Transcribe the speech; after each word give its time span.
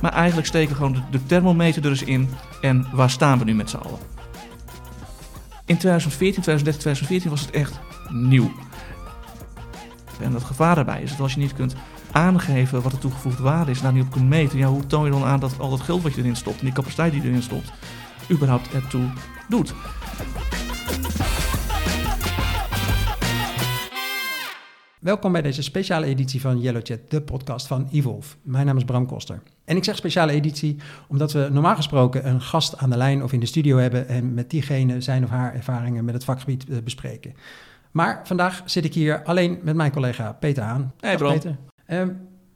Maar 0.00 0.12
eigenlijk 0.12 0.46
steken 0.46 0.68
we 0.68 0.76
gewoon 0.76 1.04
de, 1.10 1.26
thermometer 1.26 1.84
er 1.84 1.90
eens 1.90 2.02
in 2.02 2.28
en 2.60 2.86
waar 2.92 3.10
staan 3.10 3.38
we 3.38 3.44
nu 3.44 3.54
met 3.54 3.70
z'n 3.70 3.76
allen? 3.76 3.98
In 5.64 5.76
2014, 5.76 6.42
2013, 6.42 6.80
2014 6.80 7.30
was 7.30 7.40
het 7.40 7.50
echt 7.50 7.80
nieuw. 8.08 8.52
En 10.20 10.32
dat 10.32 10.44
gevaar 10.44 10.74
daarbij 10.74 11.02
is 11.02 11.10
dat 11.10 11.20
als 11.20 11.34
je 11.34 11.40
niet 11.40 11.54
kunt 11.54 11.74
aangeven 12.12 12.82
wat 12.82 12.92
de 12.92 12.98
toegevoegde 12.98 13.42
waarde 13.42 13.70
is, 13.70 13.80
daar 13.80 13.92
niet 13.92 14.04
op 14.04 14.10
kunt 14.10 14.28
meten, 14.28 14.58
ja, 14.58 14.68
hoe 14.68 14.86
toon 14.86 15.04
je 15.04 15.10
dan 15.10 15.24
aan 15.24 15.40
dat 15.40 15.58
al 15.58 15.70
dat 15.70 15.80
geld 15.80 16.02
wat 16.02 16.14
je 16.14 16.20
erin 16.20 16.36
stopt 16.36 16.58
en 16.58 16.64
die 16.64 16.74
capaciteit 16.74 17.12
die 17.12 17.22
je 17.22 17.28
erin 17.28 17.42
stopt, 17.42 17.72
überhaupt 18.30 18.74
ertoe 18.74 19.10
doet? 19.48 19.74
Welkom 25.00 25.32
bij 25.32 25.42
deze 25.42 25.62
speciale 25.62 26.06
editie 26.06 26.40
van 26.40 26.60
Yellow 26.60 26.80
Chat, 26.84 26.98
de 27.08 27.22
podcast 27.22 27.66
van 27.66 27.88
Evolve. 27.92 28.36
Mijn 28.42 28.66
naam 28.66 28.76
is 28.76 28.84
Bram 28.84 29.06
Koster. 29.06 29.42
En 29.64 29.76
ik 29.76 29.84
zeg 29.84 29.96
speciale 29.96 30.32
editie 30.32 30.76
omdat 31.08 31.32
we 31.32 31.48
normaal 31.52 31.74
gesproken 31.74 32.28
een 32.28 32.40
gast 32.40 32.76
aan 32.76 32.90
de 32.90 32.96
lijn 32.96 33.22
of 33.22 33.32
in 33.32 33.40
de 33.40 33.46
studio 33.46 33.76
hebben 33.76 34.08
en 34.08 34.34
met 34.34 34.50
diegene 34.50 35.00
zijn 35.00 35.24
of 35.24 35.30
haar 35.30 35.54
ervaringen 35.54 36.04
met 36.04 36.14
het 36.14 36.24
vakgebied 36.24 36.68
eh, 36.68 36.78
bespreken. 36.84 37.34
Maar 37.90 38.20
vandaag 38.24 38.62
zit 38.64 38.84
ik 38.84 38.94
hier 38.94 39.22
alleen 39.24 39.58
met 39.62 39.74
mijn 39.74 39.92
collega 39.92 40.32
Peter 40.32 40.62
Haan. 40.62 40.92
Hey 41.00 41.16
Bram. 41.16 41.32
Peter. 41.32 41.56
Uh, 41.88 42.02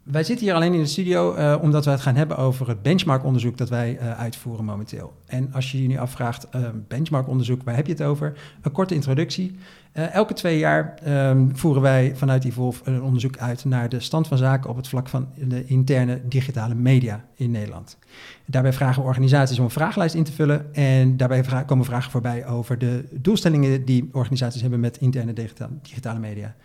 wij 0.05 0.23
zitten 0.23 0.45
hier 0.45 0.55
alleen 0.55 0.73
in 0.73 0.79
de 0.79 0.85
studio 0.85 1.35
uh, 1.35 1.57
omdat 1.61 1.85
we 1.85 1.91
het 1.91 2.01
gaan 2.01 2.15
hebben 2.15 2.37
over 2.37 2.67
het 2.67 2.81
benchmarkonderzoek 2.81 3.57
dat 3.57 3.69
wij 3.69 3.99
uh, 4.01 4.19
uitvoeren 4.19 4.65
momenteel. 4.65 5.13
En 5.25 5.53
als 5.53 5.71
je 5.71 5.81
je 5.81 5.87
nu 5.87 5.97
afvraagt, 5.97 6.47
uh, 6.55 6.67
benchmarkonderzoek, 6.87 7.63
waar 7.63 7.75
heb 7.75 7.85
je 7.85 7.91
het 7.91 8.01
over? 8.01 8.37
Een 8.61 8.71
korte 8.71 8.93
introductie. 8.93 9.55
elke 9.91 10.33
twee 10.33 10.57
jaar 10.57 10.99
um, 11.07 11.57
voeren 11.57 11.81
wij 11.81 12.15
vanuit 12.15 12.45
Evolve 12.45 12.81
een 12.83 13.01
onderzoek 13.01 13.37
uit 13.37 13.65
naar 13.65 13.89
de 13.89 13.99
stand 13.99 14.27
van 14.27 14.37
zaken 14.37 14.69
op 14.69 14.75
het 14.75 14.87
vlak 14.87 15.09
van 15.09 15.27
de 15.47 15.65
interne 15.65 16.21
digitale 16.27 16.75
media 16.75 17.25
in 17.35 17.51
Nederland. 17.51 17.97
Daarbij 18.45 18.73
vragen 18.73 19.01
we 19.01 19.07
organisaties 19.07 19.57
om 19.59 19.65
een 19.65 19.71
vragenlijst 19.71 20.15
in 20.15 20.23
te 20.23 20.31
vullen 20.31 20.73
en 20.73 21.17
daarbij 21.17 21.63
komen 21.65 21.85
vragen 21.85 22.11
voorbij 22.11 22.47
over 22.47 22.77
de 22.77 23.05
doelstellingen 23.11 23.85
die 23.85 24.09
organisaties 24.11 24.61
hebben 24.61 24.79
met 24.79 24.97
interne 24.97 25.33
digitale 25.81 26.19
media 26.19 26.55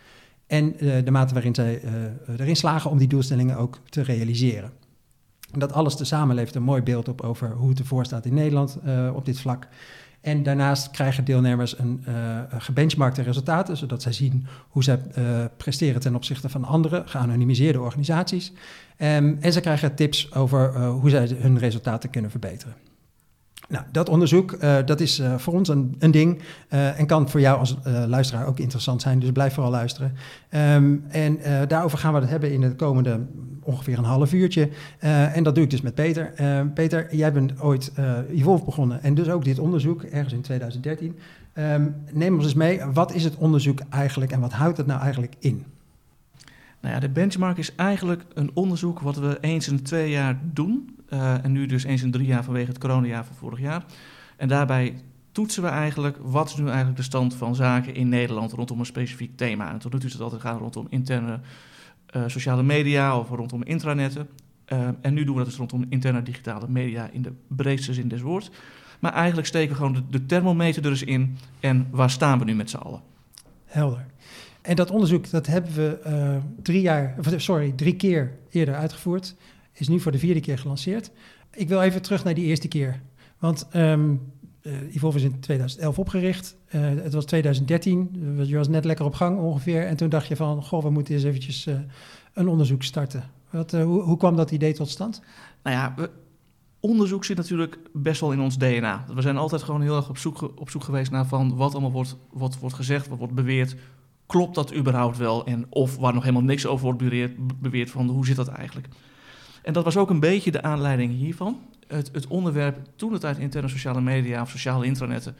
en 0.51 0.85
uh, 0.85 0.93
de 1.03 1.11
mate 1.11 1.33
waarin 1.33 1.55
zij 1.55 1.81
uh, 1.83 2.39
erin 2.39 2.55
slagen 2.55 2.89
om 2.89 2.97
die 2.97 3.07
doelstellingen 3.07 3.57
ook 3.57 3.79
te 3.89 4.01
realiseren. 4.01 4.71
En 5.51 5.59
dat 5.59 5.73
alles 5.73 5.95
tezamen 5.95 6.35
levert 6.35 6.55
een 6.55 6.63
mooi 6.63 6.81
beeld 6.81 7.07
op 7.07 7.21
over 7.21 7.51
hoe 7.51 7.69
het 7.69 7.79
ervoor 7.79 8.05
staat 8.05 8.25
in 8.25 8.33
Nederland 8.33 8.77
uh, 8.85 9.09
op 9.15 9.25
dit 9.25 9.39
vlak. 9.39 9.67
En 10.21 10.43
daarnaast 10.43 10.91
krijgen 10.91 11.25
deelnemers 11.25 11.79
een 11.79 12.03
gebenchmarkte 12.57 13.21
resultaten, 13.21 13.77
zodat 13.77 14.01
zij 14.01 14.11
zien 14.11 14.45
hoe 14.69 14.83
zij 14.83 14.99
presteren 15.57 16.01
ten 16.01 16.15
opzichte 16.15 16.49
van 16.49 16.65
andere 16.65 17.03
geanonimiseerde 17.05 17.81
organisaties. 17.81 18.51
Um, 18.51 19.37
en 19.41 19.53
ze 19.53 19.59
krijgen 19.59 19.95
tips 19.95 20.33
over 20.33 20.85
hoe 20.85 21.09
zij 21.09 21.35
hun 21.39 21.59
resultaten 21.59 22.09
kunnen 22.09 22.31
verbeteren. 22.31 22.75
Nou, 23.71 23.85
dat 23.91 24.09
onderzoek, 24.09 24.51
uh, 24.51 24.77
dat 24.85 24.99
is 24.99 25.19
uh, 25.19 25.37
voor 25.37 25.53
ons 25.53 25.69
een, 25.69 25.95
een 25.99 26.11
ding 26.11 26.41
uh, 26.69 26.99
en 26.99 27.05
kan 27.05 27.29
voor 27.29 27.39
jou 27.39 27.59
als 27.59 27.75
luisteraar 28.07 28.47
ook 28.47 28.59
interessant 28.59 29.01
zijn, 29.01 29.19
dus 29.19 29.31
blijf 29.31 29.53
vooral 29.53 29.71
luisteren. 29.71 30.13
Um, 30.75 31.03
en 31.09 31.39
daarover 31.67 31.97
gaan 31.97 32.13
we 32.13 32.19
het 32.19 32.29
hebben 32.29 32.51
in 32.51 32.61
het 32.61 32.75
komende 32.75 33.19
ongeveer 33.63 33.97
een 33.97 34.03
half 34.03 34.33
uurtje. 34.33 34.69
en 34.99 35.43
dat 35.43 35.55
doe 35.55 35.63
ik 35.63 35.69
dus 35.69 35.81
met 35.81 35.95
Peter. 35.95 36.33
Peter, 36.73 37.15
jij 37.15 37.33
bent 37.33 37.61
ooit 37.61 37.91
Evolve 38.31 38.65
begonnen 38.65 39.03
en 39.03 39.13
dus 39.13 39.29
ook 39.29 39.43
dit 39.43 39.59
onderzoek, 39.59 40.03
ergens 40.03 40.33
in 40.33 40.41
2013. 40.41 41.17
Um, 41.53 41.95
neem 42.11 42.35
ons 42.35 42.43
eens 42.43 42.53
mee, 42.53 42.81
wat 42.93 43.13
is 43.13 43.23
het 43.23 43.35
onderzoek 43.35 43.79
eigenlijk 43.89 44.31
en 44.31 44.39
wat 44.39 44.53
houdt 44.53 44.77
het 44.77 44.87
nou 44.87 45.01
eigenlijk 45.01 45.33
in? 45.39 45.65
Nou 46.81 46.93
ja, 46.93 46.99
de 46.99 47.09
benchmark 47.09 47.57
is 47.57 47.75
eigenlijk 47.75 48.23
een 48.33 48.51
onderzoek 48.53 48.99
wat 48.99 49.15
we 49.15 49.37
eens 49.41 49.67
in 49.67 49.83
twee 49.83 50.09
jaar 50.09 50.39
doen. 50.43 50.99
Uh, 51.09 51.45
en 51.45 51.51
nu 51.51 51.65
dus 51.65 51.83
eens 51.83 52.03
in 52.03 52.11
drie 52.11 52.25
jaar 52.25 52.43
vanwege 52.43 52.67
het 52.67 52.77
coronajaar 52.77 53.25
van 53.25 53.35
vorig 53.35 53.59
jaar. 53.59 53.85
En 54.37 54.47
daarbij 54.47 54.95
toetsen 55.31 55.63
we 55.63 55.69
eigenlijk 55.69 56.17
wat 56.21 56.49
is 56.49 56.55
nu 56.55 56.65
eigenlijk 56.65 56.97
de 56.97 57.03
stand 57.03 57.35
van 57.35 57.55
zaken 57.55 57.95
in 57.95 58.09
Nederland 58.09 58.51
rondom 58.51 58.79
een 58.79 58.85
specifiek 58.85 59.37
thema. 59.37 59.71
En 59.71 59.79
tot 59.79 59.93
nu 59.93 59.99
toe 59.99 60.07
is 60.07 60.13
het 60.13 60.21
altijd 60.21 60.41
gaan 60.41 60.57
rondom 60.57 60.87
interne 60.89 61.39
uh, 62.15 62.23
sociale 62.27 62.63
media 62.63 63.17
of 63.17 63.29
rondom 63.29 63.63
intranetten. 63.63 64.27
Uh, 64.67 64.87
en 65.01 65.13
nu 65.13 65.23
doen 65.23 65.33
we 65.33 65.41
dat 65.41 65.49
dus 65.49 65.57
rondom 65.57 65.85
interne 65.89 66.23
digitale 66.23 66.67
media 66.67 67.09
in 67.11 67.21
de 67.21 67.31
breedste 67.47 67.93
zin 67.93 68.07
des 68.07 68.21
woords. 68.21 68.51
Maar 68.99 69.13
eigenlijk 69.13 69.47
steken 69.47 69.69
we 69.69 69.75
gewoon 69.75 69.93
de, 69.93 70.03
de 70.09 70.25
thermometer 70.25 70.83
er 70.83 70.89
eens 70.89 71.03
in 71.03 71.37
en 71.59 71.87
waar 71.91 72.09
staan 72.09 72.39
we 72.39 72.45
nu 72.45 72.55
met 72.55 72.69
z'n 72.69 72.77
allen. 72.77 73.01
Helder. 73.65 74.05
En 74.61 74.75
dat 74.75 74.91
onderzoek 74.91 75.29
dat 75.29 75.47
hebben 75.47 75.73
we 75.73 75.99
uh, 76.07 76.35
drie, 76.61 76.81
jaar, 76.81 77.15
sorry, 77.37 77.71
drie 77.71 77.95
keer 77.95 78.37
eerder 78.49 78.75
uitgevoerd. 78.75 79.35
Is 79.73 79.87
nu 79.87 79.99
voor 79.99 80.11
de 80.11 80.17
vierde 80.17 80.39
keer 80.39 80.57
gelanceerd. 80.57 81.11
Ik 81.51 81.67
wil 81.67 81.81
even 81.81 82.01
terug 82.01 82.23
naar 82.23 82.33
die 82.33 82.45
eerste 82.45 82.67
keer. 82.67 83.01
Want 83.39 83.67
um, 83.75 84.31
Evolve 84.91 85.17
is 85.17 85.23
in 85.23 85.39
2011 85.39 85.99
opgericht. 85.99 86.55
Uh, 86.75 86.81
het 86.81 87.13
was 87.13 87.25
2013. 87.25 88.09
Je 88.45 88.57
was 88.57 88.67
net 88.67 88.85
lekker 88.85 89.05
op 89.05 89.13
gang 89.13 89.39
ongeveer. 89.39 89.85
En 89.85 89.95
toen 89.95 90.09
dacht 90.09 90.27
je 90.27 90.35
van, 90.35 90.63
goh, 90.63 90.83
we 90.83 90.89
moeten 90.89 91.13
eens 91.13 91.23
eventjes 91.23 91.67
een 92.33 92.47
onderzoek 92.47 92.83
starten. 92.83 93.23
Wat, 93.49 93.71
hoe, 93.71 94.01
hoe, 94.01 94.17
kwam 94.17 94.35
dat 94.35 94.51
idee 94.51 94.73
tot 94.73 94.89
stand? 94.89 95.21
Nou 95.63 95.75
ja, 95.75 96.09
onderzoek 96.79 97.25
zit 97.25 97.37
natuurlijk 97.37 97.77
best 97.93 98.21
wel 98.21 98.31
in 98.31 98.39
ons 98.39 98.57
DNA. 98.57 99.05
We 99.13 99.21
zijn 99.21 99.37
altijd 99.37 99.63
gewoon 99.63 99.81
heel 99.81 99.95
erg 99.95 100.09
op 100.09 100.17
zoek, 100.17 100.41
op 100.59 100.69
zoek 100.69 100.83
geweest 100.83 101.11
naar 101.11 101.25
van 101.25 101.55
wat 101.55 101.71
allemaal 101.71 101.91
wordt, 101.91 102.17
wat 102.31 102.59
wordt 102.59 102.75
gezegd, 102.75 103.07
wat 103.07 103.17
wordt 103.17 103.33
beweerd 103.33 103.75
klopt 104.31 104.55
dat 104.55 104.75
überhaupt 104.75 105.17
wel? 105.17 105.45
En 105.45 105.65
of 105.69 105.97
waar 105.97 106.13
nog 106.13 106.23
helemaal 106.23 106.43
niks 106.43 106.65
over 106.65 106.83
wordt 106.85 107.29
beweerd, 107.59 107.91
van 107.91 108.09
hoe 108.09 108.25
zit 108.25 108.35
dat 108.35 108.47
eigenlijk? 108.47 108.87
En 109.63 109.73
dat 109.73 109.83
was 109.83 109.97
ook 109.97 110.09
een 110.09 110.19
beetje 110.19 110.51
de 110.51 110.61
aanleiding 110.61 111.13
hiervan. 111.13 111.59
Het, 111.87 112.09
het 112.13 112.27
onderwerp 112.27 112.77
toen 112.95 113.13
het 113.13 113.25
uit 113.25 113.37
interne 113.37 113.67
sociale 113.67 114.01
media 114.01 114.41
of 114.41 114.49
sociale 114.49 114.85
intranetten, 114.85 115.35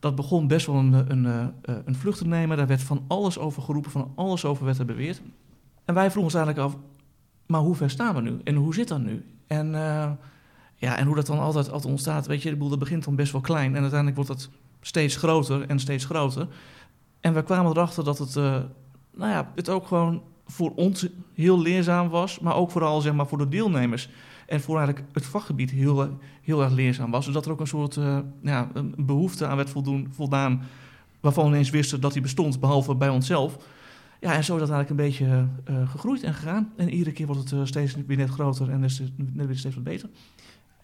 dat 0.00 0.14
begon 0.14 0.46
best 0.46 0.66
wel 0.66 0.76
een, 0.76 0.92
een, 0.92 1.24
een, 1.24 1.52
een 1.84 1.94
vlucht 1.94 2.18
te 2.18 2.26
nemen. 2.26 2.56
Daar 2.56 2.66
werd 2.66 2.82
van 2.82 3.04
alles 3.06 3.38
over 3.38 3.62
geroepen, 3.62 3.90
van 3.90 4.12
alles 4.14 4.44
over 4.44 4.64
werd 4.64 4.78
er 4.78 4.84
beweerd. 4.84 5.20
En 5.84 5.94
wij 5.94 6.10
vroegen 6.10 6.22
ons 6.22 6.34
eigenlijk 6.34 6.66
af, 6.66 6.76
maar 7.46 7.60
hoe 7.60 7.74
ver 7.74 7.90
staan 7.90 8.14
we 8.14 8.20
nu? 8.20 8.38
En 8.44 8.54
hoe 8.54 8.74
zit 8.74 8.88
dat 8.88 9.00
nu? 9.00 9.24
En, 9.46 9.66
uh, 9.66 10.10
ja, 10.74 10.96
en 10.96 11.06
hoe 11.06 11.14
dat 11.14 11.26
dan 11.26 11.38
altijd, 11.38 11.70
altijd 11.70 11.92
ontstaat, 11.92 12.26
weet 12.26 12.42
je, 12.42 12.56
dat 12.56 12.78
begint 12.78 13.04
dan 13.04 13.16
best 13.16 13.32
wel 13.32 13.40
klein. 13.40 13.74
En 13.74 13.80
uiteindelijk 13.80 14.16
wordt 14.16 14.30
dat 14.30 14.50
steeds 14.80 15.16
groter 15.16 15.66
en 15.66 15.78
steeds 15.78 16.04
groter. 16.04 16.46
En 17.20 17.34
we 17.34 17.42
kwamen 17.42 17.70
erachter 17.70 18.04
dat 18.04 18.18
het, 18.18 18.36
uh, 18.36 18.44
nou 19.14 19.30
ja, 19.30 19.52
het 19.54 19.68
ook 19.68 19.86
gewoon 19.86 20.22
voor 20.46 20.72
ons 20.74 21.06
heel 21.34 21.60
leerzaam 21.60 22.08
was, 22.08 22.38
maar 22.38 22.54
ook 22.54 22.70
vooral 22.70 23.00
zeg 23.00 23.12
maar, 23.12 23.26
voor 23.26 23.38
de 23.38 23.48
deelnemers. 23.48 24.08
En 24.46 24.60
voor 24.60 24.76
eigenlijk 24.76 25.08
het 25.12 25.26
vakgebied 25.26 25.70
heel, 25.70 26.18
heel 26.42 26.62
erg 26.62 26.72
leerzaam 26.72 27.10
was. 27.10 27.24
Zodat 27.24 27.44
er 27.44 27.52
ook 27.52 27.60
een 27.60 27.66
soort 27.66 27.96
uh, 27.96 28.18
ja, 28.42 28.68
een 28.72 28.94
behoefte 28.98 29.46
aan 29.46 29.56
werd 29.56 29.72
voldaan, 30.10 30.62
waarvan 31.20 31.44
we 31.44 31.50
ineens 31.50 31.70
wisten 31.70 32.00
dat 32.00 32.12
die 32.12 32.22
bestond, 32.22 32.60
behalve 32.60 32.94
bij 32.94 33.08
onszelf. 33.08 33.56
Ja, 34.20 34.32
en 34.34 34.44
zo 34.44 34.54
is 34.54 34.60
dat 34.60 34.70
eigenlijk 34.70 34.90
een 34.90 35.06
beetje 35.06 35.46
gegroeid 35.88 36.22
en 36.22 36.34
gegaan. 36.34 36.72
En 36.76 36.90
iedere 36.90 37.12
keer 37.12 37.26
wordt 37.26 37.50
het 37.50 37.68
steeds 37.68 37.96
weer 38.06 38.16
net 38.16 38.30
groter 38.30 38.70
en 38.70 38.84
is 38.84 38.98
het 38.98 39.34
net 39.34 39.46
weer 39.46 39.56
steeds 39.56 39.74
wat 39.74 39.84
beter. 39.84 40.08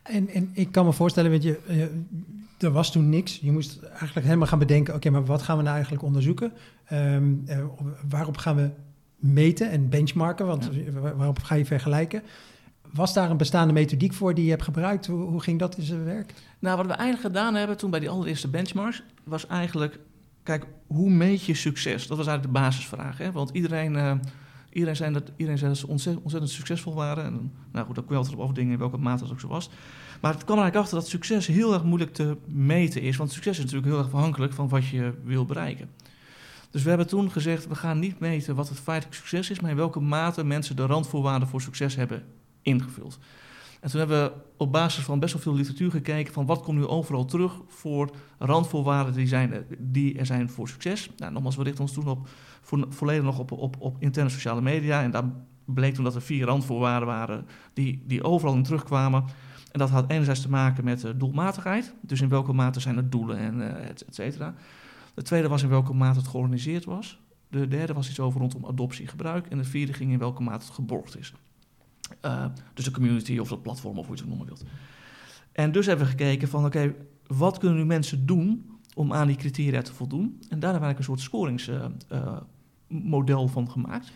En, 0.08 0.28
en 0.28 0.50
ik 0.52 0.72
kan 0.72 0.84
me 0.84 0.92
voorstellen, 0.92 1.30
weet 1.30 1.42
je, 1.42 1.58
er 2.58 2.70
was 2.70 2.92
toen 2.92 3.08
niks. 3.08 3.38
Je 3.38 3.52
moest 3.52 3.82
eigenlijk 3.82 4.26
helemaal 4.26 4.46
gaan 4.46 4.58
bedenken, 4.58 4.94
oké, 4.94 5.06
okay, 5.06 5.20
maar 5.20 5.28
wat 5.28 5.42
gaan 5.42 5.56
we 5.56 5.62
nou 5.62 5.74
eigenlijk 5.74 6.04
onderzoeken? 6.04 6.52
Um, 6.92 7.44
uh, 7.48 7.64
waarop 8.08 8.36
gaan 8.36 8.56
we 8.56 8.70
meten 9.16 9.70
en 9.70 9.88
benchmarken? 9.88 10.46
Want 10.46 10.70
ja. 10.72 11.14
waarop 11.16 11.38
ga 11.38 11.54
je 11.54 11.64
vergelijken? 11.64 12.22
Was 12.92 13.14
daar 13.14 13.30
een 13.30 13.36
bestaande 13.36 13.72
methodiek 13.72 14.12
voor 14.12 14.34
die 14.34 14.44
je 14.44 14.50
hebt 14.50 14.62
gebruikt? 14.62 15.06
Hoe, 15.06 15.20
hoe 15.20 15.40
ging 15.40 15.58
dat 15.58 15.76
in 15.76 15.82
zijn 15.82 16.04
werk? 16.04 16.34
Nou, 16.58 16.76
wat 16.76 16.86
we 16.86 16.92
eigenlijk 16.92 17.34
gedaan 17.34 17.54
hebben 17.54 17.76
toen 17.76 17.90
bij 17.90 18.00
die 18.00 18.10
allereerste 18.10 18.48
benchmarks, 18.48 19.02
was 19.24 19.46
eigenlijk, 19.46 19.98
kijk, 20.42 20.66
hoe 20.86 21.10
meet 21.10 21.44
je 21.44 21.54
succes? 21.54 22.06
Dat 22.06 22.16
was 22.16 22.26
eigenlijk 22.26 22.56
de 22.56 22.60
basisvraag. 22.60 23.18
Hè? 23.18 23.32
Want 23.32 23.50
iedereen, 23.52 23.94
uh, 23.94 24.12
iedereen, 24.72 24.96
zei 24.96 25.12
dat, 25.12 25.32
iedereen 25.36 25.58
zei 25.58 25.70
dat 25.70 25.80
ze 25.80 25.88
ontzettend, 25.88 26.24
ontzettend 26.24 26.54
succesvol 26.54 26.94
waren. 26.94 27.24
En, 27.24 27.52
nou 27.72 27.86
goed, 27.86 27.94
daar 27.94 28.04
kun 28.04 28.14
je 28.14 28.20
altijd 28.20 28.38
op 28.40 28.48
afdingen 28.48 28.72
in 28.72 28.78
welke 28.78 28.96
mate 28.96 29.22
dat 29.22 29.32
ook 29.32 29.40
zo 29.40 29.48
was. 29.48 29.70
Maar 30.26 30.34
het 30.34 30.44
kwam 30.44 30.56
er 30.56 30.62
eigenlijk 30.62 30.92
achter 30.92 31.10
dat 31.10 31.20
succes 31.20 31.46
heel 31.46 31.72
erg 31.72 31.84
moeilijk 31.84 32.14
te 32.14 32.36
meten 32.46 33.02
is. 33.02 33.16
Want 33.16 33.32
succes 33.32 33.58
is 33.58 33.64
natuurlijk 33.64 33.86
heel 33.92 33.98
erg 33.98 34.06
afhankelijk 34.14 34.52
van 34.52 34.68
wat 34.68 34.86
je 34.86 35.14
wil 35.24 35.44
bereiken. 35.44 35.90
Dus 36.70 36.82
we 36.82 36.88
hebben 36.88 37.06
toen 37.06 37.30
gezegd, 37.30 37.68
we 37.68 37.74
gaan 37.74 37.98
niet 37.98 38.18
meten 38.18 38.54
wat 38.54 38.68
het 38.68 38.80
feitelijk 38.80 39.16
succes 39.16 39.50
is, 39.50 39.60
maar 39.60 39.70
in 39.70 39.76
welke 39.76 40.00
mate 40.00 40.44
mensen 40.44 40.76
de 40.76 40.86
randvoorwaarden 40.86 41.48
voor 41.48 41.60
succes 41.60 41.94
hebben 41.94 42.24
ingevuld. 42.62 43.18
En 43.80 43.90
toen 43.90 43.98
hebben 43.98 44.22
we 44.22 44.32
op 44.56 44.72
basis 44.72 45.04
van 45.04 45.18
best 45.18 45.32
wel 45.32 45.42
veel 45.42 45.54
literatuur 45.54 45.90
gekeken 45.90 46.32
van 46.32 46.46
wat 46.46 46.62
komt 46.62 46.78
nu 46.78 46.86
overal 46.86 47.24
terug 47.24 47.52
voor 47.66 48.10
randvoorwaarden 48.38 49.14
die, 49.14 49.26
zijn, 49.26 49.64
die 49.78 50.18
er 50.18 50.26
zijn 50.26 50.50
voor 50.50 50.68
succes. 50.68 51.10
Nou, 51.16 51.32
nogmaals, 51.32 51.56
we 51.56 51.62
richten 51.62 51.82
ons 51.82 51.92
toen 51.92 52.08
op, 52.08 52.28
vo 52.62 52.84
volledig 52.88 53.24
nog 53.24 53.38
op, 53.38 53.52
op, 53.52 53.76
op 53.78 53.96
interne 53.98 54.30
sociale 54.30 54.60
media. 54.60 55.02
En 55.02 55.10
daar 55.10 55.30
bleek 55.64 55.94
toen 55.94 56.04
dat 56.04 56.14
er 56.14 56.22
vier 56.22 56.46
randvoorwaarden 56.46 57.08
waren 57.08 57.46
die, 57.72 58.02
die 58.06 58.24
overal 58.24 58.54
in 58.54 58.62
terugkwamen. 58.62 59.24
En 59.76 59.82
dat 59.82 59.90
had 59.90 60.10
enerzijds 60.10 60.40
te 60.40 60.50
maken 60.50 60.84
met 60.84 61.12
doelmatigheid. 61.16 61.94
Dus 62.00 62.20
in 62.20 62.28
welke 62.28 62.52
mate 62.52 62.80
zijn 62.80 62.96
er 62.96 63.10
doelen 63.10 63.38
en 63.38 63.54
uh, 63.54 63.88
et, 63.88 64.04
et 64.04 64.14
cetera. 64.14 64.54
De 65.14 65.22
tweede 65.22 65.48
was 65.48 65.62
in 65.62 65.68
welke 65.68 65.94
mate 65.94 66.18
het 66.18 66.28
georganiseerd 66.28 66.84
was. 66.84 67.20
De 67.48 67.68
derde 67.68 67.92
was 67.92 68.08
iets 68.08 68.20
over 68.20 68.40
rondom 68.40 68.66
adoptiegebruik. 68.66 69.46
En 69.46 69.58
de 69.58 69.64
vierde 69.64 69.92
ging 69.92 70.12
in 70.12 70.18
welke 70.18 70.42
mate 70.42 70.64
het 70.64 70.74
geborgd 70.74 71.18
is. 71.18 71.32
Uh, 72.24 72.44
dus 72.74 72.84
de 72.84 72.90
community 72.90 73.38
of 73.38 73.50
het 73.50 73.62
platform 73.62 73.98
of 73.98 74.06
hoe 74.06 74.16
je 74.16 74.20
het 74.20 74.30
noemen 74.30 74.46
wilt. 74.46 74.64
En 75.52 75.72
dus 75.72 75.86
hebben 75.86 76.04
we 76.04 76.10
gekeken 76.10 76.48
van 76.48 76.64
oké, 76.64 76.94
wat 77.26 77.58
kunnen 77.58 77.78
nu 77.78 77.84
mensen 77.84 78.26
doen 78.26 78.70
om 78.94 79.12
aan 79.12 79.26
die 79.26 79.36
criteria 79.36 79.82
te 79.82 79.94
voldoen? 79.94 80.40
En 80.48 80.60
daar 80.60 80.72
we 80.80 80.84
eigenlijk 80.84 80.98
een 80.98 81.04
soort 81.04 81.20
scoringsmodel 81.20 83.48
van 83.48 83.70
gemaakt. 83.70 84.12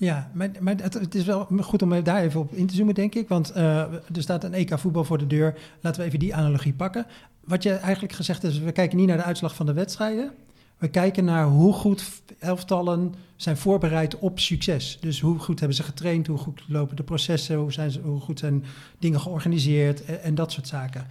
Ja, 0.00 0.30
maar, 0.34 0.50
maar 0.60 0.74
het, 0.76 1.14
is 1.14 1.24
wel 1.24 1.46
goed 1.60 1.82
om 1.82 2.02
daar 2.02 2.22
even 2.22 2.40
op 2.40 2.52
in 2.52 2.66
te 2.66 2.74
zoomen, 2.74 2.94
denk 2.94 3.14
ik. 3.14 3.28
Want 3.28 3.56
uh, 3.56 3.78
er 3.92 4.02
staat 4.22 4.44
een 4.44 4.54
EK 4.54 4.78
voetbal 4.78 5.04
voor 5.04 5.18
de 5.18 5.26
deur. 5.26 5.58
Laten 5.80 6.00
we 6.00 6.06
even 6.06 6.18
die 6.18 6.34
analogie 6.34 6.72
pakken. 6.72 7.06
Wat 7.44 7.62
je 7.62 7.72
eigenlijk 7.72 8.12
gezegd 8.12 8.44
is, 8.44 8.58
we 8.58 8.72
kijken 8.72 8.96
niet 8.96 9.06
naar 9.06 9.16
de 9.16 9.22
uitslag 9.22 9.54
van 9.54 9.66
de 9.66 9.72
wedstrijden. 9.72 10.32
We 10.78 10.88
kijken 10.88 11.24
naar 11.24 11.46
hoe 11.46 11.72
goed 11.72 12.22
elftallen 12.38 13.14
zijn 13.36 13.56
voorbereid 13.56 14.18
op 14.18 14.38
succes. 14.38 14.98
Dus 15.00 15.20
hoe 15.20 15.38
goed 15.38 15.58
hebben 15.58 15.76
ze 15.76 15.82
getraind, 15.82 16.26
hoe 16.26 16.38
goed 16.38 16.64
lopen 16.68 16.96
de 16.96 17.02
processen, 17.02 17.56
hoe, 17.56 17.72
zijn 17.72 17.90
ze, 17.90 18.00
hoe 18.00 18.20
goed 18.20 18.38
zijn 18.38 18.64
dingen 18.98 19.20
georganiseerd 19.20 20.04
en, 20.04 20.34
dat 20.34 20.52
soort 20.52 20.68
zaken. 20.68 21.06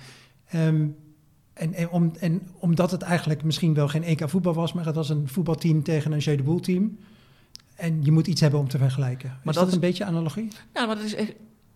Um, 0.56 0.96
en, 1.54 1.74
en, 1.74 1.90
om, 1.90 2.12
omdat 2.60 2.92
het 2.92 3.02
eigenlijk 3.02 3.44
misschien 3.44 3.74
wel 3.74 3.88
geen 3.88 4.04
EK 4.04 4.30
voetbal 4.30 4.54
was, 4.54 4.74
maar 4.74 4.86
het 4.86 4.96
was 4.96 5.10
een 5.10 5.28
voetbalteam 5.28 5.84
tegen 5.84 6.12
een 6.12 6.20
Jeu. 6.20 6.90
En 7.80 8.04
je 8.04 8.12
moet 8.12 8.28
iets 8.28 8.42
hebben 8.42 8.60
om 8.60 8.68
te 8.68 8.78
vergelijken. 8.78 9.30
Maar 9.30 9.54
is 9.54 9.60
dat, 9.60 9.68
is 9.68 9.74
een 9.74 9.80
beetje 9.80 10.06
analogie? 10.06 10.48
Ja, 10.74 10.86
maar 10.86 10.96
dat 10.96 11.06
is 11.06 11.16
echt 11.16 11.34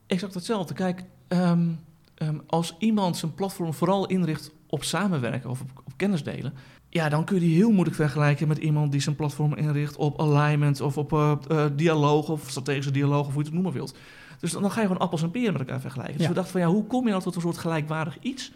exact 0.07 0.33
hetzelfde. 0.33 0.73
Kijk, 0.73 1.03
um, 1.27 1.79
um, 2.17 2.41
als 2.47 2.75
iemand 2.79 3.17
zijn 3.17 3.33
platform 3.33 3.73
vooral 3.73 4.07
inricht 4.07 4.51
op 4.67 4.83
samenwerken 4.83 5.49
of 5.49 5.61
op, 5.61 5.69
op 5.85 5.93
kennis 5.95 6.23
delen, 6.23 6.53
ja, 6.89 7.09
dan 7.09 7.25
kun 7.25 7.35
je 7.35 7.41
die 7.41 7.55
heel 7.55 7.71
moeilijk 7.71 7.95
vergelijken 7.95 8.47
met 8.47 8.57
iemand 8.57 8.91
die 8.91 9.01
zijn 9.01 9.15
platform 9.15 9.55
inricht 9.55 9.95
op 9.95 10.19
alignment 10.19 10.81
of 10.81 10.97
op 10.97 11.13
uh, 11.13 11.35
uh, 11.51 11.65
dialoog 11.75 12.29
of 12.29 12.49
strategische 12.49 12.91
dialoog 12.91 13.27
of 13.27 13.33
hoe 13.33 13.41
je 13.41 13.47
het 13.47 13.53
noemen 13.53 13.73
wilt. 13.73 13.95
Dus 14.39 14.51
dan, 14.51 14.61
dan 14.61 14.71
ga 14.71 14.81
je 14.81 14.87
gewoon 14.87 15.01
appels 15.01 15.23
en 15.23 15.31
peren 15.31 15.51
met 15.51 15.61
elkaar 15.61 15.81
vergelijken. 15.81 16.17
Dus 16.17 16.27
we 16.27 16.33
dachten 16.33 16.51
van 16.51 16.61
ja, 16.61 16.67
hoe 16.67 16.87
kom 16.87 17.03
je 17.03 17.09
nou 17.09 17.21
tot 17.21 17.35
een 17.35 17.41
soort 17.41 17.57
gelijkwaardig 17.57 18.17
iets? 18.21 18.51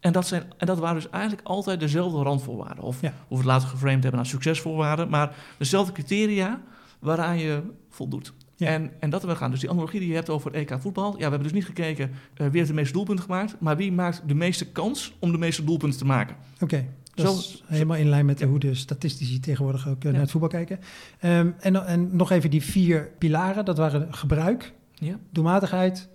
En 0.00 0.12
dat, 0.12 0.26
zijn, 0.26 0.42
en 0.56 0.66
dat 0.66 0.78
waren 0.78 0.94
dus 1.02 1.10
eigenlijk 1.10 1.48
altijd 1.48 1.80
dezelfde 1.80 2.22
randvoorwaarden. 2.22 2.84
Of 2.84 3.00
ja. 3.00 3.08
hoe 3.08 3.26
we 3.28 3.36
het 3.36 3.44
later 3.44 3.68
geframed 3.68 4.02
hebben 4.02 4.20
naar 4.20 4.30
succesvoorwaarden. 4.30 5.08
Maar 5.08 5.34
dezelfde 5.58 5.92
criteria 5.92 6.60
waaraan 7.02 7.38
je 7.38 7.62
voldoet. 7.88 8.32
En, 8.58 8.90
en 9.00 9.10
dat 9.10 9.22
we 9.22 9.36
gaan. 9.36 9.50
Dus 9.50 9.60
die 9.60 9.70
analogie 9.70 10.00
die 10.00 10.08
je 10.08 10.14
hebt 10.14 10.30
over 10.30 10.54
EK 10.54 10.76
voetbal. 10.78 11.10
Ja, 11.10 11.16
we 11.16 11.22
hebben 11.22 11.42
dus 11.42 11.52
niet 11.52 11.64
gekeken 11.64 12.10
uh, 12.10 12.16
wie 12.36 12.56
heeft 12.56 12.68
de 12.68 12.74
meeste 12.74 12.92
doelpunten 12.92 13.24
gemaakt. 13.24 13.56
Maar 13.60 13.76
wie 13.76 13.92
maakt 13.92 14.22
de 14.26 14.34
meeste 14.34 14.66
kans 14.66 15.12
om 15.18 15.32
de 15.32 15.38
meeste 15.38 15.64
doelpunten 15.64 15.98
te 15.98 16.04
maken. 16.04 16.36
Oké. 16.60 16.86
Dat 17.14 17.26
Zo, 17.26 17.38
is 17.38 17.62
helemaal 17.66 17.96
in 17.96 18.08
lijn 18.08 18.26
met 18.26 18.38
ja. 18.38 18.46
hoe 18.46 18.58
de 18.58 18.74
statistici 18.74 19.40
tegenwoordig 19.40 19.88
ook 19.88 20.04
uh, 20.04 20.12
naar 20.12 20.20
het 20.20 20.30
voetbal 20.30 20.50
kijken. 20.50 20.78
Um, 21.24 21.54
en, 21.58 21.86
en 21.86 22.16
nog 22.16 22.30
even 22.30 22.50
die 22.50 22.62
vier 22.62 23.10
pilaren. 23.18 23.64
Dat 23.64 23.76
waren 23.76 24.14
gebruik, 24.14 24.72
ja. 24.94 25.18
doelmatigheid, 25.30 26.08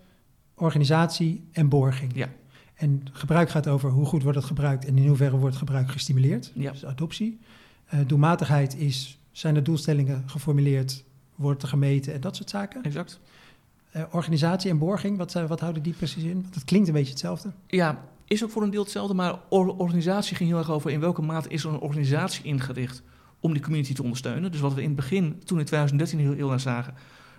organisatie 0.55 1.43
en 1.51 1.69
borging. 1.69 2.11
Ja. 2.15 2.27
En 2.75 3.03
gebruik 3.11 3.49
gaat 3.49 3.67
over 3.67 3.89
hoe 3.89 4.05
goed 4.05 4.23
wordt 4.23 4.37
het 4.37 4.47
gebruikt 4.47 4.85
en 4.85 4.97
in 4.97 5.07
hoeverre 5.07 5.37
wordt 5.37 5.55
gebruik 5.55 5.91
gestimuleerd. 5.91 6.51
Ja. 6.55 6.71
Dus 6.71 6.85
adoptie. 6.85 7.39
Uh, 7.93 7.99
doelmatigheid 8.07 8.77
is, 8.77 9.19
zijn 9.37 9.55
er 9.55 9.63
doelstellingen 9.63 10.23
geformuleerd, 10.25 11.03
wordt 11.35 11.61
er 11.61 11.67
gemeten 11.67 12.13
en 12.13 12.21
dat 12.21 12.35
soort 12.35 12.49
zaken. 12.49 12.83
Exact. 12.83 13.19
Uh, 13.95 14.03
organisatie 14.11 14.69
en 14.69 14.77
borging, 14.77 15.17
wat, 15.17 15.33
wat 15.33 15.59
houden 15.59 15.83
die 15.83 15.93
precies 15.93 16.23
in? 16.23 16.41
Want 16.41 16.55
het 16.55 16.63
klinkt 16.63 16.87
een 16.87 16.93
beetje 16.93 17.11
hetzelfde. 17.11 17.51
Ja, 17.67 18.03
is 18.25 18.43
ook 18.43 18.49
voor 18.49 18.63
een 18.63 18.69
deel 18.69 18.81
hetzelfde, 18.81 19.13
maar 19.13 19.39
or 19.49 19.75
organisatie 19.75 20.35
ging 20.35 20.49
heel 20.49 20.57
erg 20.57 20.71
over 20.71 20.91
in 20.91 20.99
welke 20.99 21.21
mate 21.21 21.49
is 21.49 21.63
er 21.63 21.69
een 21.69 21.79
organisatie 21.79 22.43
ingericht 22.43 23.03
om 23.39 23.53
die 23.53 23.61
community 23.61 23.93
te 23.93 24.03
ondersteunen. 24.03 24.51
Dus 24.51 24.61
wat 24.61 24.73
we 24.73 24.81
in 24.81 24.87
het 24.87 24.95
begin, 24.95 25.41
toen 25.43 25.59
in 25.59 25.65
2013 25.65 26.19
heel, 26.19 26.33
heel 26.33 26.49
naar 26.49 26.59
zagen, 26.59 26.93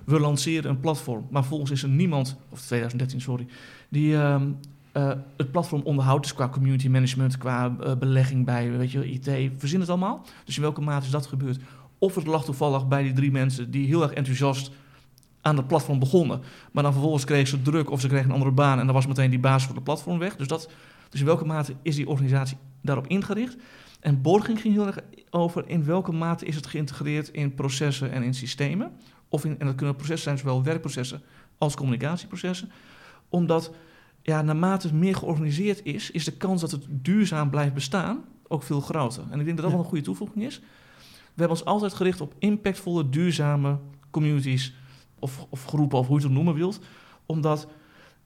we 0.05 0.21
lanceren 0.21 0.71
een 0.71 0.81
platform, 0.81 1.27
maar 1.31 1.45
volgens 1.45 1.71
is 1.71 1.83
er 1.83 1.89
niemand, 1.89 2.37
of 2.49 2.61
2013 2.61 3.21
sorry, 3.21 3.47
die 3.89 4.15
um, 4.15 4.59
uh, 4.99 5.12
het 5.37 5.50
platform 5.50 5.83
onderhoudt, 5.83 6.23
dus 6.23 6.35
qua 6.35 6.49
community 6.49 6.89
management, 6.89 7.39
qua 7.39 7.77
uh, 7.81 7.95
belegging 7.95 8.45
bij 8.45 8.71
weet 8.71 8.91
je, 8.91 9.11
IT, 9.11 9.53
verzin 9.56 9.81
het 9.81 9.89
allemaal. 9.89 10.27
Dus 10.45 10.56
in 10.56 10.62
welke 10.62 10.81
mate 10.81 11.05
is 11.05 11.11
dat 11.11 11.27
gebeurd? 11.27 11.61
Of 11.99 12.15
het 12.15 12.27
lag 12.27 12.45
toevallig 12.45 12.89
bij 12.89 13.03
die 13.03 13.12
drie 13.12 13.31
mensen 13.31 13.71
die 13.71 13.87
heel 13.87 14.03
erg 14.03 14.12
enthousiast 14.12 14.71
aan 15.41 15.56
het 15.56 15.67
platform 15.67 15.99
begonnen. 15.99 16.41
Maar 16.73 16.83
dan 16.83 16.93
vervolgens 16.93 17.25
kregen 17.25 17.49
ze 17.49 17.62
druk 17.62 17.91
of 17.91 18.00
ze 18.00 18.09
kregen 18.09 18.27
een 18.27 18.33
andere 18.33 18.50
baan 18.50 18.79
en 18.79 18.85
dan 18.85 18.95
was 18.95 19.06
meteen 19.06 19.31
die 19.31 19.39
baas 19.39 19.65
voor 19.65 19.75
het 19.75 19.85
platform 19.85 20.19
weg. 20.19 20.37
Dus, 20.37 20.49
dat, 20.49 20.71
dus 21.09 21.21
in 21.21 21.27
welke 21.27 21.45
mate 21.45 21.75
is 21.83 21.97
die 21.97 22.09
organisatie 22.09 22.56
daarop 22.83 23.06
ingericht? 23.06 23.56
En 24.00 24.23
Borging 24.23 24.61
ging 24.61 24.75
heel 24.75 24.87
erg 24.87 24.99
over 25.31 25.69
in 25.69 25.85
welke 25.85 26.12
mate 26.12 26.45
is 26.45 26.55
het 26.55 26.67
geïntegreerd 26.67 27.29
in 27.29 27.55
processen 27.55 28.11
en 28.11 28.23
in 28.23 28.35
systemen. 28.35 28.93
Of 29.29 29.45
in, 29.45 29.59
en 29.59 29.67
dat 29.67 29.75
kunnen 29.75 29.97
processen 29.97 30.25
zijn, 30.25 30.39
zowel 30.39 30.62
werkprocessen 30.62 31.23
als 31.59 31.75
communicatieprocessen. 31.75 32.71
Omdat 33.29 33.73
ja, 34.23 34.43
naarmate 34.43 34.87
het 34.87 34.97
meer 34.97 35.17
georganiseerd 35.17 35.81
is, 35.85 36.11
is 36.11 36.25
de 36.25 36.37
kans 36.37 36.61
dat 36.61 36.71
het 36.71 36.87
duurzaam 36.89 37.50
blijft 37.50 37.75
bestaan 37.75 38.25
ook 38.49 38.62
veel 38.62 38.81
groter. 38.81 39.23
En 39.31 39.39
ik 39.39 39.45
denk 39.45 39.56
dat 39.56 39.65
dat 39.65 39.71
wel 39.71 39.81
een 39.81 39.89
goede 39.89 40.05
toevoeging 40.05 40.45
is. 40.45 40.61
We 41.38 41.44
hebben 41.44 41.62
ons 41.62 41.69
altijd 41.69 41.94
gericht 41.94 42.20
op 42.20 42.35
impactvolle, 42.38 43.08
duurzame 43.08 43.79
communities 44.11 44.75
of, 45.19 45.46
of 45.49 45.64
groepen, 45.64 45.99
of 45.99 46.06
hoe 46.06 46.19
je 46.19 46.25
het 46.25 46.35
noemen 46.35 46.55
wilt. 46.55 46.81
Omdat, 47.26 47.69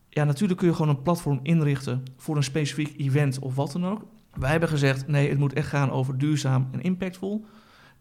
ja, 0.09 0.25
natuurlijk 0.25 0.59
kun 0.59 0.69
je 0.69 0.75
gewoon 0.75 0.97
een 0.97 1.03
platform 1.03 1.41
inrichten 1.43 2.03
voor 2.17 2.37
een 2.37 2.43
specifiek 2.43 2.99
event 2.99 3.39
of 3.39 3.55
wat 3.55 3.73
dan 3.73 3.87
ook. 3.87 4.07
Wij 4.35 4.51
hebben 4.51 4.69
gezegd, 4.69 5.07
nee, 5.07 5.29
het 5.29 5.39
moet 5.39 5.53
echt 5.53 5.69
gaan 5.69 5.91
over 5.91 6.19
duurzaam 6.19 6.69
en 6.71 6.81
impactvol. 6.81 7.45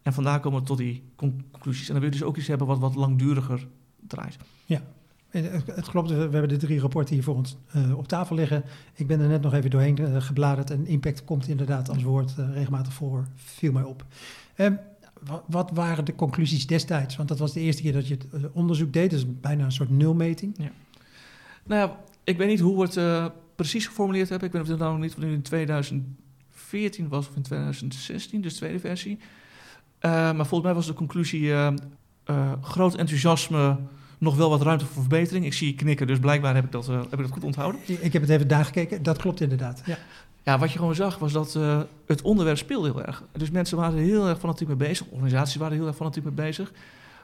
En 0.02 0.12
vandaar 0.12 0.40
komen 0.40 0.60
we 0.60 0.66
tot 0.66 0.78
die 0.78 1.02
conclusies. 1.16 1.86
En 1.86 1.92
dan 1.92 2.02
wil 2.02 2.12
je 2.12 2.18
dus 2.18 2.26
ook 2.26 2.36
iets 2.36 2.46
hebben 2.46 2.66
wat 2.66 2.78
wat 2.78 2.94
langduriger 2.94 3.68
draait. 4.06 4.36
Ja, 4.64 4.82
het 5.30 5.88
klopt, 5.88 6.10
we 6.10 6.16
hebben 6.16 6.48
de 6.48 6.56
drie 6.56 6.80
rapporten 6.80 7.14
hier 7.14 7.24
voor 7.24 7.36
ons 7.36 7.56
uh, 7.76 7.98
op 7.98 8.08
tafel 8.08 8.36
liggen. 8.36 8.64
Ik 8.94 9.06
ben 9.06 9.20
er 9.20 9.28
net 9.28 9.42
nog 9.42 9.54
even 9.54 9.70
doorheen 9.70 10.00
uh, 10.00 10.20
gebladerd 10.20 10.70
en 10.70 10.86
impact 10.86 11.24
komt 11.24 11.48
inderdaad 11.48 11.88
als 11.88 12.02
woord 12.02 12.34
uh, 12.38 12.52
regelmatig 12.52 12.92
voor, 12.92 13.26
viel 13.34 13.72
mij 13.72 13.82
op. 13.82 14.04
Um, 14.56 14.78
wat 15.46 15.70
waren 15.74 16.04
de 16.04 16.14
conclusies 16.14 16.66
destijds? 16.66 17.16
Want 17.16 17.28
dat 17.28 17.38
was 17.38 17.52
de 17.52 17.60
eerste 17.60 17.82
keer 17.82 17.92
dat 17.92 18.08
je 18.08 18.16
het 18.30 18.52
onderzoek 18.52 18.92
deed, 18.92 19.10
dus 19.10 19.24
bijna 19.40 19.64
een 19.64 19.72
soort 19.72 19.90
nulmeting. 19.90 20.54
Ja. 20.58 20.70
Nou 21.64 21.88
ja, 21.88 21.96
ik 22.24 22.36
weet 22.36 22.48
niet 22.48 22.60
hoe 22.60 22.76
we 22.76 23.00
het 23.00 23.32
precies 23.56 23.86
geformuleerd 23.86 24.28
hebben. 24.28 24.46
Ik 24.46 24.52
weet 24.52 24.62
of 24.62 24.68
het 24.68 24.78
nou 24.78 24.98
niet 24.98 25.14
van 25.14 25.22
in 25.22 25.42
2014 25.42 27.08
was 27.08 27.28
of 27.28 27.36
in 27.36 27.42
2016, 27.42 28.40
dus 28.40 28.54
tweede 28.54 28.78
versie. 28.78 29.18
maar 30.00 30.34
volgens 30.34 30.62
mij 30.62 30.74
was 30.74 30.86
de 30.86 30.94
conclusie 30.94 31.52
groot 32.60 32.94
enthousiasme 32.94 33.76
nog 34.22 34.36
wel 34.36 34.50
wat 34.50 34.62
ruimte 34.62 34.86
voor 34.86 35.00
verbetering. 35.00 35.44
Ik 35.44 35.52
zie 35.52 35.66
je 35.66 35.74
knikken, 35.74 36.06
dus 36.06 36.18
blijkbaar 36.18 36.54
heb 36.54 36.64
ik 36.64 36.72
dat, 36.72 36.88
uh, 36.88 37.00
heb 37.00 37.12
ik 37.12 37.18
dat 37.18 37.30
goed 37.30 37.44
onthouden. 37.44 37.80
Ik 37.86 38.12
heb 38.12 38.22
het 38.22 38.30
even 38.30 38.48
daar 38.48 38.64
gekeken, 38.64 39.02
dat 39.02 39.18
klopt 39.18 39.40
inderdaad. 39.40 39.82
Ja. 39.84 39.98
Ja, 40.44 40.58
wat 40.58 40.72
je 40.72 40.78
gewoon 40.78 40.94
zag 40.94 41.18
was 41.18 41.32
dat 41.32 41.54
uh, 41.54 41.80
het 42.06 42.22
onderwerp 42.22 42.58
speelde 42.58 42.88
heel 42.88 43.04
erg. 43.04 43.22
Dus 43.32 43.50
mensen 43.50 43.76
waren 43.76 43.98
heel 43.98 44.28
erg 44.28 44.38
fanatiek 44.38 44.68
mee 44.68 44.76
bezig, 44.76 45.06
organisaties 45.06 45.56
waren 45.56 45.76
heel 45.76 45.86
erg 45.86 45.96
fanatiek 45.96 46.24
mee 46.24 46.32
bezig. 46.32 46.72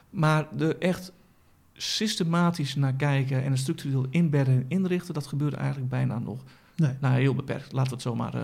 Maar 0.09 0.47
er 0.59 0.77
echt 0.77 1.11
systematisch 1.73 2.75
naar 2.75 2.93
kijken 2.93 3.43
en 3.43 3.51
een 3.51 3.57
structureel 3.57 4.05
inbedden 4.09 4.55
en 4.55 4.65
inrichten, 4.67 5.13
dat 5.13 5.27
gebeurde 5.27 5.55
eigenlijk 5.55 5.89
bijna 5.89 6.19
nog. 6.19 6.39
Nee. 6.75 6.93
Nou, 6.99 7.19
heel 7.19 7.35
beperkt, 7.35 7.71
laten 7.71 7.89
we 7.89 7.95
het 7.95 8.03
zomaar 8.03 8.35
uh, 8.35 8.41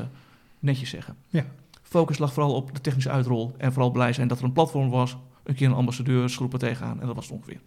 netjes 0.59 0.89
zeggen. 0.89 1.15
Ja. 1.29 1.45
Focus 1.81 2.17
lag 2.17 2.33
vooral 2.33 2.53
op 2.55 2.73
de 2.73 2.81
technische 2.81 3.09
uitrol 3.09 3.55
en 3.57 3.73
vooral 3.73 3.91
blij 3.91 4.13
zijn 4.13 4.27
dat 4.27 4.37
er 4.37 4.43
een 4.43 4.53
platform 4.53 4.89
was, 4.89 5.17
een 5.43 5.55
keer 5.55 5.67
een 5.67 5.73
ambassadeursgroepen 5.73 6.59
tegenaan 6.59 7.01
en 7.01 7.05
dat 7.07 7.15
was 7.15 7.25
het 7.25 7.35
ongeveer. 7.35 7.59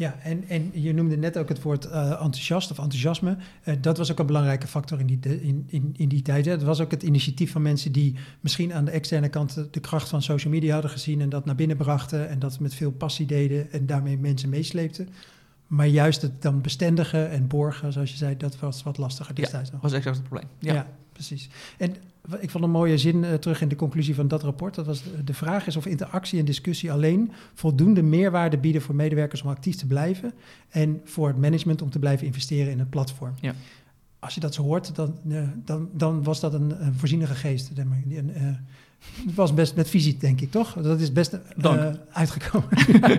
Ja, 0.00 0.16
en, 0.22 0.44
en 0.48 0.70
je 0.72 0.92
noemde 0.92 1.16
net 1.16 1.38
ook 1.38 1.48
het 1.48 1.62
woord 1.62 1.86
uh, 1.86 2.10
enthousiast 2.10 2.70
of 2.70 2.78
enthousiasme. 2.78 3.36
Uh, 3.64 3.74
dat 3.80 3.98
was 3.98 4.10
ook 4.10 4.18
een 4.18 4.26
belangrijke 4.26 4.66
factor 4.66 5.00
in 5.00 5.06
die, 5.06 5.40
in, 5.40 5.64
in, 5.66 5.94
in 5.96 6.08
die 6.08 6.22
tijd. 6.22 6.44
Het 6.44 6.62
was 6.62 6.80
ook 6.80 6.90
het 6.90 7.02
initiatief 7.02 7.52
van 7.52 7.62
mensen 7.62 7.92
die 7.92 8.16
misschien 8.40 8.72
aan 8.72 8.84
de 8.84 8.90
externe 8.90 9.28
kant 9.28 9.66
de 9.70 9.80
kracht 9.80 10.08
van 10.08 10.22
social 10.22 10.52
media 10.52 10.72
hadden 10.72 10.90
gezien 10.90 11.20
en 11.20 11.28
dat 11.28 11.44
naar 11.44 11.54
binnen 11.54 11.76
brachten 11.76 12.28
en 12.28 12.38
dat 12.38 12.60
met 12.60 12.74
veel 12.74 12.90
passie 12.90 13.26
deden 13.26 13.72
en 13.72 13.86
daarmee 13.86 14.18
mensen 14.18 14.48
meesleepten. 14.48 15.08
Maar 15.66 15.86
juist 15.86 16.22
het 16.22 16.42
dan 16.42 16.60
bestendigen 16.60 17.30
en 17.30 17.46
borgen, 17.46 17.92
zoals 17.92 18.10
je 18.10 18.16
zei, 18.16 18.36
dat 18.36 18.58
was 18.58 18.82
wat 18.82 18.98
lastiger 18.98 19.34
destijds 19.34 19.68
ja, 19.68 19.74
nog. 19.74 19.82
was 19.82 19.92
exact 19.92 20.16
het 20.16 20.28
probleem. 20.28 20.48
Ja, 20.58 20.72
ja 20.74 20.86
precies. 21.12 21.48
En 21.78 21.96
ik 22.40 22.50
vond 22.50 22.64
een 22.64 22.70
mooie 22.70 22.98
zin 22.98 23.16
uh, 23.16 23.34
terug 23.34 23.60
in 23.60 23.68
de 23.68 23.76
conclusie 23.76 24.14
van 24.14 24.28
dat 24.28 24.42
rapport. 24.42 24.74
Dat 24.74 24.86
was 24.86 25.02
de 25.24 25.34
vraag 25.34 25.66
is 25.66 25.76
of 25.76 25.86
interactie 25.86 26.38
en 26.38 26.44
discussie 26.44 26.92
alleen 26.92 27.32
voldoende 27.54 28.02
meerwaarde 28.02 28.58
bieden 28.58 28.82
voor 28.82 28.94
medewerkers 28.94 29.42
om 29.42 29.48
actief 29.48 29.76
te 29.76 29.86
blijven 29.86 30.32
en 30.68 31.00
voor 31.04 31.28
het 31.28 31.38
management 31.38 31.82
om 31.82 31.90
te 31.90 31.98
blijven 31.98 32.26
investeren 32.26 32.72
in 32.72 32.78
het 32.78 32.90
platform. 32.90 33.34
Ja. 33.40 33.54
Als 34.18 34.34
je 34.34 34.40
dat 34.40 34.54
zo 34.54 34.62
hoort, 34.62 34.94
dan, 34.94 35.14
uh, 35.26 35.42
dan, 35.64 35.88
dan 35.92 36.22
was 36.22 36.40
dat 36.40 36.54
een, 36.54 36.84
een 36.86 36.94
voorzienige 36.94 37.34
geest. 37.34 37.70
Uh, 37.76 37.84
het 39.26 39.34
was 39.34 39.54
best 39.54 39.74
met 39.76 39.88
visie, 39.88 40.16
denk 40.16 40.40
ik, 40.40 40.50
toch? 40.50 40.72
Dat 40.72 41.00
is 41.00 41.12
best 41.12 41.38
uitgekomen. 42.10 42.68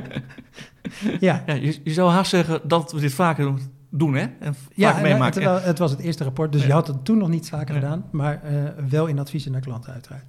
ja. 1.20 1.44
ja 1.46 1.54
je, 1.54 1.80
je, 1.84 1.94
zou 1.94 2.12
haast 2.12 2.30
zeggen 2.30 2.62
dat 2.68 2.92
we 2.92 3.00
dit 3.00 3.14
vaker 3.14 3.44
doen 3.44 3.60
doen, 3.92 4.14
hè? 4.14 4.26
En 4.40 4.56
ja, 4.76 5.00
meemaken. 5.02 5.54
Het, 5.54 5.64
het, 5.64 5.78
was 5.78 5.92
het 5.92 6.00
eerste 6.00 6.24
rapport, 6.24 6.52
dus 6.52 6.66
je 6.66 6.72
had 6.72 6.88
het 6.88 7.06
toen 7.06 7.18
nog 7.18 7.30
niet 7.30 7.50
vaker 7.50 7.74
gedaan, 7.76 8.06
maar 8.12 8.42
uh, 8.52 8.70
wel 8.90 9.06
in 9.08 9.20
adviezen 9.20 9.52
naar 9.52 9.62
klanten 9.62 9.94
uiteraard. 9.94 10.24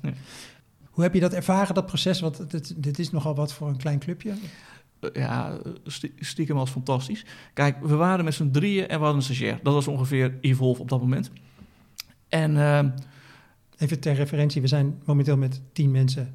Hoe 0.91 1.05
heb 1.05 1.15
je 1.15 1.21
dat 1.21 1.33
ervaren, 1.33 1.75
dat 1.75 1.87
proces? 1.87 2.21
Want 2.21 2.51
dit, 2.51 2.83
dit 2.83 2.99
is 2.99 3.11
nogal 3.11 3.35
wat 3.35 3.53
voor 3.53 3.69
een 3.69 3.77
klein 3.77 3.99
clubje. 3.99 4.33
eh, 5.01 5.11
ja, 5.13 5.59
sti- 5.87 6.13
stiekem 6.19 6.57
als 6.59 6.71
fantastisch. 6.71 7.25
Kijk, 7.55 7.77
we 7.87 7.95
waren 7.95 8.25
met 8.25 8.35
z'n 8.35 8.51
drieën 8.51 8.83
en 8.89 8.99
we 8.99 9.05
hadden 9.05 9.17
een 9.17 9.23
stagiair. 9.23 9.59
Dat 9.63 9.75
was 9.75 9.89
ongeveer 9.89 10.39
Evolve 10.41 10.81
op 10.81 10.89
dat 10.89 11.01
moment. 11.01 11.31
En 12.29 12.57
ehm, 12.57 12.89
Even 13.79 14.01
ter 14.01 14.15
referentie, 14.15 14.61
we 14.61 14.67
zijn 14.67 15.01
momenteel 15.05 15.37
met 15.37 15.61
tien 15.73 15.91
mensen. 15.91 16.35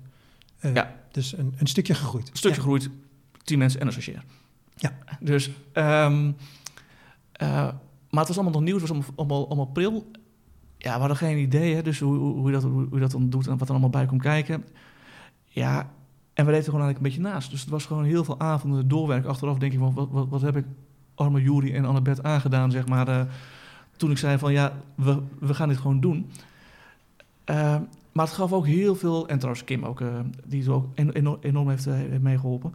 eh, 0.59 0.73
Ja. 0.73 0.95
Dus 1.11 1.37
een, 1.37 1.53
een 1.57 1.67
stukje 1.67 1.93
gegroeid. 1.93 2.29
een 2.29 2.37
stukje 2.37 2.57
gegroeid, 2.57 2.89
tien 3.43 3.57
mensen 3.57 3.79
en 3.79 3.85
een 3.87 3.93
stagiair. 3.93 4.23
Ja. 4.75 4.97
Dus, 5.19 5.49
eh, 5.73 6.17
maar 7.37 8.19
het 8.25 8.27
was 8.27 8.35
allemaal 8.35 8.53
nog 8.53 8.61
nieuw, 8.61 8.77
het 8.79 8.81
was 8.81 8.91
allemaal, 8.91 9.09
allemaal, 9.15 9.45
allemaal 9.47 9.65
pril. 9.65 10.11
Ja, 10.77 10.93
we 10.93 10.99
hadden 10.99 11.17
geen 11.17 11.37
idee, 11.37 11.75
hè, 11.75 11.81
dus 11.81 11.99
hoe, 11.99 12.15
hoe, 12.17 12.51
dat, 12.51 12.63
hoe, 12.63 12.99
dat 12.99 13.11
dan 13.11 13.29
doet 13.29 13.47
en 13.47 13.57
wat 13.57 13.67
er 13.67 13.69
allemaal 13.69 13.89
bij 13.89 14.05
komt 14.05 14.21
kijken. 14.21 14.65
Ja, 15.45 15.79
en 16.33 16.45
we 16.45 16.51
deden 16.51 16.65
er 16.65 16.71
gewoon 16.71 16.81
eigenlijk 16.81 16.97
een 16.97 17.03
beetje 17.03 17.33
naast. 17.33 17.51
Dus 17.51 17.61
het 17.61 17.69
was 17.69 17.85
gewoon 17.85 18.03
heel 18.03 18.23
veel 18.23 18.39
avonden 18.39 18.87
doorwerk. 18.87 19.25
Achteraf 19.25 19.57
denk 19.57 19.73
ik 19.73 19.79
van, 19.79 19.93
wat, 19.93 20.07
wat, 20.11 20.27
wat 20.29 20.41
heb 20.41 20.55
ik 20.55 20.65
arme 21.15 21.41
Juri 21.41 21.73
en 21.73 21.85
Annabeth 21.85 22.23
aangedaan, 22.23 22.71
zeg 22.71 22.87
maar. 22.87 23.07
eh, 23.07 23.21
toen 23.97 24.11
ik 24.11 24.17
zei 24.17 24.37
van, 24.37 24.51
ja, 24.51 24.73
we, 24.95 25.21
we 25.39 25.53
gaan 25.53 25.67
dit 25.69 25.77
gewoon 25.77 25.99
doen. 25.99 26.29
Eh, 27.43 27.75
maar 28.11 28.25
het 28.25 28.35
gaf 28.35 28.53
ook 28.53 28.65
heel 28.65 28.95
veel, 28.95 29.27
en 29.27 29.37
trouwens 29.37 29.63
Kim 29.65 29.83
ook, 29.85 30.01
eh, 30.01 30.19
die 30.45 30.65
er 30.65 30.71
ook 30.71 30.85
en- 30.95 31.11
enorm, 31.11 31.37
enorm 31.41 31.69
heeft, 31.69 31.87
eh, 31.87 31.93
heeft 31.93 32.21
meegeholpen. 32.21 32.71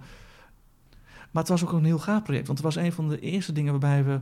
Maar 1.30 1.42
het 1.42 1.48
was 1.48 1.64
ook 1.64 1.72
een 1.72 1.84
heel 1.84 1.98
gaaf 1.98 2.22
project, 2.22 2.46
want 2.46 2.58
het 2.58 2.74
was 2.74 2.84
een 2.84 2.92
van 2.92 3.08
de 3.08 3.20
eerste 3.20 3.52
dingen 3.52 3.70
waarbij 3.70 4.04
we 4.04 4.18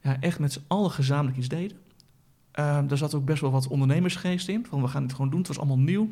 ja, 0.00 0.20
echt 0.20 0.38
met 0.38 0.52
z'n 0.52 0.64
allen 0.66 0.90
gezamenlijk 0.90 1.36
iets 1.36 1.48
deden. 1.48 1.76
Daar 2.52 2.96
zat 2.96 3.14
ook 3.14 3.24
best 3.24 3.40
wel 3.40 3.50
wat 3.50 3.68
ondernemersgeest 3.68 4.48
in, 4.48 4.66
van 4.66 4.82
we 4.82 4.88
gaan 4.88 5.02
dit 5.02 5.12
gewoon 5.12 5.30
doen, 5.30 5.38
het 5.38 5.48
was 5.48 5.58
allemaal 5.58 5.78
nieuw. 5.78 6.08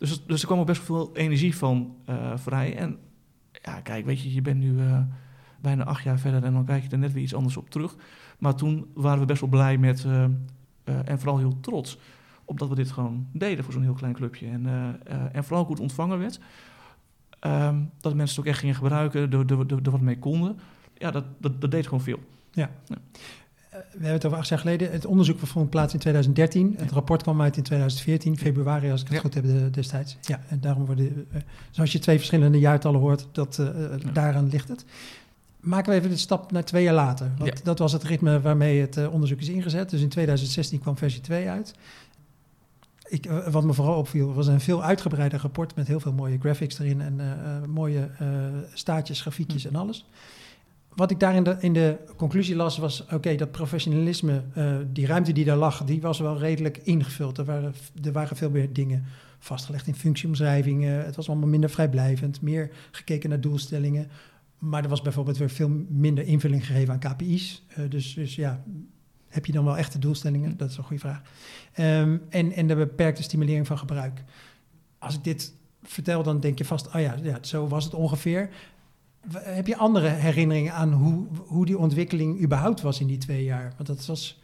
Dus, 0.00 0.26
dus 0.26 0.40
er 0.40 0.46
kwam 0.46 0.58
ook 0.58 0.66
best 0.66 0.88
wel 0.88 1.04
veel 1.04 1.16
energie 1.16 1.56
van 1.56 1.96
eh, 2.04 2.32
vrij. 2.36 2.76
En 2.76 2.98
ja, 3.62 3.80
kijk, 3.80 4.04
weet 4.04 4.20
je, 4.20 4.34
je 4.34 4.42
bent 4.42 4.60
nu 4.60 4.80
eh, 4.80 5.00
bijna 5.60 5.84
acht 5.84 6.02
jaar 6.02 6.18
verder 6.18 6.44
en 6.44 6.52
dan 6.52 6.64
kijk 6.64 6.82
je 6.82 6.88
er 6.88 6.98
net 6.98 7.12
weer 7.12 7.22
iets 7.22 7.34
anders 7.34 7.56
op 7.56 7.70
terug. 7.70 7.96
Maar 8.38 8.54
toen 8.54 8.86
waren 8.94 9.20
we 9.20 9.26
best 9.26 9.40
wel 9.40 9.50
blij 9.50 9.78
met, 9.78 10.04
eh, 10.04 10.24
en 10.84 11.18
vooral 11.18 11.38
heel 11.38 11.60
trots, 11.60 11.98
op 12.44 12.58
dat 12.58 12.68
we 12.68 12.74
dit 12.74 12.90
gewoon 12.90 13.26
deden 13.32 13.64
voor 13.64 13.72
zo'n 13.72 13.82
heel 13.82 13.92
klein 13.92 14.12
clubje. 14.12 14.46
En, 14.46 14.66
en 15.32 15.44
vooral 15.44 15.64
goed 15.64 15.80
ontvangen 15.80 16.18
werd. 16.18 16.40
Ehm, 17.40 17.76
dat 18.00 18.14
mensen 18.14 18.36
het 18.36 18.44
ook 18.44 18.50
echt 18.50 18.60
gingen 18.60 18.74
gebruiken, 18.74 19.30
er, 19.82 19.90
wat 19.90 20.00
mee 20.00 20.18
konden. 20.18 20.58
Ja, 20.98 21.10
dat, 21.10 21.24
dat 21.38 21.70
deed 21.70 21.84
gewoon 21.84 22.00
veel. 22.00 22.18
Eh, 22.54 22.66
we 23.70 23.76
hebben 23.92 24.12
het 24.12 24.24
over 24.24 24.38
acht 24.38 24.48
jaar 24.48 24.58
geleden. 24.58 24.92
Het 24.92 25.06
onderzoek 25.06 25.38
vond 25.38 25.70
plaats 25.70 25.92
in 25.92 25.98
2013. 25.98 26.74
Het 26.78 26.88
Ja. 26.88 26.94
rapport 26.94 27.22
kwam 27.22 27.40
uit 27.42 27.56
in 27.56 27.62
2014, 27.62 28.38
februari 28.38 28.90
als 28.90 29.00
ik 29.00 29.06
het 29.06 29.16
Ja. 29.16 29.22
goed 29.22 29.34
heb 29.34 29.44
de- 29.44 29.70
destijds. 29.70 30.16
Ja, 30.20 30.40
en 30.48 30.60
daarom 30.60 30.86
worden, 30.86 31.26
eh, 31.32 31.40
zoals 31.70 31.92
je 31.92 31.98
twee 31.98 32.16
verschillende 32.16 32.58
jaartallen 32.58 33.00
hoort, 33.00 33.26
dat, 33.32 33.58
eh, 33.58 33.66
Ja. 33.98 34.10
daaraan 34.12 34.48
ligt 34.48 34.68
het. 34.68 34.84
Maken 35.60 35.92
we 35.92 35.98
even 35.98 36.10
de 36.10 36.16
stap 36.16 36.52
naar 36.52 36.64
twee 36.64 36.82
jaar 36.82 36.94
later. 36.94 37.30
Want 37.38 37.58
Ja. 37.58 37.64
dat 37.64 37.78
was 37.78 37.92
het 37.92 38.02
ritme 38.02 38.40
waarmee 38.40 38.80
het 38.80 39.08
onderzoek 39.08 39.40
is 39.40 39.48
ingezet. 39.48 39.90
Dus 39.90 40.00
in 40.00 40.08
2016 40.08 40.78
kwam 40.80 40.96
versie 40.96 41.20
2 41.20 41.48
uit. 41.48 41.74
Ik, 43.08 43.30
wat 43.50 43.64
me 43.64 43.72
vooral 43.72 43.98
opviel, 43.98 44.34
was 44.34 44.46
een 44.46 44.60
veel 44.60 44.82
uitgebreider 44.82 45.40
rapport 45.40 45.74
met 45.76 45.86
heel 45.86 46.00
veel 46.00 46.12
mooie 46.12 46.38
graphics 46.40 46.78
erin 46.78 47.00
en 47.00 47.20
mooie 47.70 48.08
staatjes, 48.74 49.20
grafiekjes 49.20 49.64
en 49.66 49.76
alles. 49.76 50.06
Wat 50.94 51.10
ik 51.10 51.20
daar 51.20 51.62
in 51.62 51.72
de, 51.72 51.96
conclusie 52.16 52.56
las 52.56 52.78
was, 52.78 53.06
oké, 53.12 53.34
dat 53.34 53.50
professionalisme, 53.50 54.42
eh, 54.54 54.76
die 54.92 55.06
ruimte 55.06 55.32
die 55.32 55.44
daar 55.44 55.56
lag, 55.56 55.84
die 55.84 56.00
was 56.00 56.18
wel 56.18 56.38
redelijk 56.38 56.78
ingevuld. 56.78 57.38
Er 57.38 57.44
waren, 57.44 57.74
er 58.02 58.12
waren 58.12 58.36
veel 58.36 58.50
meer 58.50 58.72
dingen 58.72 59.04
vastgelegd 59.38 59.86
in 59.86 59.94
functieomschrijvingen. 59.94 61.04
Het 61.04 61.16
was 61.16 61.28
allemaal 61.28 61.48
minder 61.48 61.70
vrijblijvend, 61.70 62.40
meer 62.40 62.70
gekeken 62.90 63.28
naar 63.28 63.40
doelstellingen. 63.40 64.10
Maar 64.58 64.82
er 64.82 64.88
was 64.88 65.02
bijvoorbeeld 65.02 65.36
weer 65.36 65.50
veel 65.50 65.68
minder 65.88 66.24
invulling 66.24 66.66
gegeven 66.66 66.92
aan 66.92 67.14
KPI's. 67.14 67.64
Eh, 67.68 67.84
dus, 67.88 68.14
dus 68.14 68.34
ja, 68.34 68.62
heb 69.28 69.46
je 69.46 69.52
dan 69.52 69.64
wel 69.64 69.76
echte 69.76 69.98
doelstellingen? 69.98 70.56
Dat 70.56 70.70
is 70.70 70.76
een 70.76 70.84
goede 70.84 71.02
vraag. 71.02 71.22
Ehm, 71.72 72.16
en, 72.28 72.52
en 72.52 72.66
de 72.66 72.76
beperkte 72.76 73.22
stimulering 73.22 73.66
van 73.66 73.78
gebruik. 73.78 74.24
Als 74.98 75.14
ik 75.14 75.24
dit 75.24 75.54
vertel, 75.82 76.22
dan 76.22 76.40
denk 76.40 76.58
je 76.58 76.64
vast, 76.64 76.86
oh 76.86 77.00
ja, 77.00 77.14
ja 77.22 77.38
zo 77.40 77.68
was 77.68 77.84
het 77.84 77.94
ongeveer. 77.94 78.50
Heb 79.30 79.66
je 79.66 79.76
andere 79.76 80.08
herinneringen 80.08 80.72
aan 80.72 80.92
hoe, 80.92 81.26
hoe 81.46 81.66
die 81.66 81.78
ontwikkeling 81.78 82.42
überhaupt 82.42 82.80
was 82.80 83.00
in 83.00 83.06
die 83.06 83.18
twee 83.18 83.44
jaar? 83.44 83.72
Want 83.76 83.86
dat 83.88 84.06
was, 84.06 84.40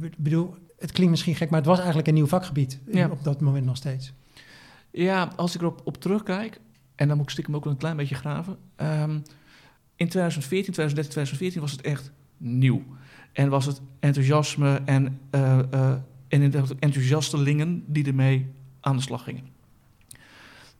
ik 0.00 0.16
bedoel, 0.18 0.54
het 0.78 0.92
klinkt 0.92 1.10
misschien 1.10 1.34
gek, 1.34 1.50
maar 1.50 1.58
het 1.58 1.68
was 1.68 1.78
eigenlijk 1.78 2.08
een 2.08 2.14
nieuw 2.14 2.26
vakgebied 2.26 2.80
in- 2.86 2.98
Ja. 2.98 3.08
op 3.08 3.24
dat 3.24 3.40
moment 3.40 3.64
nog 3.64 3.76
steeds. 3.76 4.12
Ja, 4.90 5.32
als 5.36 5.54
ik 5.54 5.60
erop 5.60 5.80
op 5.84 5.96
terugkijk, 6.00 6.60
en 6.94 7.08
dan 7.08 7.16
moet 7.16 7.26
ik 7.26 7.32
stiekem 7.32 7.54
ook 7.56 7.64
wel 7.64 7.72
een 7.72 7.78
klein 7.78 7.96
beetje 7.96 8.14
graven. 8.14 8.56
ehm, 8.76 9.18
in 9.96 10.08
2014, 10.08 10.72
2013, 10.72 11.10
2014 11.12 11.60
was 11.60 11.72
het 11.72 11.80
echt 11.80 12.12
nieuw. 12.36 12.82
En 13.32 13.48
was 13.48 13.66
het 13.66 13.80
enthousiasme 14.00 14.80
en, 14.84 15.18
eh 15.30 15.58
eh 15.72 15.92
en 16.28 16.42
enthousiastelingen 16.78 17.84
die 17.86 18.06
ermee 18.06 18.46
aan 18.80 18.96
de 18.96 19.02
slag 19.02 19.24
gingen. 19.24 19.44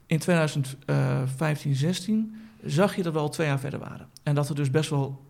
In 0.06 0.18
2015, 0.18 1.74
16 1.74 2.34
zag 2.64 2.96
je 2.96 3.02
dat 3.02 3.12
we 3.12 3.18
al 3.18 3.28
twee 3.28 3.46
jaar 3.46 3.60
verder 3.60 3.80
waren. 3.80 4.08
En 4.22 4.34
dat 4.34 4.48
er 4.48 4.54
dus 4.54 4.70
best 4.70 4.90
wel 4.90 5.24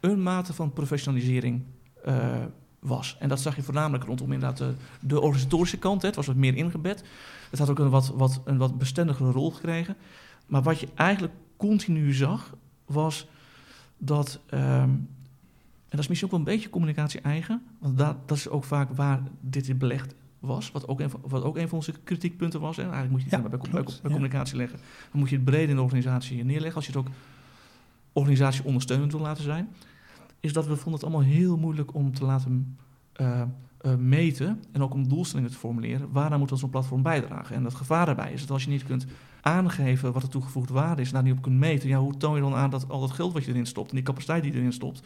een 0.00 0.22
mate 0.22 0.52
van 0.52 0.72
professionalisering 0.72 1.62
eh, 2.04 2.44
was. 2.78 3.16
En 3.18 3.28
dat 3.28 3.40
zag 3.40 3.56
je 3.56 3.62
voornamelijk 3.62 4.04
rondom 4.04 4.32
inderdaad 4.32 4.58
de, 4.58 4.74
de 5.00 5.20
organisatorische 5.20 5.78
kant. 5.78 6.02
Hè. 6.02 6.06
Het 6.06 6.16
was 6.16 6.26
wat 6.26 6.36
meer 6.36 6.56
ingebed. 6.56 7.04
Het 7.50 7.58
had 7.58 7.70
ook 7.70 7.78
een 7.78 7.90
wat, 7.90 8.08
wat, 8.08 8.40
een 8.44 8.58
wat 8.58 8.78
bestendigere 8.78 9.30
rol 9.30 9.50
gekregen. 9.50 9.96
Maar 10.46 10.62
wat 10.62 10.80
je 10.80 10.88
eigenlijk 10.94 11.34
continu 11.56 12.12
zag, 12.12 12.54
was 12.84 13.28
dat... 13.96 14.40
ehm, 14.46 14.90
en 15.88 15.96
dat 15.96 16.04
is 16.04 16.08
misschien 16.08 16.30
ook 16.30 16.36
wel 16.36 16.46
een 16.46 16.58
beetje 16.58 16.70
communicatie 16.70 17.20
eigen. 17.20 17.62
Want 17.78 17.98
dat, 17.98 18.28
dat 18.28 18.36
is 18.36 18.48
ook 18.48 18.64
vaak 18.64 18.88
waar 18.92 19.22
dit 19.40 19.68
in 19.68 19.78
belegd 19.78 20.14
was. 20.40 20.70
Wat 20.70 20.88
ook 20.88 21.00
een 21.00 21.10
van, 21.10 21.20
wat 21.24 21.42
ook 21.42 21.56
een 21.56 21.68
van 21.68 21.78
onze 21.78 21.92
kritiekpunten 22.04 22.60
was. 22.60 22.76
Hè. 22.76 22.82
Eigenlijk 22.82 23.12
moet 23.12 23.22
je 23.22 23.36
het 23.36 23.42
Ja, 23.42 23.58
bij, 23.72 23.84
communicatie 24.02 24.56
leggen. 24.56 24.78
Dan 25.10 25.20
moet 25.20 25.28
je 25.28 25.36
het 25.36 25.44
breed 25.44 25.68
in 25.68 25.74
de 25.74 25.82
organisatie 25.82 26.44
neerleggen. 26.44 26.74
Als 26.74 26.86
je 26.86 26.92
het 26.92 27.00
ook 27.00 27.12
organisatie 28.12 28.64
ondersteunend 28.64 29.12
wil 29.12 29.20
laten 29.20 29.44
zijn. 29.44 29.68
Is 30.40 30.52
dat 30.52 30.66
we 30.66 30.76
vonden 30.76 30.92
het 30.92 31.02
allemaal 31.02 31.28
heel 31.28 31.56
moeilijk 31.56 31.94
om 31.94 32.14
te 32.14 32.24
laten 32.24 32.76
eh, 33.12 33.42
eh, 33.78 33.94
meten. 33.94 34.64
En 34.72 34.82
ook 34.82 34.94
om 34.94 35.08
doelstellingen 35.08 35.50
te 35.50 35.56
formuleren. 35.56 36.12
Waaraan 36.12 36.38
moet 36.38 36.48
dan 36.48 36.58
zo'n 36.58 36.70
platform 36.70 37.02
bijdragen? 37.02 37.56
En 37.56 37.64
het 37.64 37.74
gevaar 37.74 38.06
daarbij 38.06 38.32
is 38.32 38.40
dat 38.40 38.50
als 38.50 38.64
je 38.64 38.70
niet 38.70 38.84
kunt 38.84 39.06
aangeven 39.40 40.12
wat 40.12 40.22
de 40.22 40.28
toegevoegde 40.28 40.72
waarde 40.72 41.02
is. 41.02 41.08
En 41.08 41.14
daar 41.14 41.22
niet 41.22 41.36
op 41.36 41.42
kunt 41.42 41.58
meten. 41.58 41.88
Ja, 41.88 41.98
hoe 41.98 42.16
toon 42.16 42.34
je 42.34 42.40
dan 42.40 42.54
aan 42.54 42.70
dat 42.70 42.88
al 42.88 43.00
dat 43.00 43.10
geld 43.10 43.32
wat 43.32 43.44
je 43.44 43.50
erin 43.50 43.66
stopt. 43.66 43.90
En 43.90 43.96
die 43.96 44.04
capaciteit 44.04 44.42
die 44.42 44.52
je 44.52 44.58
erin 44.58 44.72
stopt. 44.72 45.02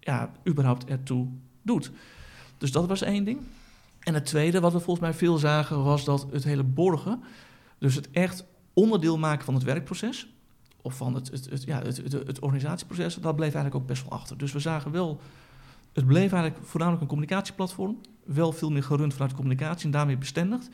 Ja, 0.00 0.30
überhaupt 0.48 0.84
ertoe 0.84 1.26
doet. 1.62 1.92
Dus 2.58 2.72
dat 2.72 2.88
was 2.88 3.02
één 3.02 3.24
ding. 3.24 3.38
En 4.06 4.14
het 4.14 4.26
tweede, 4.26 4.60
wat 4.60 4.72
we 4.72 4.80
volgens 4.80 5.06
mij 5.06 5.14
veel 5.14 5.38
zagen, 5.38 5.84
was 5.84 6.04
dat 6.04 6.26
het 6.30 6.44
hele 6.44 6.62
borgen, 6.62 7.22
dus 7.78 7.94
het 7.94 8.10
echt 8.10 8.44
onderdeel 8.72 9.18
maken 9.18 9.44
van 9.44 9.54
het 9.54 9.62
werkproces, 9.62 10.28
of 10.82 10.96
van 10.96 11.14
het, 11.14 11.30
het, 11.50 11.62
ja, 11.64 11.82
het, 11.82 11.96
het, 11.96 12.40
organisatieproces, 12.40 13.14
dat 13.14 13.36
bleef 13.36 13.54
eigenlijk 13.54 13.74
ook 13.74 13.86
best 13.86 14.02
wel 14.02 14.12
achter. 14.12 14.38
Dus 14.38 14.52
we 14.52 14.58
zagen 14.58 14.90
wel, 14.90 15.20
het 15.92 16.06
bleef 16.06 16.32
eigenlijk 16.32 16.66
voornamelijk 16.66 17.02
een 17.02 17.08
communicatieplatform, 17.08 18.00
wel 18.24 18.52
veel 18.52 18.70
meer 18.70 18.82
gerund 18.82 19.12
vanuit 19.12 19.34
communicatie 19.34 19.84
en 19.84 19.90
daarmee 19.90 20.16
bestendigd. 20.16 20.70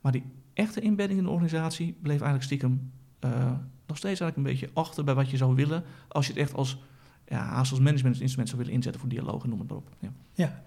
Maar 0.00 0.12
die 0.12 0.24
echte 0.54 0.80
inbedding 0.80 1.18
in 1.18 1.24
de 1.24 1.30
organisatie 1.30 1.92
bleef 1.92 2.20
eigenlijk 2.20 2.44
stiekem 2.44 2.92
eh, 3.18 3.52
nog 3.86 3.96
steeds 3.96 4.20
eigenlijk 4.20 4.36
een 4.36 4.42
beetje 4.42 4.70
achter 4.74 5.04
bij 5.04 5.14
wat 5.14 5.30
je 5.30 5.36
zou 5.36 5.54
willen, 5.54 5.84
als 6.08 6.26
je 6.26 6.32
het 6.32 6.42
echt 6.42 6.54
als, 6.54 6.78
ja, 7.26 7.52
als 7.52 7.80
managementinstrument 7.80 8.48
zou 8.48 8.60
willen 8.60 8.76
inzetten 8.76 9.00
voor 9.00 9.10
dialoog 9.10 9.42
en 9.42 9.48
noem 9.48 9.64
maar 9.68 9.76
op. 9.76 9.88
Ja. 9.98 10.12
Ja. 10.34 10.62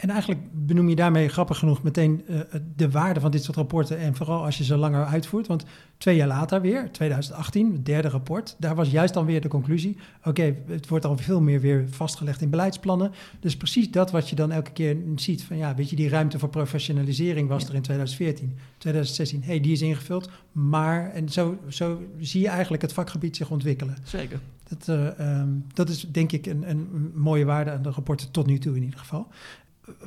En 0.00 0.10
eigenlijk 0.10 0.40
benoem 0.52 0.88
je 0.88 0.94
daarmee 0.96 1.28
grappig 1.28 1.58
genoeg 1.58 1.82
meteen 1.82 2.22
eh, 2.26 2.40
de 2.76 2.90
waarde 2.90 3.20
van 3.20 3.30
dit 3.30 3.44
soort 3.44 3.56
rapporten. 3.56 3.98
En 3.98 4.14
vooral 4.14 4.44
als 4.44 4.58
je 4.58 4.64
ze 4.64 4.76
langer 4.76 5.04
uitvoert. 5.04 5.46
Want 5.46 5.64
twee 5.98 6.16
jaar 6.16 6.28
later 6.28 6.60
weer, 6.60 6.90
2018, 6.92 7.72
het 7.72 7.86
derde 7.86 8.08
rapport. 8.08 8.56
Daar 8.58 8.74
was 8.74 8.90
juist 8.90 9.14
dan 9.14 9.24
weer 9.24 9.40
de 9.40 9.48
conclusie. 9.48 9.96
Oké, 10.24 10.56
het 10.66 10.88
wordt 10.88 11.04
al 11.04 11.16
veel 11.16 11.40
meer 11.40 11.60
weer 11.60 11.84
vastgelegd 11.90 12.40
in 12.40 12.50
beleidsplannen. 12.50 13.12
Dus 13.40 13.56
precies 13.56 13.90
dat 13.90 14.10
wat 14.10 14.28
je 14.28 14.36
dan 14.36 14.52
elke 14.52 14.70
keer 14.70 14.96
ziet. 15.16 15.44
Van 15.44 15.56
ja, 15.56 15.74
weet 15.74 15.90
je, 15.90 15.96
die 15.96 16.08
ruimte 16.08 16.38
voor 16.38 16.48
professionalisering 16.48 17.48
was 17.48 17.62
Ja. 17.62 17.68
er 17.68 17.74
in 17.74 17.82
2014. 17.82 18.56
2016, 18.78 19.42
hey, 19.42 19.60
die 19.60 19.72
is 19.72 19.82
ingevuld. 19.82 20.30
Maar, 20.52 21.10
en 21.12 21.28
zo, 21.28 21.58
zo 21.68 22.02
zie 22.18 22.40
je 22.40 22.48
eigenlijk 22.48 22.82
het 22.82 22.92
vakgebied 22.92 23.36
zich 23.36 23.50
ontwikkelen. 23.50 23.96
Zeker. 24.04 24.40
Dat, 24.68 24.88
eh, 24.88 25.18
ehm, 25.18 25.48
dat 25.74 25.88
is 25.88 26.00
denk 26.10 26.32
ik 26.32 26.46
een, 26.46 26.70
een 26.70 27.10
mooie 27.14 27.44
waarde 27.44 27.70
aan 27.70 27.82
de 27.82 27.90
rapporten 27.90 28.30
tot 28.30 28.46
nu 28.46 28.58
toe 28.58 28.76
in 28.76 28.82
ieder 28.82 28.98
geval. 28.98 29.26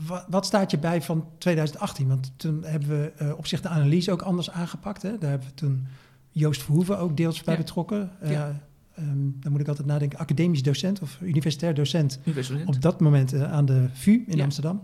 Wat, 0.08 0.26
wat 0.30 0.46
staat 0.46 0.72
je 0.72 0.78
bij 0.78 1.02
van 1.02 1.28
2018? 1.38 2.08
Want 2.08 2.32
toen 2.36 2.64
hebben 2.64 2.90
we 2.90 3.12
eh, 3.18 3.38
op 3.38 3.48
zich 3.48 3.62
de 3.62 3.68
analyse 3.70 4.12
ook 4.12 4.22
anders 4.22 4.50
aangepakt. 4.52 5.02
Hè? 5.02 5.18
Daar 5.18 5.30
hebben 5.30 5.48
we 5.48 5.54
toen 5.54 5.88
Joost 6.32 6.64
Verhoeven 6.64 6.98
ook 6.98 7.18
deels 7.18 7.44
bij 7.44 7.54
Ja. 7.54 7.60
betrokken. 7.60 8.12
Ja. 8.24 8.62
ehm, 8.96 9.08
dan 9.40 9.52
moet 9.52 9.62
ik 9.62 9.68
altijd 9.68 9.88
nadenken, 9.88 10.20
academisch 10.20 10.64
docent 10.64 11.02
of 11.02 11.18
universitair 11.22 11.74
docent 11.74 12.20
op 12.66 12.82
dat 12.82 13.00
moment 13.00 13.34
eh, 13.34 13.52
aan 13.52 13.66
de 13.66 13.88
VU 13.94 14.24
in 14.28 14.38
Ja. 14.38 14.44
Amsterdam. 14.44 14.82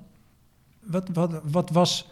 Wat, 0.84 1.10
wat, 1.13 1.41
wat 1.51 1.70
was 1.70 2.10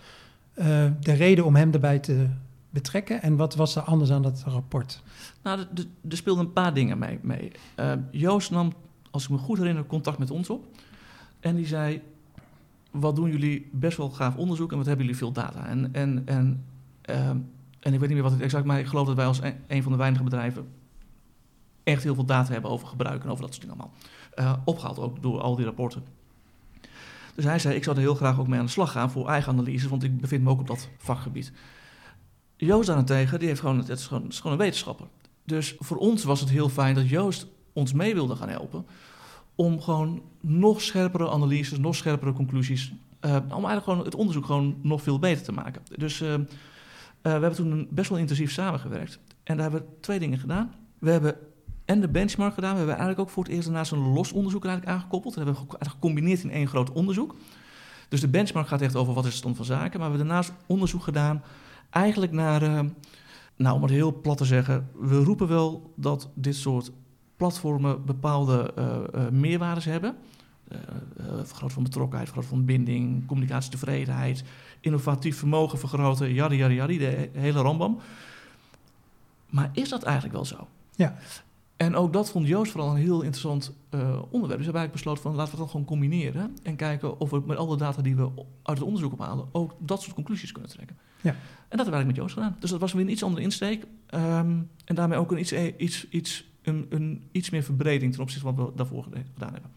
de 1.00 1.14
reden 1.14 1.46
om 1.46 1.56
hem 1.56 1.74
erbij 1.74 2.00
te 2.00 2.28
betrekken? 2.70 3.22
En 3.22 3.36
wat 3.36 3.56
was 3.56 3.76
er 3.76 3.82
anders 3.82 4.12
aan 4.12 4.22
dat 4.22 4.44
rapport? 4.46 5.04
Nou, 5.44 5.60
er- 5.60 6.18
speelden 6.18 6.46
een 6.46 6.54
paar 6.54 6.74
dingen 6.74 6.98
mee. 6.98 7.20
mee. 7.22 7.52
Joost 8.12 8.52
nam, 8.52 8.74
als 9.12 9.24
ik 9.24 9.30
me 9.30 9.38
goed 9.38 9.58
herinner, 9.58 9.86
contact 9.86 10.18
met 10.18 10.32
ons 10.32 10.50
op. 10.50 10.66
En 11.40 11.56
die 11.56 11.66
zei, 11.66 12.02
wat 13.00 13.16
doen 13.16 13.30
jullie 13.30 13.70
best 13.72 13.98
wel 13.98 14.10
gaaf 14.10 14.36
onderzoek 14.36 14.72
en 14.72 14.78
wat 14.78 14.86
hebben 14.86 15.06
jullie 15.06 15.20
veel 15.20 15.32
data? 15.32 15.66
En, 15.66 15.94
en, 15.94 16.22
en, 16.26 16.66
ehm, 17.02 17.38
en 17.80 17.94
ik 17.94 18.00
weet 18.00 18.02
niet 18.02 18.10
meer 18.10 18.22
wat 18.22 18.32
het 18.32 18.42
exact, 18.42 18.66
maar 18.66 18.80
ik 18.80 18.86
geloof 18.86 19.08
dat 19.08 19.16
wij 19.16 19.26
als 19.26 19.42
een, 19.42 19.56
een 19.68 19.84
van 19.84 19.92
de 19.92 19.98
weinige 19.98 20.24
bedrijven 20.24 20.68
echt 21.84 22.04
heel 22.04 22.16
veel 22.16 22.26
data 22.26 22.52
hebben 22.52 22.72
over 22.72 22.88
gebruik 22.88 23.24
en 23.24 23.30
over 23.30 23.42
dat 23.42 23.54
soort 23.54 23.68
dingen 23.68 23.80
allemaal. 23.80 23.98
Eh, 24.34 24.54
opgehaald 24.66 25.00
ook 25.00 25.22
door 25.22 25.42
al 25.42 25.56
die 25.56 25.66
rapporten. 25.66 26.04
Dus 27.36 27.46
hij 27.46 27.60
zei, 27.60 27.76
ik 27.76 27.84
zou 27.84 27.96
er 27.96 28.02
heel 28.02 28.16
graag 28.16 28.40
ook 28.40 28.48
mee 28.48 28.60
aan 28.60 28.66
de 28.66 28.72
slag 28.72 28.92
gaan 28.92 29.12
voor 29.12 29.28
eigen 29.28 29.52
analyse, 29.52 29.90
want 29.90 30.04
ik 30.04 30.22
bevind 30.22 30.44
me 30.44 30.50
ook 30.50 30.60
op 30.60 30.68
dat 30.68 30.90
vakgebied. 30.98 31.52
Joost 32.56 32.88
daarentegen, 32.88 33.40
die 33.40 33.48
heeft 33.48 33.60
gewoon, 33.60 33.78
het 33.78 33.90
is 33.90 34.08
gewoon, 34.08 34.24
het 34.24 34.32
is 34.32 34.40
gewoon 34.40 34.52
een 34.52 34.64
wetenschapper. 34.64 35.08
Dus 35.44 35.76
voor 35.80 35.98
ons 35.98 36.24
was 36.24 36.40
het 36.40 36.50
heel 36.50 36.70
fijn 36.70 36.96
dat 36.96 37.10
Joost 37.10 37.48
ons 37.74 37.94
mee 37.94 38.14
wilde 38.14 38.36
gaan 38.36 38.50
helpen. 38.50 38.86
Om 39.58 39.82
gewoon 39.82 40.22
nog 40.42 40.82
scherpere 40.82 41.30
analyses, 41.30 41.78
nog 41.78 41.96
scherpere 41.96 42.34
conclusies. 42.34 42.94
eh, 43.20 43.36
om 43.36 43.50
eigenlijk 43.50 43.84
gewoon 43.84 44.06
het 44.06 44.16
onderzoek 44.16 44.46
gewoon 44.46 44.76
nog 44.82 45.02
veel 45.02 45.20
beter 45.20 45.44
te 45.44 45.52
maken. 45.52 45.82
Dus 45.96 46.22
eh, 46.22 46.34
eh, 46.34 46.42
we 47.22 47.30
hebben 47.30 47.56
toen 47.56 47.88
best 47.90 48.10
wel 48.10 48.20
intensief 48.20 48.52
samengewerkt. 48.52 49.20
En 49.44 49.58
daar 49.58 49.72
hebben 49.72 49.90
we 49.90 50.00
twee 50.00 50.20
dingen 50.20 50.40
gedaan. 50.40 50.74
We 51.00 51.12
hebben 51.12 51.36
en 51.86 52.02
de 52.02 52.08
benchmark 52.10 52.54
gedaan. 52.54 52.72
We 52.72 52.78
hebben 52.78 52.96
eigenlijk 52.96 53.28
ook 53.28 53.34
voor 53.34 53.44
het 53.44 53.52
eerst 53.52 53.66
daarnaast 53.68 53.92
een 53.92 54.14
los 54.14 54.32
onderzoek 54.32 54.64
er 54.64 54.70
eigenlijk 54.70 54.98
aangekoppeld. 54.98 55.36
Dat 55.36 55.46
hebben 55.46 55.66
we 55.80 55.90
gecombineerd 55.90 56.44
in 56.44 56.52
één 56.52 56.68
groot 56.68 56.92
onderzoek. 56.92 57.36
Dus 58.10 58.22
de 58.22 58.28
benchmark 58.28 58.68
gaat 58.68 58.82
echt 58.82 58.96
over 58.96 59.14
wat 59.14 59.26
is 59.26 59.32
de 59.32 59.38
stand 59.38 59.56
van 59.56 59.66
zaken. 59.66 60.00
Maar 60.00 60.12
we 60.12 60.18
hebben 60.18 60.28
daarnaast 60.28 60.54
onderzoek 60.66 61.04
gedaan 61.04 61.44
eigenlijk 61.90 62.32
naar, 62.32 62.86
nou 63.56 63.76
om 63.76 63.82
het 63.82 63.92
heel 63.92 64.22
plat 64.22 64.38
te 64.38 64.46
zeggen, 64.46 64.90
we 65.00 65.24
roepen 65.24 65.48
wel 65.48 65.94
dat 65.96 66.30
dit 66.34 66.56
soort 66.56 66.92
platformen 67.38 68.06
bepaalde 68.06 68.74
eh 68.76 68.98
eh, 69.14 69.30
meerwaardes 69.32 69.86
hebben. 69.86 70.16
Eh, 70.68 70.78
vergroten 71.44 71.72
van 71.72 71.84
betrokkenheid, 71.84 72.28
vergroten 72.30 72.56
van 72.58 72.66
binding, 72.66 73.26
communicatietevredenheid, 73.26 74.44
innovatief 74.82 75.38
vermogen 75.38 75.80
vergroten, 75.80 76.34
jari, 76.34 76.58
jari, 76.58 76.74
jari, 76.76 76.98
de 76.98 77.06
he- 77.06 77.40
hele 77.40 77.62
rambam. 77.62 78.00
Maar 79.50 79.70
is 79.74 79.90
dat 79.90 80.04
eigenlijk 80.04 80.36
wel 80.36 80.46
zo? 80.46 80.68
Ja. 80.96 81.16
En 81.78 81.96
ook 81.96 82.14
dat 82.14 82.30
vond 82.32 82.48
Joost 82.48 82.72
vooral 82.72 82.90
een 82.90 82.96
heel 83.02 83.22
interessant 83.22 83.74
onderwerp. 83.90 84.32
Dus 84.32 84.40
hebben 84.40 84.64
eigenlijk 84.64 84.92
besloten 84.92 85.22
van 85.24 85.36
laten 85.36 85.54
we 85.54 85.60
dat 85.60 85.70
gewoon 85.70 85.86
combineren. 85.86 86.58
En 86.64 86.76
kijken 86.76 87.20
of 87.20 87.30
we 87.30 87.42
met 87.46 87.58
alle 87.58 87.78
data 87.78 88.02
die 88.02 88.16
we 88.16 88.30
uit 88.64 88.78
het 88.78 88.82
onderzoek 88.88 89.14
ophalen 89.14 89.46
ook 89.52 89.76
dat 89.80 90.02
soort 90.02 90.16
conclusies 90.16 90.52
kunnen 90.52 90.72
trekken. 90.72 90.98
Ja. 91.22 91.30
En 91.32 91.38
dat 91.78 91.86
hebben 91.86 91.86
we 91.86 91.92
eigenlijk 91.92 92.08
met 92.08 92.16
Joost 92.16 92.34
gedaan. 92.34 92.56
Dus 92.60 92.70
dat 92.70 92.80
was 92.80 92.94
weer 92.94 93.02
een 93.06 93.12
iets 93.12 93.24
andere 93.24 93.42
insteek. 93.42 93.86
ehm, 94.08 94.58
en 94.86 94.96
daarmee 94.96 95.18
ook 95.18 95.32
een 95.32 95.40
iets, 95.40 95.52
eh, 95.52 95.74
iets, 95.78 96.08
iets, 96.10 96.46
een, 96.68 96.86
een 96.90 97.24
iets 97.32 97.50
meer 97.50 97.64
verbreding 97.64 98.12
ten 98.14 98.22
opzichte 98.22 98.46
van 98.46 98.56
wat 98.56 98.70
we 98.70 98.76
daarvoor 98.76 99.04
gedaan 99.04 99.54
hebben. 99.54 99.72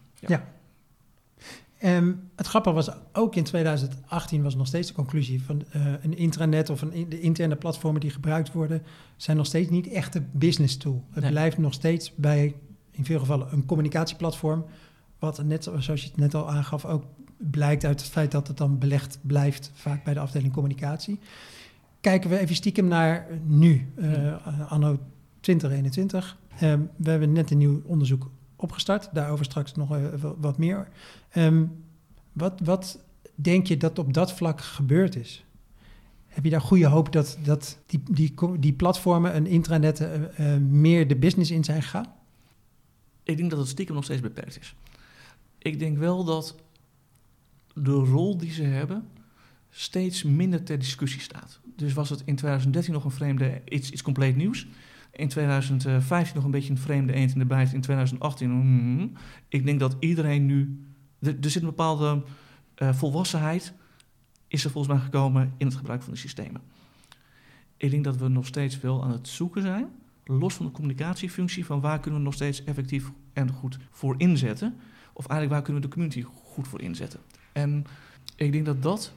Ehm, 1.79 2.13
het 2.35 2.47
grappige 2.47 2.75
was 2.75 2.89
ook 3.13 3.35
in 3.35 3.43
2018 3.43 4.43
was 4.43 4.55
nog 4.55 4.67
steeds 4.67 4.87
de 4.87 4.93
conclusie 4.93 5.43
van 5.43 5.63
eh, 5.71 5.93
een 6.01 6.17
intranet 6.17 6.69
of 6.69 6.81
een, 6.81 7.09
de 7.09 7.19
interne 7.19 7.55
platformen 7.55 8.01
die 8.01 8.09
gebruikt 8.09 8.51
worden, 8.51 8.83
zijn 9.15 9.37
nog 9.37 9.45
steeds 9.45 9.69
niet 9.69 9.87
echt 9.87 10.15
een 10.15 10.27
business 10.31 10.77
tool. 10.77 11.05
Het 11.11 11.23
Nee. 11.23 11.31
blijft 11.31 11.57
nog 11.57 11.73
steeds 11.73 12.15
bij, 12.15 12.55
in 12.91 13.05
veel 13.05 13.19
gevallen, 13.19 13.47
een 13.53 13.65
communicatieplatform. 13.65 14.65
Wat 15.19 15.43
net 15.43 15.63
zo- 15.63 15.79
zoals 15.79 16.01
je 16.01 16.07
het 16.07 16.17
net 16.17 16.33
al 16.35 16.49
aangaf, 16.49 16.85
ook 16.85 17.03
blijkt 17.37 17.85
uit 17.85 18.01
het 18.01 18.09
feit 18.09 18.31
dat 18.31 18.47
het 18.47 18.57
dan 18.57 18.77
belegd 18.77 19.19
blijft, 19.21 19.71
vaak 19.73 20.03
bij 20.03 20.13
de 20.13 20.19
afdeling 20.19 20.53
communicatie. 20.53 21.19
Kijken 22.01 22.29
we 22.29 22.39
even 22.39 22.55
stiekem 22.55 22.87
naar 22.87 23.27
nu, 23.45 23.91
eh, 23.95 24.71
anno 24.71 24.99
2021. 25.41 26.37
Ehm, 26.59 26.79
we 26.95 27.09
hebben 27.09 27.31
net 27.31 27.51
een 27.51 27.57
nieuw 27.57 27.81
onderzoek 27.85 28.29
opgestart. 28.55 29.09
Daarover 29.13 29.45
straks 29.45 29.73
nog 29.75 29.87
wa- 29.87 30.35
wat 30.37 30.57
meer. 30.57 30.87
Ehm, 31.29 31.65
wat, 32.33 32.59
wat 32.63 32.99
denk 33.35 33.67
je 33.67 33.77
dat 33.77 33.99
op 33.99 34.13
dat 34.13 34.33
vlak 34.33 34.61
gebeurd 34.61 35.15
is? 35.15 35.45
Heb 36.27 36.43
je 36.43 36.49
daar 36.49 36.61
goede 36.61 36.87
hoop 36.87 37.11
dat, 37.11 37.37
dat 37.43 37.77
die, 37.85 38.03
die, 38.11 38.33
die 38.59 38.73
platformen 38.73 39.33
en 39.33 39.47
intranetten 39.47 40.35
eh, 40.35 40.53
eh, 40.53 40.61
meer 40.61 41.07
de 41.07 41.15
business 41.15 41.51
in 41.51 41.63
zijn 41.63 41.81
gegaan? 41.81 42.13
Ik 43.23 43.37
denk 43.37 43.49
dat 43.49 43.59
het 43.59 43.67
stiekem 43.67 43.95
nog 43.95 44.03
steeds 44.03 44.21
beperkt 44.21 44.59
is. 44.59 44.75
Ik 45.57 45.79
denk 45.79 45.97
wel 45.97 46.23
dat 46.23 46.55
de 47.73 47.91
rol 47.91 48.37
die 48.37 48.51
ze 48.51 48.63
hebben 48.63 49.07
steeds 49.69 50.23
minder 50.23 50.63
ter 50.63 50.79
discussie 50.79 51.21
staat. 51.21 51.59
Dus 51.75 51.93
was 51.93 52.09
het 52.09 52.21
in 52.25 52.35
2013 52.35 52.93
nog 52.93 53.03
een 53.03 53.11
vreemde, 53.11 53.61
iets, 53.69 53.91
iets 53.91 54.01
compleet 54.01 54.35
nieuws. 54.35 54.67
In 55.11 55.27
2015 55.27 56.35
nog 56.35 56.45
een 56.45 56.51
beetje 56.51 56.71
een 56.71 56.77
vreemde 56.77 57.13
eend 57.13 57.33
in 57.33 57.39
de 57.39 57.45
bijt. 57.45 57.73
In 57.73 57.81
2018, 57.81 58.49
mm, 58.51 59.11
ik 59.47 59.65
denk 59.65 59.79
dat 59.79 59.95
iedereen 59.99 60.45
nu... 60.45 60.85
Er, 61.19 61.35
zit 61.39 61.61
een 61.61 61.67
bepaalde 61.67 62.23
eh, 62.75 62.93
volwassenheid, 62.93 63.73
is 64.47 64.63
er 64.63 64.71
volgens 64.71 64.93
mij 64.93 65.03
gekomen 65.03 65.53
in 65.57 65.65
het 65.65 65.75
gebruik 65.75 66.01
van 66.01 66.13
de 66.13 66.19
systemen. 66.19 66.61
Ik 67.77 67.91
denk 67.91 68.03
dat 68.03 68.17
we 68.17 68.27
nog 68.27 68.45
steeds 68.45 68.79
wel 68.79 69.03
aan 69.03 69.11
het 69.11 69.27
zoeken 69.27 69.61
zijn 69.61 69.87
los 70.37 70.53
van 70.53 70.65
de 70.65 70.71
communicatiefunctie, 70.71 71.65
van 71.65 71.81
waar 71.81 71.99
kunnen 71.99 72.19
we 72.19 72.25
nog 72.25 72.33
steeds 72.33 72.63
effectief 72.63 73.11
en 73.33 73.51
goed 73.51 73.77
voor 73.91 74.15
inzetten. 74.17 74.75
Of 75.13 75.25
eigenlijk 75.25 75.51
waar 75.51 75.61
kunnen 75.61 75.81
we 75.81 75.87
de 75.87 75.93
community 75.93 76.21
goed 76.53 76.67
voor 76.67 76.81
inzetten. 76.81 77.19
En 77.51 77.85
ik 78.35 78.51
denk 78.51 78.65
dat 78.65 78.83
dat, 78.83 79.13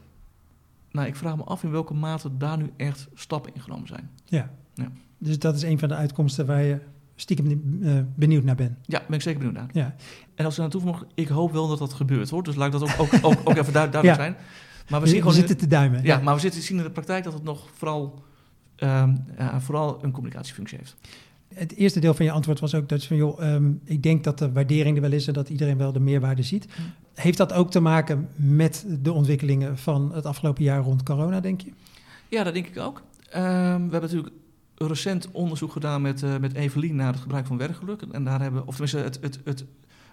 nou 0.94 1.06
ik 1.06 1.16
vraag 1.16 1.36
me 1.36 1.42
af 1.44 1.62
in 1.62 1.70
welke 1.70 1.94
mate 1.94 2.36
daar 2.36 2.56
nu 2.58 2.70
echt 2.76 3.08
stappen 3.14 3.54
in 3.54 3.60
genomen 3.60 3.86
zijn. 3.88 4.10
Ja. 4.24 4.50
Ja. 4.74 4.90
Dus 5.18 5.38
dat 5.38 5.54
is 5.56 5.62
een 5.62 5.78
van 5.78 5.88
de 5.88 5.94
uitkomsten 5.94 6.46
waar 6.46 6.62
je 6.62 6.80
stiekem 7.16 7.80
eh, 7.82 7.92
benieuwd 8.14 8.44
naar 8.44 8.54
bent. 8.54 8.76
Ja, 8.82 9.02
ben 9.06 9.16
ik 9.16 9.22
zeker 9.22 9.38
benieuwd 9.38 9.56
naar. 9.58 9.68
Ja. 9.72 9.94
En 10.34 10.44
als 10.44 10.54
we 10.56 10.62
naartoe 10.62 10.84
mogen, 10.84 11.06
ik 11.14 11.28
hoop 11.28 11.52
wel 11.52 11.68
dat 11.68 11.78
dat 11.78 11.92
gebeurt 11.92 12.30
hoor. 12.30 12.42
Dus 12.42 12.54
laat 12.54 12.74
ik 12.74 12.80
dat 12.80 12.82
ook, 12.82 13.00
ook, 13.00 13.12
ook, 13.22 13.40
ook 13.48 13.56
even 13.56 13.72
duid- 13.72 13.92
duidelijk 13.92 14.04
Ja. 14.04 14.14
zijn. 14.14 14.36
Maar 14.88 15.00
we 15.00 15.04
We, 15.06 15.10
zien 15.12 15.20
gewoon 15.20 15.34
zitten 15.36 15.56
te 15.56 15.66
duimen. 15.66 16.02
ja, 16.02 16.18
maar 16.20 16.34
we 16.34 16.40
zitten, 16.40 16.62
zien 16.62 16.76
in 16.76 16.82
de 16.82 16.90
praktijk 16.90 17.24
dat 17.24 17.32
het 17.32 17.42
nog 17.42 17.68
vooral, 17.74 18.22
ehm, 18.76 19.16
ja, 19.38 19.60
vooral 19.60 20.04
een 20.04 20.10
communicatiefunctie 20.10 20.78
heeft. 20.78 20.96
Het 21.54 21.74
eerste 21.74 22.00
deel 22.00 22.14
van 22.14 22.24
je 22.24 22.30
antwoord 22.30 22.60
was 22.60 22.74
ook 22.74 22.88
dat 22.88 23.02
je 23.02 23.08
van, 23.08 23.16
joh, 23.16 23.42
ehm, 23.42 23.72
ik 23.84 24.02
denk 24.02 24.24
dat 24.24 24.38
de 24.38 24.52
waardering 24.52 24.96
er 24.96 25.02
wel 25.02 25.12
is 25.12 25.26
en 25.26 25.32
dat 25.32 25.48
iedereen 25.48 25.76
wel 25.76 25.92
de 25.92 26.00
meerwaarde 26.00 26.42
ziet. 26.42 26.66
Heeft 27.14 27.38
dat 27.38 27.52
ook 27.52 27.70
te 27.70 27.80
maken 27.80 28.28
met 28.34 28.86
de 29.02 29.12
ontwikkelingen 29.12 29.78
van 29.78 30.14
het 30.14 30.26
afgelopen 30.26 30.64
jaar 30.64 30.82
rond 30.82 31.02
corona, 31.02 31.40
denk 31.40 31.60
je? 31.60 31.72
Ja, 32.28 32.42
dat 32.42 32.54
denk 32.54 32.66
ik 32.66 32.78
ook. 32.78 33.02
Ehm, 33.30 33.44
we 33.74 33.90
hebben 33.90 34.00
natuurlijk 34.00 34.32
recent 34.76 35.30
onderzoek 35.30 35.72
gedaan 35.72 36.02
met, 36.02 36.22
eh, 36.22 36.36
met 36.36 36.54
Evelien 36.54 36.96
naar 36.96 37.12
het 37.12 37.20
gebruik 37.20 37.46
van 37.46 37.56
werkgeluk. 37.56 38.02
En 38.02 38.24
daar 38.24 38.40
hebben, 38.40 38.66
of 38.66 38.70
tenminste, 38.70 38.98
het, 38.98 39.18
het, 39.20 39.40
het, 39.44 39.64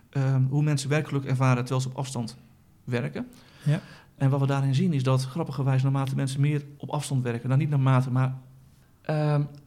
ehm, 0.09 0.43
hoe 0.49 0.63
mensen 0.63 0.89
werkgeluk 0.89 1.23
ervaren 1.23 1.57
terwijl 1.65 1.81
ze 1.81 1.87
op 1.87 1.97
afstand 1.97 2.37
werken. 2.83 3.27
Ja. 3.63 3.79
En 4.17 4.29
wat 4.29 4.39
we 4.39 4.45
daarin 4.45 4.75
zien 4.75 4.93
is 4.93 5.03
dat 5.03 5.23
grappigerwijs 5.25 5.83
naarmate 5.83 6.15
mensen 6.15 6.41
meer 6.41 6.65
op 6.77 6.89
afstand 6.89 7.23
werken, 7.23 7.47
nou 7.47 7.59
niet 7.59 7.69
naarmate, 7.69 8.11
maar 8.11 8.37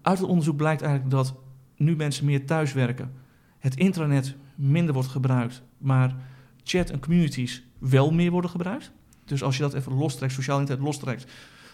uit 0.02 0.18
het 0.18 0.28
onderzoek 0.28 0.56
blijkt 0.56 0.82
eigenlijk 0.82 1.10
dat 1.14 1.34
nu 1.76 1.96
mensen 1.96 2.24
meer 2.24 2.46
thuis 2.46 2.72
werken, 2.72 3.12
het 3.58 3.76
intranet 3.76 4.34
minder 4.54 4.94
wordt 4.94 5.08
gebruikt, 5.08 5.62
maar 5.78 6.16
chat 6.62 6.90
en 6.90 7.00
communities 7.00 7.62
wel 7.78 8.12
meer 8.12 8.30
worden 8.30 8.50
gebruikt. 8.50 8.92
Dus 9.24 9.42
als 9.42 9.56
je 9.56 9.62
dat 9.62 9.74
even 9.74 9.92
lostrekt, 9.92 10.32
sociaal 10.32 10.60
internet 10.60 10.84
lostrekt, 10.84 11.32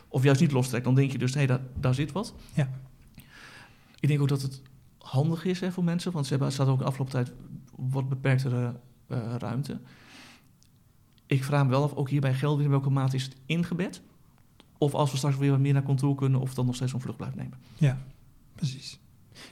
of 0.09 0.23
juist 0.23 0.41
niet 0.41 0.53
lostrekt, 0.53 0.85
dan 0.85 0.95
denk 0.95 1.13
je 1.13 1.19
dus, 1.19 1.35
hé, 1.35 1.47
daar, 1.47 1.61
daar 1.81 1.95
zit 1.95 2.13
wat. 2.13 2.35
Ja. 2.55 2.71
Ik 4.01 4.09
denk 4.09 4.21
ook 4.21 4.29
dat 4.29 4.43
het 4.43 4.63
handig 4.99 5.45
is 5.45 5.61
hè, 5.61 5.73
voor 5.73 5.85
mensen, 5.85 6.13
want 6.13 6.27
ze 6.27 6.33
hebben, 6.33 6.53
staat 6.53 6.67
ook 6.67 6.79
de 6.79 6.85
afgelopen 6.85 7.13
tijd 7.13 7.33
wat 7.77 8.09
beperktere 8.09 8.75
eh, 9.07 9.35
ruimte. 9.39 9.81
Ik 11.27 11.45
vraag 11.45 11.65
me 11.65 11.71
wel 11.71 11.83
af, 11.83 11.95
ook 11.95 12.09
hier 12.09 12.21
bij 12.21 12.35
geld, 12.35 12.61
in 12.61 12.71
welke 12.71 12.91
mate 12.91 13.17
is 13.17 13.25
het 13.25 13.37
ingebed? 13.47 14.03
Of 14.79 14.95
als 14.95 15.11
we 15.11 15.17
straks 15.17 15.37
weer 15.37 15.51
wat 15.51 15.61
meer 15.61 15.73
naar 15.73 15.83
controle 15.83 16.15
kunnen, 16.15 16.41
of 16.41 16.55
dan 16.55 16.67
nog 16.67 16.75
steeds 16.75 16.93
een 16.93 17.01
vlucht 17.01 17.17
blijft 17.17 17.37
nemen. 17.37 17.59
Ja, 17.77 17.99
precies. 18.55 18.99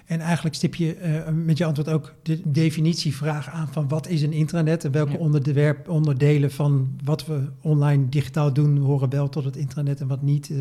En 0.07 0.21
eigenlijk 0.21 0.55
stip 0.55 0.75
je 0.75 0.95
eh, 0.95 1.33
met 1.33 1.59
je 1.59 1.65
antwoord 1.65 1.89
ook 1.89 2.15
de 2.23 2.41
definitievraag 2.45 3.49
aan 3.51 3.69
van 3.73 3.89
wat 3.89 4.09
is 4.09 4.23
een 4.23 4.33
intranet 4.33 4.85
en 4.85 4.93
welke 4.93 5.13
Ja. 5.13 5.19
onderwerp, 5.19 5.89
onderdelen 5.89 6.51
van 6.51 6.99
wat 7.05 7.27
we 7.27 7.49
online 7.61 8.09
digitaal 8.09 8.53
doen 8.53 8.79
horen 8.79 9.11
wel 9.11 9.29
tot 9.29 9.45
het 9.45 9.57
intranet 9.57 10.01
en 10.01 10.07
wat 10.07 10.23
niet. 10.23 10.51
Eh, 10.51 10.57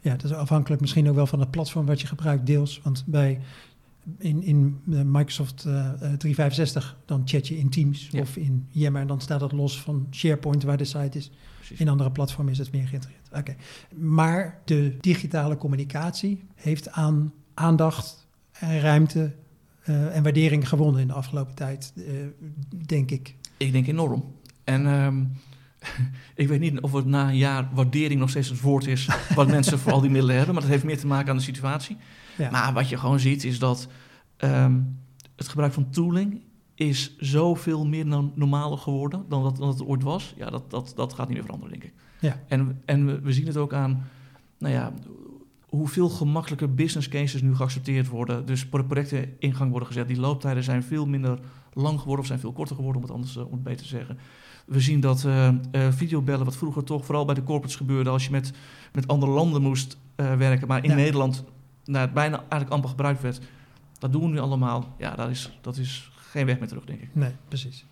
ja, 0.00 0.10
dat 0.16 0.24
is 0.24 0.32
afhankelijk 0.32 0.80
misschien 0.80 1.08
ook 1.08 1.14
wel 1.14 1.26
van 1.26 1.40
het 1.40 1.50
platform 1.50 1.86
wat 1.86 2.00
je 2.00 2.06
gebruikt 2.06 2.46
deels. 2.46 2.80
Want 2.82 3.02
bij 3.06 3.40
in, 4.18 4.42
in 4.42 4.80
eh, 4.92 5.00
Microsoft 5.04 5.64
eh, 5.64 5.86
eh, 5.88 5.94
365 5.98 6.96
dan 7.04 7.22
chat 7.24 7.48
je 7.48 7.58
in 7.58 7.68
Teams 7.70 8.08
Ja. 8.10 8.20
of 8.20 8.36
in 8.36 8.66
Yammer 8.70 9.00
en 9.00 9.06
dan 9.06 9.20
staat 9.20 9.40
dat 9.40 9.52
los 9.52 9.80
van 9.80 10.06
SharePoint 10.10 10.62
waar 10.62 10.76
de 10.76 10.84
site 10.84 11.18
is. 11.18 11.30
Precies. 11.56 11.80
In 11.80 11.88
andere 11.88 12.10
platformen 12.10 12.52
is 12.52 12.58
het 12.58 12.72
meer 12.72 12.86
geïntegreerd. 12.88 13.28
Oké. 13.32 13.54
Maar 13.96 14.60
de 14.64 14.96
digitale 15.00 15.56
communicatie 15.56 16.42
heeft 16.54 16.90
aan 16.90 17.32
aandacht 17.54 18.23
ruimte 18.60 19.34
eh, 19.84 20.16
en 20.16 20.22
waardering 20.22 20.68
gewonnen 20.68 21.00
in 21.00 21.06
de 21.06 21.12
afgelopen 21.12 21.54
tijd, 21.54 21.92
eh, 21.96 22.04
denk 22.86 23.10
ik. 23.10 23.34
Ik 23.56 23.72
denk 23.72 23.86
enorm. 23.86 24.24
En 24.64 24.86
ehm, 24.86 25.24
ik 26.42 26.48
weet 26.48 26.60
niet 26.60 26.80
of 26.80 26.92
het 26.92 27.06
na 27.06 27.28
een 27.28 27.36
jaar 27.36 27.68
waardering 27.72 28.20
nog 28.20 28.30
steeds 28.30 28.48
het 28.48 28.60
woord 28.60 28.86
is 28.86 29.08
wat 29.34 29.48
mensen 29.48 29.78
voor 29.78 29.92
al 29.92 30.00
die 30.00 30.10
middelen 30.10 30.36
hebben, 30.36 30.54
maar 30.54 30.62
dat 30.62 30.72
heeft 30.72 30.84
meer 30.84 30.98
te 30.98 31.06
maken 31.06 31.30
aan 31.30 31.36
de 31.36 31.42
situatie. 31.42 31.96
Ja. 32.36 32.50
Maar 32.50 32.72
wat 32.72 32.88
je 32.88 32.96
gewoon 32.96 33.20
ziet 33.20 33.44
is 33.44 33.58
dat 33.58 33.88
ehm, 34.36 34.80
het 35.36 35.48
gebruik 35.48 35.72
van 35.72 35.90
tooling 35.90 36.40
is 36.74 37.16
zoveel 37.18 37.86
meer 37.86 38.06
no 38.06 38.32
normaler 38.34 38.78
geworden 38.78 39.24
dan 39.28 39.42
dat, 39.42 39.56
dan 39.56 39.68
het 39.68 39.84
ooit 39.84 40.02
was. 40.02 40.34
Ja, 40.36 40.50
dat, 40.50 40.70
dat, 40.70 40.92
dat 40.96 41.12
gaat 41.12 41.26
niet 41.26 41.36
meer 41.36 41.46
veranderen, 41.46 41.80
denk 41.80 41.92
ik. 41.92 42.00
Ja. 42.20 42.40
En, 42.48 42.82
en 42.84 43.06
we, 43.06 43.20
we 43.20 43.32
zien 43.32 43.46
het 43.46 43.56
ook 43.56 43.72
aan, 43.72 44.08
nou 44.58 44.74
ja, 44.74 44.92
hoeveel 45.76 46.08
gemakkelijke 46.08 46.68
business 46.68 47.08
cases 47.08 47.42
nu 47.42 47.54
geaccepteerd 47.54 48.08
worden. 48.08 48.46
Dus 48.46 48.66
pro- 48.66 48.82
projecten 48.84 49.34
in 49.38 49.54
gang 49.54 49.70
worden 49.70 49.88
gezet. 49.88 50.08
Die 50.08 50.20
looptijden 50.20 50.62
zijn 50.64 50.82
veel 50.82 51.06
minder 51.06 51.38
lang 51.72 51.98
geworden 51.98 52.20
of 52.20 52.26
zijn 52.26 52.38
veel 52.38 52.52
korter 52.52 52.76
geworden, 52.76 53.02
om 53.02 53.08
het 53.08 53.16
anders 53.16 53.36
eh, 53.36 53.46
om 53.46 53.52
het 53.52 53.62
beter 53.62 53.82
te 53.82 53.88
zeggen. 53.88 54.18
We 54.66 54.80
zien 54.80 55.00
dat 55.00 55.24
eh, 55.24 55.48
eh, 55.48 55.54
videobellen, 55.92 56.44
wat 56.44 56.56
vroeger 56.56 56.84
toch 56.84 57.04
vooral 57.04 57.24
bij 57.24 57.34
de 57.34 57.42
corporates 57.42 57.76
gebeurde, 57.76 58.10
als 58.10 58.24
je 58.24 58.30
met, 58.30 58.52
met 58.92 59.08
andere 59.08 59.32
landen 59.32 59.62
moest 59.62 59.98
werken, 60.16 60.68
maar 60.68 60.84
in 60.84 60.90
Ja. 60.90 60.96
Nederland 60.96 61.44
nou, 61.84 62.08
bijna 62.10 62.36
eigenlijk 62.38 62.70
amper 62.70 62.88
gebruikt 62.90 63.22
werd. 63.22 63.40
Dat 63.98 64.12
doen 64.12 64.22
we 64.22 64.28
nu 64.28 64.38
allemaal. 64.38 64.94
Ja, 64.98 65.14
dat 65.14 65.30
is, 65.30 65.58
dat 65.60 65.76
is 65.76 66.10
geen 66.16 66.46
weg 66.46 66.58
meer 66.58 66.68
terug, 66.68 66.84
denk 66.84 67.00
ik. 67.00 67.08
Nee, 67.12 67.30
precies. 67.48 67.86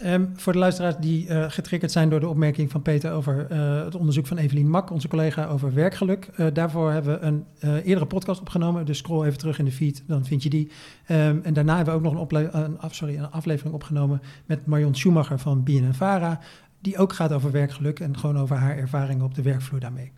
Ehm, 0.00 0.26
voor 0.34 0.52
de 0.52 0.58
luisteraars 0.58 0.96
die 0.96 1.28
eh, 1.28 1.50
getriggerd 1.50 1.92
zijn 1.92 2.08
door 2.08 2.20
de 2.20 2.28
opmerking 2.28 2.70
van 2.70 2.82
Peter 2.82 3.12
over 3.12 3.46
eh, 3.50 3.84
het 3.84 3.94
onderzoek 3.94 4.26
van 4.26 4.36
Evelien 4.36 4.70
Mak, 4.70 4.90
onze 4.90 5.08
collega 5.08 5.46
over 5.46 5.74
werkgeluk. 5.74 6.24
eh, 6.24 6.46
daarvoor 6.52 6.92
hebben 6.92 7.20
we 7.20 7.26
een 7.26 7.44
eerdere 7.60 8.06
podcast 8.06 8.40
opgenomen. 8.40 8.86
Dus 8.86 8.98
scroll 8.98 9.26
even 9.26 9.38
terug 9.38 9.58
in 9.58 9.64
de 9.64 9.72
feed, 9.72 10.02
dan 10.06 10.24
vind 10.24 10.42
je 10.42 10.50
die. 10.50 10.70
Ehm, 11.06 11.38
en 11.42 11.52
daarna 11.52 11.76
hebben 11.76 11.94
we 11.94 12.08
ook 12.08 12.14
nog 12.14 12.30
een, 12.30 12.58
een, 12.58 12.76
sorry, 12.90 13.16
een 13.16 13.30
aflevering 13.30 13.74
opgenomen 13.74 14.22
met 14.46 14.66
Marion 14.66 14.94
Schumacher 14.94 15.38
van 15.38 15.62
BNNVARA. 15.62 16.40
Die 16.80 16.98
ook 16.98 17.12
gaat 17.12 17.32
over 17.32 17.50
werkgeluk 17.50 18.00
en 18.00 18.18
gewoon 18.18 18.38
over 18.38 18.56
haar 18.56 18.76
ervaringen 18.76 19.24
op 19.24 19.34
de 19.34 19.42
werkvloer 19.42 19.80
daarmee. 19.80 20.12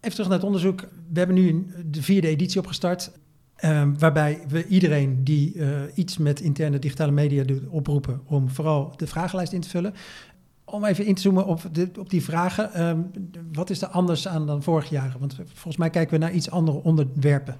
Even 0.00 0.10
terug 0.10 0.26
naar 0.26 0.38
het 0.38 0.46
onderzoek. 0.46 0.80
We 1.12 1.18
hebben 1.18 1.36
nu 1.36 1.66
de 1.90 2.02
vierde 2.02 2.28
editie 2.28 2.60
opgestart. 2.60 3.10
Ehm, 3.56 3.94
waarbij 3.98 4.44
we 4.48 4.66
iedereen 4.66 5.24
die 5.24 5.54
eh, 5.54 5.68
iets 5.94 6.18
met 6.18 6.40
interne 6.40 6.78
digitale 6.78 7.12
media 7.12 7.44
doet 7.44 7.66
oproepen 7.68 8.20
om 8.24 8.50
vooral 8.50 8.92
de 8.96 9.06
vragenlijst 9.06 9.52
in 9.52 9.60
te 9.60 9.68
vullen. 9.68 9.94
Om 10.64 10.84
even 10.84 11.06
in 11.06 11.14
te 11.14 11.22
zoomen 11.22 11.46
op, 11.46 11.62
de, 11.72 11.90
op 11.98 12.10
die 12.10 12.22
vragen. 12.22 12.72
ehm, 12.72 13.00
wat 13.52 13.70
is 13.70 13.82
er 13.82 13.88
anders 13.88 14.28
aan 14.28 14.46
dan 14.46 14.62
vorig 14.62 14.88
jaar? 14.88 15.16
Want 15.18 15.34
volgens 15.52 15.76
mij 15.76 15.90
kijken 15.90 16.18
we 16.18 16.24
naar 16.24 16.32
iets 16.32 16.50
andere 16.50 16.82
onderwerpen. 16.82 17.56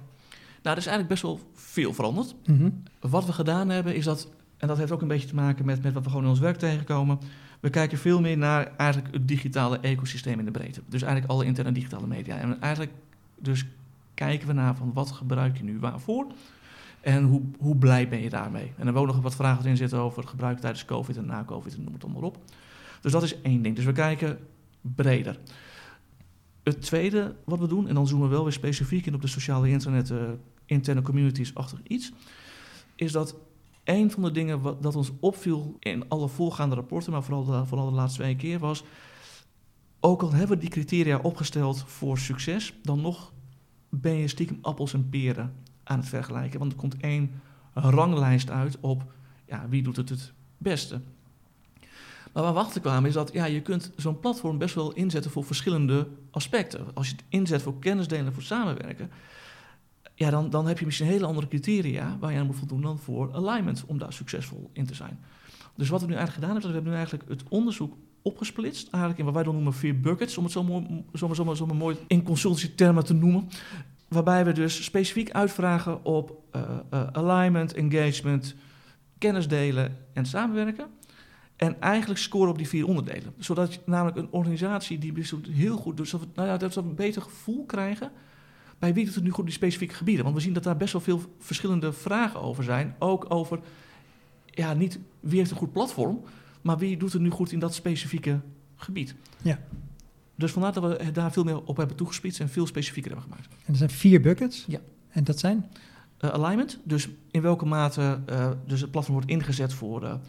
Nou, 0.61 0.75
er 0.75 0.77
is 0.77 0.87
eigenlijk 0.87 1.07
best 1.07 1.21
wel 1.21 1.39
veel 1.53 1.93
veranderd. 1.93 2.35
Mhm. 2.45 2.69
Wat 2.99 3.25
we 3.25 3.33
gedaan 3.33 3.69
hebben 3.69 3.95
is 3.95 4.05
dat, 4.05 4.29
en 4.57 4.67
dat 4.67 4.77
heeft 4.77 4.91
ook 4.91 5.01
een 5.01 5.07
beetje 5.07 5.27
te 5.27 5.35
maken 5.35 5.65
met, 5.65 5.83
met 5.83 5.93
wat 5.93 6.03
we 6.03 6.09
gewoon 6.09 6.23
in 6.23 6.29
ons 6.29 6.39
werk 6.39 6.57
tegenkomen. 6.57 7.19
We 7.59 7.69
kijken 7.69 7.97
veel 7.97 8.21
meer 8.21 8.37
naar 8.37 8.71
eigenlijk 8.77 9.13
het 9.13 9.27
digitale 9.27 9.79
ecosysteem 9.79 10.39
in 10.39 10.45
de 10.45 10.51
breedte. 10.51 10.81
Dus 10.89 11.01
eigenlijk 11.01 11.31
alle 11.31 11.45
interne 11.45 11.71
digitale 11.71 12.07
media. 12.07 12.37
En 12.37 12.61
eigenlijk 12.61 12.91
dus 13.39 13.65
kijken 14.17 14.47
we 14.47 14.53
naar 14.53 14.75
van 14.75 14.93
wat 14.93 15.11
gebruik 15.11 15.57
je 15.57 15.63
nu 15.63 15.79
waarvoor 15.79 16.27
en 17.01 17.23
hoe, 17.23 17.41
hoe 17.59 17.75
blij 17.75 18.09
ben 18.09 18.21
je 18.21 18.29
daarmee. 18.29 18.73
En 18.77 18.93
we 18.93 18.99
ook 18.99 19.05
nog 19.05 19.21
wat 19.21 19.35
vragen 19.35 19.63
erin 19.63 19.77
zitten 19.77 19.99
over 19.99 20.19
het 20.19 20.29
gebruik 20.29 20.59
tijdens 20.59 20.85
COVID 20.85 21.17
en 21.17 21.25
na 21.25 21.43
COVID 21.43 21.75
en 21.75 21.83
noem 21.83 21.93
het 21.93 22.03
allemaal 22.03 22.21
op. 22.21 22.37
Dus 23.01 23.11
dat 23.11 23.23
is 23.23 23.41
één 23.41 23.61
ding. 23.61 23.75
Dus 23.75 23.85
we 23.85 23.91
kijken 23.91 24.39
breder. 24.81 25.39
Het 26.63 26.81
tweede 26.81 27.35
wat 27.43 27.59
we 27.59 27.67
doen, 27.67 27.87
en 27.87 27.95
dan 27.95 28.07
zoomen 28.07 28.27
we 28.27 28.33
wel 28.33 28.43
weer 28.43 28.53
specifiek 28.53 29.05
in 29.05 29.15
op 29.15 29.21
de 29.21 29.27
sociale 29.27 29.69
internet, 29.69 30.11
eh, 30.11 30.17
interne 30.65 31.01
communities 31.01 31.55
achter 31.55 31.79
iets, 31.83 32.11
is 32.95 33.11
dat 33.11 33.35
een 33.83 34.11
van 34.11 34.23
de 34.23 34.31
dingen 34.31 34.61
wat, 34.61 34.83
dat 34.83 34.95
ons 34.95 35.11
opviel 35.19 35.75
in 35.79 36.09
alle 36.09 36.27
voorgaande 36.27 36.75
rapporten, 36.75 37.11
maar 37.11 37.23
vooral 37.23 37.45
de, 37.45 37.65
vooral 37.65 37.89
de 37.89 37.95
laatste 37.95 38.21
twee 38.21 38.35
keer, 38.35 38.59
was 38.59 38.83
ook 39.99 40.21
al 40.21 40.31
hebben 40.31 40.55
we 40.55 40.61
die 40.61 40.69
criteria 40.69 41.17
opgesteld 41.17 41.83
voor 41.87 42.17
succes, 42.17 42.73
dan 42.81 43.01
nog 43.01 43.31
ben 43.89 44.15
je 44.15 44.27
stiekem 44.27 44.57
appels 44.61 44.93
en 44.93 45.09
peren 45.09 45.53
aan 45.83 45.99
het 45.99 46.07
vergelijken. 46.07 46.59
Want 46.59 46.71
er 46.71 46.77
komt 46.77 46.97
één 46.97 47.41
ranglijst 47.73 48.49
uit 48.49 48.77
op 48.79 49.13
ja, 49.45 49.69
wie 49.69 49.83
doet 49.83 49.95
het 49.95 50.09
het 50.09 50.33
beste. 50.57 51.01
Maar 52.33 52.43
waar 52.43 52.53
we 52.53 52.59
achter 52.59 52.81
kwamen 52.81 53.07
is 53.09 53.13
dat 53.13 53.33
ja, 53.33 53.45
je 53.45 53.61
kunt 53.61 53.91
zo'n 53.95 54.19
platform 54.19 54.57
best 54.57 54.75
wel 54.75 54.93
inzetten 54.93 55.31
voor 55.31 55.43
verschillende 55.43 56.07
aspecten. 56.31 56.85
Als 56.93 57.07
je 57.07 57.15
het 57.15 57.23
inzet 57.29 57.61
voor 57.61 57.79
kennisdelen, 57.79 58.33
voor 58.33 58.43
samenwerken, 58.43 59.11
ja, 60.15 60.29
dan, 60.29 60.49
dan 60.49 60.67
heb 60.67 60.79
je 60.79 60.85
misschien 60.85 61.07
hele 61.07 61.25
andere 61.25 61.47
criteria 61.47 62.17
waar 62.19 62.31
je 62.31 62.39
aan 62.39 62.45
moet 62.45 62.55
voldoen 62.55 62.81
dan 62.81 62.97
voor 62.97 63.33
alignment 63.33 63.83
om 63.85 63.97
daar 63.97 64.13
succesvol 64.13 64.69
in 64.73 64.85
te 64.85 64.95
zijn. 64.95 65.19
Dus 65.75 65.89
wat 65.89 66.01
we 66.01 66.07
nu 66.07 66.13
eigenlijk 66.13 66.43
gedaan 66.43 66.51
hebben, 66.51 66.69
is 66.69 66.75
dat 66.75 66.83
we 66.83 66.89
hebben 66.89 66.91
nu 66.91 66.97
eigenlijk 66.97 67.29
het 67.29 67.49
onderzoek 67.49 67.97
opgesplitst, 68.21 68.87
eigenlijk 68.89 69.17
in 69.19 69.25
wat 69.25 69.33
wij 69.33 69.43
dan 69.43 69.53
noemen 69.53 69.73
vier 69.73 69.99
buckets, 69.99 70.37
om 70.37 70.43
het 70.43 70.53
zo 70.53 70.63
mooi, 70.63 71.63
mooi 71.73 71.97
in 72.07 72.23
consultancy-termen 72.23 73.05
te 73.05 73.13
noemen. 73.13 73.49
Waarbij 74.07 74.45
we 74.45 74.51
dus 74.51 74.83
specifiek 74.83 75.31
uitvragen 75.31 76.05
op 76.05 76.43
uh, 76.55 76.61
uh, 76.93 77.07
alignment, 77.11 77.73
engagement, 77.73 78.55
kennis 79.17 79.47
delen 79.47 79.97
en 80.13 80.25
samenwerken. 80.25 80.87
En 81.55 81.81
eigenlijk 81.81 82.19
scoren 82.19 82.49
op 82.49 82.57
die 82.57 82.67
vier 82.67 82.87
onderdelen. 82.87 83.33
Zodat 83.37 83.73
je 83.73 83.79
namelijk 83.85 84.17
een 84.17 84.31
organisatie 84.31 84.97
die 84.97 85.13
heel 85.51 85.77
goed 85.77 85.97
doet, 85.97 86.07
zodat 86.07 86.27
we, 86.27 86.33
nou 86.35 86.47
ja, 86.47 86.57
dat 86.57 86.75
we 86.75 86.81
een 86.81 86.95
beter 86.95 87.21
gevoel 87.21 87.65
krijgen 87.65 88.11
bij 88.79 88.93
wie 88.93 89.05
doet 89.05 89.15
het 89.15 89.23
nu 89.23 89.29
goed 89.29 89.45
die 89.45 89.53
specifieke 89.53 89.93
gebieden. 89.93 90.23
Want 90.23 90.35
we 90.35 90.41
zien 90.41 90.53
dat 90.53 90.63
daar 90.63 90.77
best 90.77 90.93
wel 90.93 91.01
veel 91.01 91.21
verschillende 91.39 91.93
vragen 91.93 92.41
over 92.41 92.63
zijn. 92.63 92.95
Ook 92.99 93.25
over, 93.29 93.59
ja, 94.45 94.73
niet 94.73 94.99
wie 95.19 95.37
heeft 95.37 95.51
een 95.51 95.57
goed 95.57 95.71
platform, 95.71 96.21
maar 96.67 96.77
wie 96.77 96.97
doet 96.97 97.13
het 97.13 97.21
nu 97.21 97.29
goed 97.29 97.51
in 97.51 97.59
dat 97.59 97.73
specifieke 97.73 98.39
gebied. 98.75 99.15
Ja. 99.41 99.59
Dus 100.35 100.51
vandaar 100.51 100.73
dat 100.73 100.83
we 100.83 101.11
daar 101.11 101.31
veel 101.31 101.43
meer 101.43 101.63
op 101.63 101.77
hebben 101.77 101.95
toegespitst 101.95 102.39
en 102.39 102.49
veel 102.49 102.67
specifieker 102.67 103.11
hebben 103.11 103.29
gemaakt. 103.29 103.53
En 103.65 103.71
er 103.71 103.75
zijn 103.75 103.89
vier 103.89 104.21
buckets? 104.21 104.65
Ja. 104.67 104.79
En 105.09 105.23
dat 105.23 105.39
zijn? 105.39 105.65
Uh, 106.21 106.29
alignment, 106.29 106.79
dus 106.83 107.09
in 107.31 107.41
welke 107.41 107.65
mate 107.65 108.19
uh, 108.29 108.51
dus 108.65 108.81
het 108.81 108.91
platform 108.91 109.15
wordt 109.17 109.31
ingezet 109.31 109.73
voor, 109.73 110.03
uh, 110.03 110.09
nou 110.09 110.21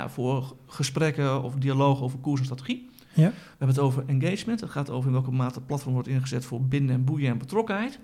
ja, 0.00 0.08
voor 0.08 0.56
gesprekken 0.66 1.42
of 1.42 1.54
dialoog 1.54 2.00
over 2.00 2.18
koers 2.18 2.38
en 2.38 2.44
strategie. 2.44 2.90
Ja. 3.12 3.28
We 3.28 3.34
hebben 3.48 3.68
het 3.68 3.78
over 3.78 4.04
engagement. 4.06 4.60
Het 4.60 4.70
gaat 4.70 4.90
over 4.90 5.06
in 5.06 5.12
welke 5.12 5.30
mate 5.30 5.54
het 5.54 5.66
platform 5.66 5.92
wordt 5.92 6.08
ingezet 6.08 6.44
voor 6.44 6.62
binden 6.62 6.94
en 6.94 7.04
boeien 7.04 7.30
en 7.30 7.38
betrokkenheid. 7.38 7.98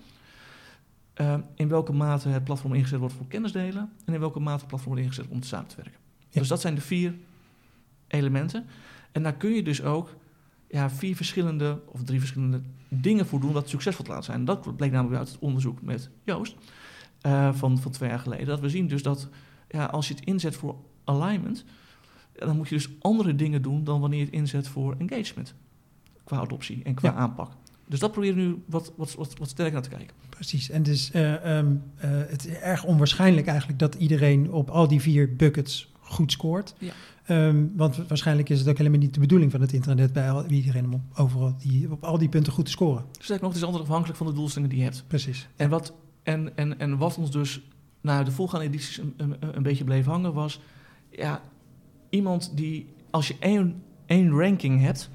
In 1.55 1.68
welke 1.68 1.92
mate 1.92 2.28
het 2.28 2.44
platform 2.44 2.74
ingezet 2.74 2.98
wordt 2.98 3.14
voor 3.14 3.26
kennisdelen. 3.26 3.90
En 4.05 4.14
in 4.14 4.20
welke 4.20 4.40
mate 4.40 4.59
het 4.59 4.66
platform 4.66 4.94
wordt 4.94 5.07
ingezet 5.07 5.26
om 5.28 5.42
samen 5.42 5.68
te 5.68 5.76
werken. 5.76 5.98
Ja. 6.28 6.40
Dus 6.40 6.48
dat 6.48 6.61
zijn 6.61 6.74
de 6.74 6.81
vier 6.81 7.14
elementen. 8.12 8.64
En 9.12 9.22
daar 9.22 9.35
kun 9.35 9.51
je 9.51 9.62
dus 9.62 9.83
ook 9.83 10.16
ja, 10.68 10.90
vier 10.90 11.16
verschillende 11.16 11.81
of 11.87 12.03
drie 12.03 12.18
verschillende 12.18 12.61
dingen 12.88 13.27
voor 13.27 13.40
doen 13.40 13.53
wat 13.53 13.68
succesvol 13.68 14.05
te 14.05 14.11
laten 14.11 14.25
zijn. 14.25 14.44
Dat 14.44 14.77
bleek 14.77 14.90
namelijk 14.90 15.18
uit 15.18 15.29
het 15.29 15.38
onderzoek 15.38 15.83
met 15.83 16.11
Joost 16.25 16.57
uh, 17.27 17.55
van, 17.55 17.79
van 17.79 17.92
twee 17.92 18.09
jaar 18.09 18.18
geleden. 18.18 18.46
Dat 18.46 18.61
we 18.61 18.68
zien 18.68 18.88
dus 18.88 19.03
dat 19.03 19.29
ja, 19.68 19.85
als 19.85 20.09
je 20.09 20.14
het 20.14 20.25
inzet 20.25 20.57
voor 20.57 20.77
alignment, 21.05 21.64
dan 22.33 22.57
moet 22.57 22.68
je 22.68 22.75
dus 22.75 22.90
andere 23.01 23.35
dingen 23.35 23.62
doen 23.62 23.85
dan 23.85 24.01
wanneer 24.01 24.18
je 24.18 24.25
het 24.25 24.35
inzet 24.35 24.68
voor 24.68 24.94
engagement. 24.98 25.55
Qua 26.25 26.37
adoptie 26.37 26.83
en 26.85 26.94
qua 26.94 27.09
ja. 27.09 27.14
aanpak. 27.14 27.51
Dus 27.87 28.01
dat 28.01 28.12
proberen 28.12 28.37
we 28.37 28.42
nu 28.42 28.62
wat, 28.66 28.92
wat, 28.96 29.14
wat, 29.14 29.38
wat 29.38 29.48
sterker 29.48 29.72
naar 29.72 29.83
te 29.83 29.88
kijken. 29.88 30.16
Precies. 30.29 30.70
En 30.70 30.83
dus 30.83 31.11
uh, 31.14 31.57
um, 31.57 31.83
uh, 31.96 32.11
het 32.11 32.46
is 32.46 32.53
erg 32.53 32.85
onwaarschijnlijk 32.85 33.46
eigenlijk 33.46 33.79
dat 33.79 33.94
iedereen 33.94 34.53
op 34.53 34.70
al 34.70 34.88
die 34.88 35.01
vier 35.01 35.37
buckets 35.37 35.91
goed 36.12 36.33
scoort. 36.33 36.75
Ja. 36.79 36.92
Um, 37.29 37.72
want 37.77 37.96
waarschijnlijk 38.09 38.48
is 38.48 38.59
het 38.59 38.68
ook 38.68 38.79
helemaal 38.79 38.98
niet 38.98 39.14
de 39.14 39.20
bedoeling 39.20 39.51
van 39.51 39.61
het 39.61 39.72
internet 39.72 40.12
bij 40.12 40.44
iedereen 40.48 40.85
om 40.85 41.03
overal 41.14 41.55
die, 41.59 41.90
op 41.90 42.05
al 42.05 42.18
die 42.18 42.29
punten 42.29 42.53
goed 42.53 42.64
te 42.64 42.70
scoren. 42.70 43.05
Sterker 43.12 43.44
nog, 43.44 43.53
het 43.53 43.62
is 43.62 43.66
altijd 43.66 43.83
afhankelijk 43.83 44.18
van 44.18 44.27
de 44.27 44.33
doelstellingen 44.33 44.75
die 44.75 44.85
je 44.85 44.90
hebt. 44.90 45.05
Precies. 45.07 45.48
En 45.57 45.70
wat, 45.70 45.94
en, 46.22 46.57
en, 46.57 46.79
en 46.79 46.98
wat 46.98 47.18
ons 47.18 47.31
dus 47.31 47.61
na 48.01 48.22
de 48.22 48.31
volgende 48.31 48.64
edities 48.64 48.98
een, 48.98 49.14
een, 49.16 49.37
een 49.57 49.62
beetje 49.62 49.85
bleef 49.85 50.05
hangen 50.05 50.33
was... 50.33 50.61
Ja, 51.11 51.42
iemand 52.11 52.57
die, 52.57 52.88
als 53.11 53.29
je 53.29 53.37
één, 53.38 53.83
één 54.07 54.31
ranking 54.31 54.81
hebt, 54.81 55.11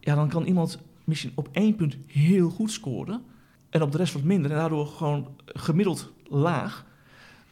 ja, 0.00 0.14
dan 0.14 0.28
kan 0.28 0.44
iemand 0.44 0.78
misschien 1.04 1.32
op 1.34 1.48
één 1.52 1.76
punt 1.76 1.96
heel 2.06 2.50
goed 2.50 2.70
scoren 2.70 3.22
en 3.70 3.82
op 3.82 3.92
de 3.92 3.98
rest 3.98 4.12
wat 4.12 4.22
minder 4.22 4.50
en 4.50 4.56
daardoor 4.56 4.86
gewoon 4.86 5.28
gemiddeld 5.44 6.12
laag. 6.28 6.86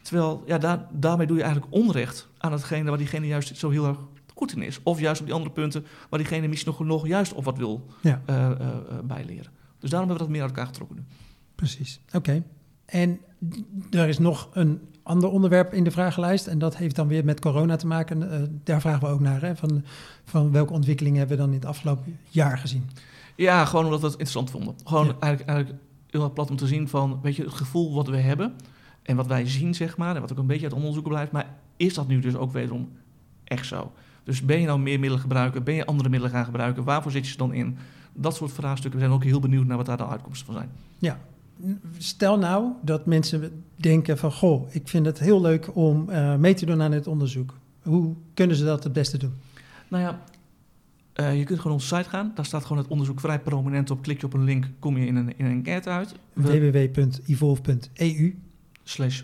Terwijl, 0.03 0.43
ja, 0.45 0.57
daar, 0.57 0.87
daarmee 0.91 1.27
doe 1.27 1.37
je 1.37 1.43
eigenlijk 1.43 1.73
onrecht 1.73 2.27
aan 2.37 2.51
hetgene 2.51 2.89
waar 2.89 2.97
diegene 2.97 3.27
juist 3.27 3.57
zo 3.57 3.69
heel 3.69 3.87
erg 3.87 3.97
goed 4.35 4.55
in 4.55 4.61
is. 4.61 4.79
Of 4.83 4.99
juist 4.99 5.19
op 5.19 5.25
die 5.25 5.35
andere 5.35 5.53
punten 5.53 5.85
waar 6.09 6.19
diegene 6.19 6.47
misschien 6.47 6.73
nog, 6.77 6.87
nog 6.87 7.07
juist 7.07 7.33
op 7.33 7.43
wat 7.43 7.57
wil 7.57 7.85
ja. 8.01 8.21
uh, 8.29 8.35
uh, 8.35 8.49
uh, 8.49 8.99
bijleren. 9.03 9.51
Dus 9.79 9.89
daarom 9.89 10.09
hebben 10.09 10.13
we 10.17 10.17
dat 10.17 10.29
meer 10.29 10.41
uit 10.41 10.49
elkaar 10.49 10.65
getrokken 10.65 10.95
nu. 10.95 11.03
Precies, 11.55 11.99
oké. 12.07 12.17
Okay. 12.17 12.43
En 12.85 13.19
er 13.91 14.07
is 14.07 14.19
nog 14.19 14.49
een 14.53 14.81
ander 15.03 15.29
onderwerp 15.29 15.73
in 15.73 15.83
de 15.83 15.91
vragenlijst. 15.91 16.47
En 16.47 16.59
dat 16.59 16.77
heeft 16.77 16.95
dan 16.95 17.07
weer 17.07 17.25
met 17.25 17.39
corona 17.39 17.75
te 17.75 17.87
maken. 17.87 18.21
Uh, 18.21 18.41
daar 18.63 18.81
vragen 18.81 19.07
we 19.07 19.13
ook 19.13 19.19
naar. 19.19 19.41
Hè? 19.41 19.55
Van, 19.55 19.83
van 20.25 20.51
welke 20.51 20.73
ontwikkelingen 20.73 21.19
hebben 21.19 21.37
we 21.37 21.43
dan 21.43 21.51
in 21.51 21.59
het 21.59 21.69
afgelopen 21.69 22.17
jaar 22.29 22.57
gezien? 22.57 22.89
Ja, 23.35 23.65
gewoon 23.65 23.85
omdat 23.85 23.99
we 23.99 24.05
het 24.05 24.19
interessant 24.19 24.51
vonden. 24.51 24.75
Gewoon 24.83 25.05
ja. 25.05 25.15
eigenlijk, 25.19 25.49
eigenlijk 25.49 25.83
heel 26.09 26.31
plat 26.31 26.49
om 26.49 26.55
te 26.55 26.67
zien 26.67 26.87
van, 26.87 27.19
weet 27.21 27.35
je, 27.35 27.43
het 27.43 27.53
gevoel 27.53 27.93
wat 27.93 28.07
we 28.07 28.17
hebben 28.17 28.53
en 29.03 29.15
wat 29.15 29.27
wij 29.27 29.47
zien, 29.47 29.75
zeg 29.75 29.97
maar, 29.97 30.15
en 30.15 30.21
wat 30.21 30.31
ook 30.31 30.37
een 30.37 30.47
beetje 30.47 30.65
uit 30.65 30.73
onderzoeken 30.73 31.11
blijft. 31.11 31.31
Maar 31.31 31.47
is 31.77 31.93
dat 31.93 32.07
nu 32.07 32.19
dus 32.19 32.35
ook 32.35 32.51
wederom 32.51 32.89
echt 33.43 33.65
zo? 33.65 33.91
Dus 34.23 34.45
ben 34.45 34.59
je 34.59 34.65
nou 34.65 34.79
meer 34.79 34.99
middelen 34.99 35.19
gebruiken? 35.19 35.63
Ben 35.63 35.73
je 35.73 35.85
andere 35.85 36.09
middelen 36.09 36.35
gaan 36.35 36.45
gebruiken? 36.45 36.83
Waarvoor 36.83 37.11
zit 37.11 37.25
je 37.25 37.31
ze 37.31 37.37
dan 37.37 37.53
in? 37.53 37.77
Dat 38.13 38.35
soort 38.35 38.51
vraagstukken. 38.51 38.99
We 38.99 39.05
zijn 39.05 39.17
ook 39.17 39.23
heel 39.23 39.39
benieuwd 39.39 39.65
naar 39.65 39.77
wat 39.77 39.85
daar 39.85 39.97
de 39.97 40.07
uitkomsten 40.07 40.45
van 40.45 40.55
zijn. 40.55 40.69
Ja, 40.97 41.19
stel 41.97 42.37
nou 42.37 42.71
dat 42.81 43.05
mensen 43.05 43.63
denken 43.75 44.17
van... 44.17 44.31
goh, 44.31 44.75
ik 44.75 44.87
vind 44.87 45.05
het 45.05 45.19
heel 45.19 45.41
leuk 45.41 45.75
om 45.75 46.09
uh, 46.09 46.35
mee 46.35 46.53
te 46.53 46.65
doen 46.65 46.81
aan 46.81 46.91
het 46.91 47.07
onderzoek. 47.07 47.57
Hoe 47.81 48.15
kunnen 48.33 48.55
ze 48.55 48.65
dat 48.65 48.83
het 48.83 48.93
beste 48.93 49.17
doen? 49.17 49.33
Nou 49.87 50.03
ja, 50.03 50.21
uh, 51.15 51.37
je 51.37 51.43
kunt 51.43 51.59
gewoon 51.59 51.73
op 51.73 51.79
onze 51.83 51.95
site 51.95 52.09
gaan. 52.09 52.31
Daar 52.35 52.45
staat 52.45 52.63
gewoon 52.63 52.77
het 52.77 52.87
onderzoek 52.87 53.19
vrij 53.19 53.39
prominent 53.39 53.91
op. 53.91 54.01
Klik 54.01 54.19
je 54.19 54.25
op 54.25 54.33
een 54.33 54.43
link, 54.43 54.69
kom 54.79 54.97
je 54.97 55.05
in 55.05 55.15
een, 55.15 55.37
in 55.37 55.45
een 55.45 55.51
enquête 55.51 55.89
uit. 55.89 56.15
www.evolve.eu 56.33 58.35
Slash 58.83 59.21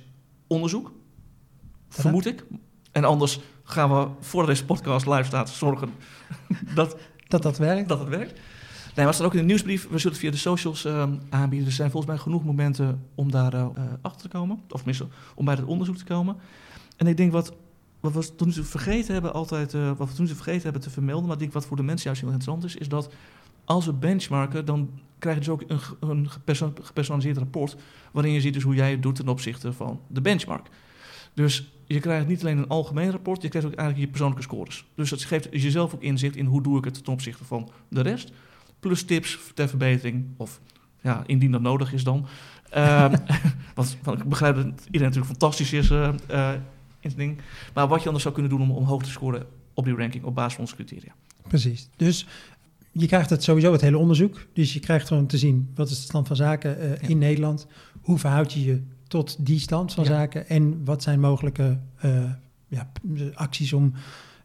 onderzoek. 0.48 0.92
Vermoed 1.90 2.26
ik. 2.26 2.46
En 2.92 3.04
anders 3.04 3.40
gaan 3.64 3.90
we, 3.90 4.08
voor 4.20 4.46
deze 4.46 4.66
podcast 4.66 5.06
live 5.06 5.24
staat, 5.24 5.50
zorgen 5.50 5.90
dat 6.76 6.98
dat, 7.30 7.42
dat 7.42 7.58
werkt. 7.58 7.90
Dat 7.90 8.00
het 8.00 8.10
werkt. 8.10 8.40
Nee, 8.96 9.06
maar 9.06 9.14
staat 9.14 9.26
ook 9.26 9.34
in 9.34 9.40
de 9.40 9.46
nieuwsbrief. 9.46 9.82
We 9.82 9.98
zullen 9.98 10.12
het 10.12 10.18
via 10.18 10.32
de 10.32 10.38
socials 10.38 10.86
uh, 10.86 11.04
aanbieden. 11.30 11.68
Er 11.68 11.74
zijn 11.74 11.92
volgens 11.92 12.12
mij 12.12 12.22
genoeg 12.22 12.44
momenten 12.44 13.06
om 13.16 13.32
daar 13.32 13.54
uh, 13.54 13.68
achter 14.02 14.22
te 14.22 14.38
komen. 14.38 14.60
Of 14.70 14.78
tenminste, 14.78 15.08
om 15.36 15.46
bij 15.46 15.56
het 15.56 15.66
onderzoek 15.66 15.96
te 15.96 16.04
komen. 16.04 16.38
En 16.98 17.08
ik 17.08 17.18
denk 17.18 17.32
wat, 17.32 17.54
wat 18.00 18.14
we 18.14 18.36
toen 18.36 18.52
ze 18.52 18.64
vergeten 18.64 19.14
hebben 19.14 19.34
altijd, 19.34 19.74
uh, 19.74 19.92
wat 19.98 20.10
we 20.10 20.16
toen 20.16 20.28
ze 20.28 20.36
vergeten 20.36 20.64
hebben 20.64 20.82
te 20.82 20.90
vermelden, 20.90 21.24
maar 21.24 21.34
ik 21.34 21.40
denk 21.40 21.54
wat 21.54 21.66
voor 21.66 21.78
de 21.78 21.84
mensen 21.84 22.06
juist 22.06 22.22
heel 22.22 22.32
interessant 22.32 22.64
is, 22.64 22.76
is 22.76 22.90
dat 22.90 23.10
als 23.70 23.86
we 23.86 23.94
benchmarken, 23.94 24.66
dan 24.66 24.90
krijg 25.20 25.36
je 25.36 25.42
dus 25.42 25.50
ook 25.50 25.64
een, 25.68 25.80
een 26.10 26.30
gepersonaliseerd 26.82 27.38
rapport, 27.38 27.76
waarin 28.12 28.34
je 28.34 28.42
ziet 28.42 28.54
dus 28.54 28.64
hoe 28.64 28.76
jij 28.76 28.92
het 28.92 29.04
doet 29.04 29.16
ten 29.16 29.28
opzichte 29.28 29.74
van 29.74 30.02
de 30.08 30.22
benchmark. 30.22 30.68
Dus 31.34 31.72
je 31.86 32.00
krijgt 32.00 32.28
niet 32.28 32.42
alleen 32.42 32.58
een 32.58 32.68
algemeen 32.68 33.12
rapport, 33.12 33.42
je 33.42 33.48
krijgt 33.48 33.68
ook 33.68 33.74
eigenlijk 33.74 34.06
je 34.06 34.12
persoonlijke 34.12 34.44
scores. 34.44 34.86
Dus 34.96 35.10
dat 35.10 35.24
geeft 35.24 35.48
jezelf 35.52 35.94
ook 35.94 36.02
inzicht 36.02 36.36
in 36.36 36.46
hoe 36.46 36.62
doe 36.62 36.78
ik 36.78 36.84
het 36.84 37.04
ten 37.04 37.14
opzichte 37.14 37.44
van 37.44 37.70
de 37.88 38.02
rest. 38.02 38.32
Plus 38.80 39.04
tips 39.04 39.40
ter 39.54 39.70
verbetering, 39.70 40.26
of 40.38 40.60
ja, 41.02 41.24
indien 41.26 41.52
dat 41.52 41.62
nodig 41.62 41.94
is 41.94 42.04
dan. 42.04 42.26
Uh, 42.78 43.14
want, 43.76 43.98
ik 44.18 44.24
begrijp 44.24 44.56
dat 44.56 44.66
iedereen 44.66 45.08
natuurlijk 45.08 45.26
fantastisch 45.26 45.74
is 45.74 45.90
uh, 45.92 46.10
in 47.00 47.10
het 47.10 47.18
ding. 47.18 47.42
Maar 47.74 47.88
wat 47.88 48.00
je 48.00 48.06
anders 48.06 48.24
zou 48.24 48.34
kunnen 48.34 48.52
doen 48.52 48.62
om, 48.62 48.72
om 48.72 48.84
hoog 48.84 49.04
te 49.04 49.10
scoren 49.10 49.46
op 49.74 49.86
die 49.86 49.96
ranking 49.96 50.24
op 50.24 50.36
basis 50.36 50.54
van 50.54 50.62
onze 50.62 50.76
criteria. 50.76 51.14
Precies. 51.48 51.90
Dus 51.96 52.26
je 52.92 53.08
krijgt 53.08 53.30
het 53.30 53.44
sowieso 53.44 53.72
het 53.72 53.82
hele 53.82 53.98
onderzoek. 53.98 54.46
Dus 54.54 54.74
je 54.74 54.80
krijgt 54.80 55.08
gewoon 55.08 55.28
te 55.28 55.38
zien 55.38 55.72
wat 55.76 55.90
is 55.90 55.96
de 55.96 56.04
stand 56.04 56.28
van 56.28 56.36
zaken 56.36 56.78
uh, 56.78 56.90
ja. 56.90 57.08
in 57.08 57.18
Nederland. 57.18 57.68
Hoe 58.02 58.18
verhoud 58.18 58.54
je 58.54 58.64
je 58.64 58.84
tot 59.08 59.46
die 59.46 59.60
stand 59.60 59.94
van 59.94 60.04
ja. 60.04 60.10
zaken 60.10 60.50
en 60.50 60.86
wat 60.86 61.04
zijn 61.04 61.20
mogelijke 61.20 61.80
uh, 62.06 62.24
ja, 62.68 62.92
acties 63.34 63.74
om 63.74 63.94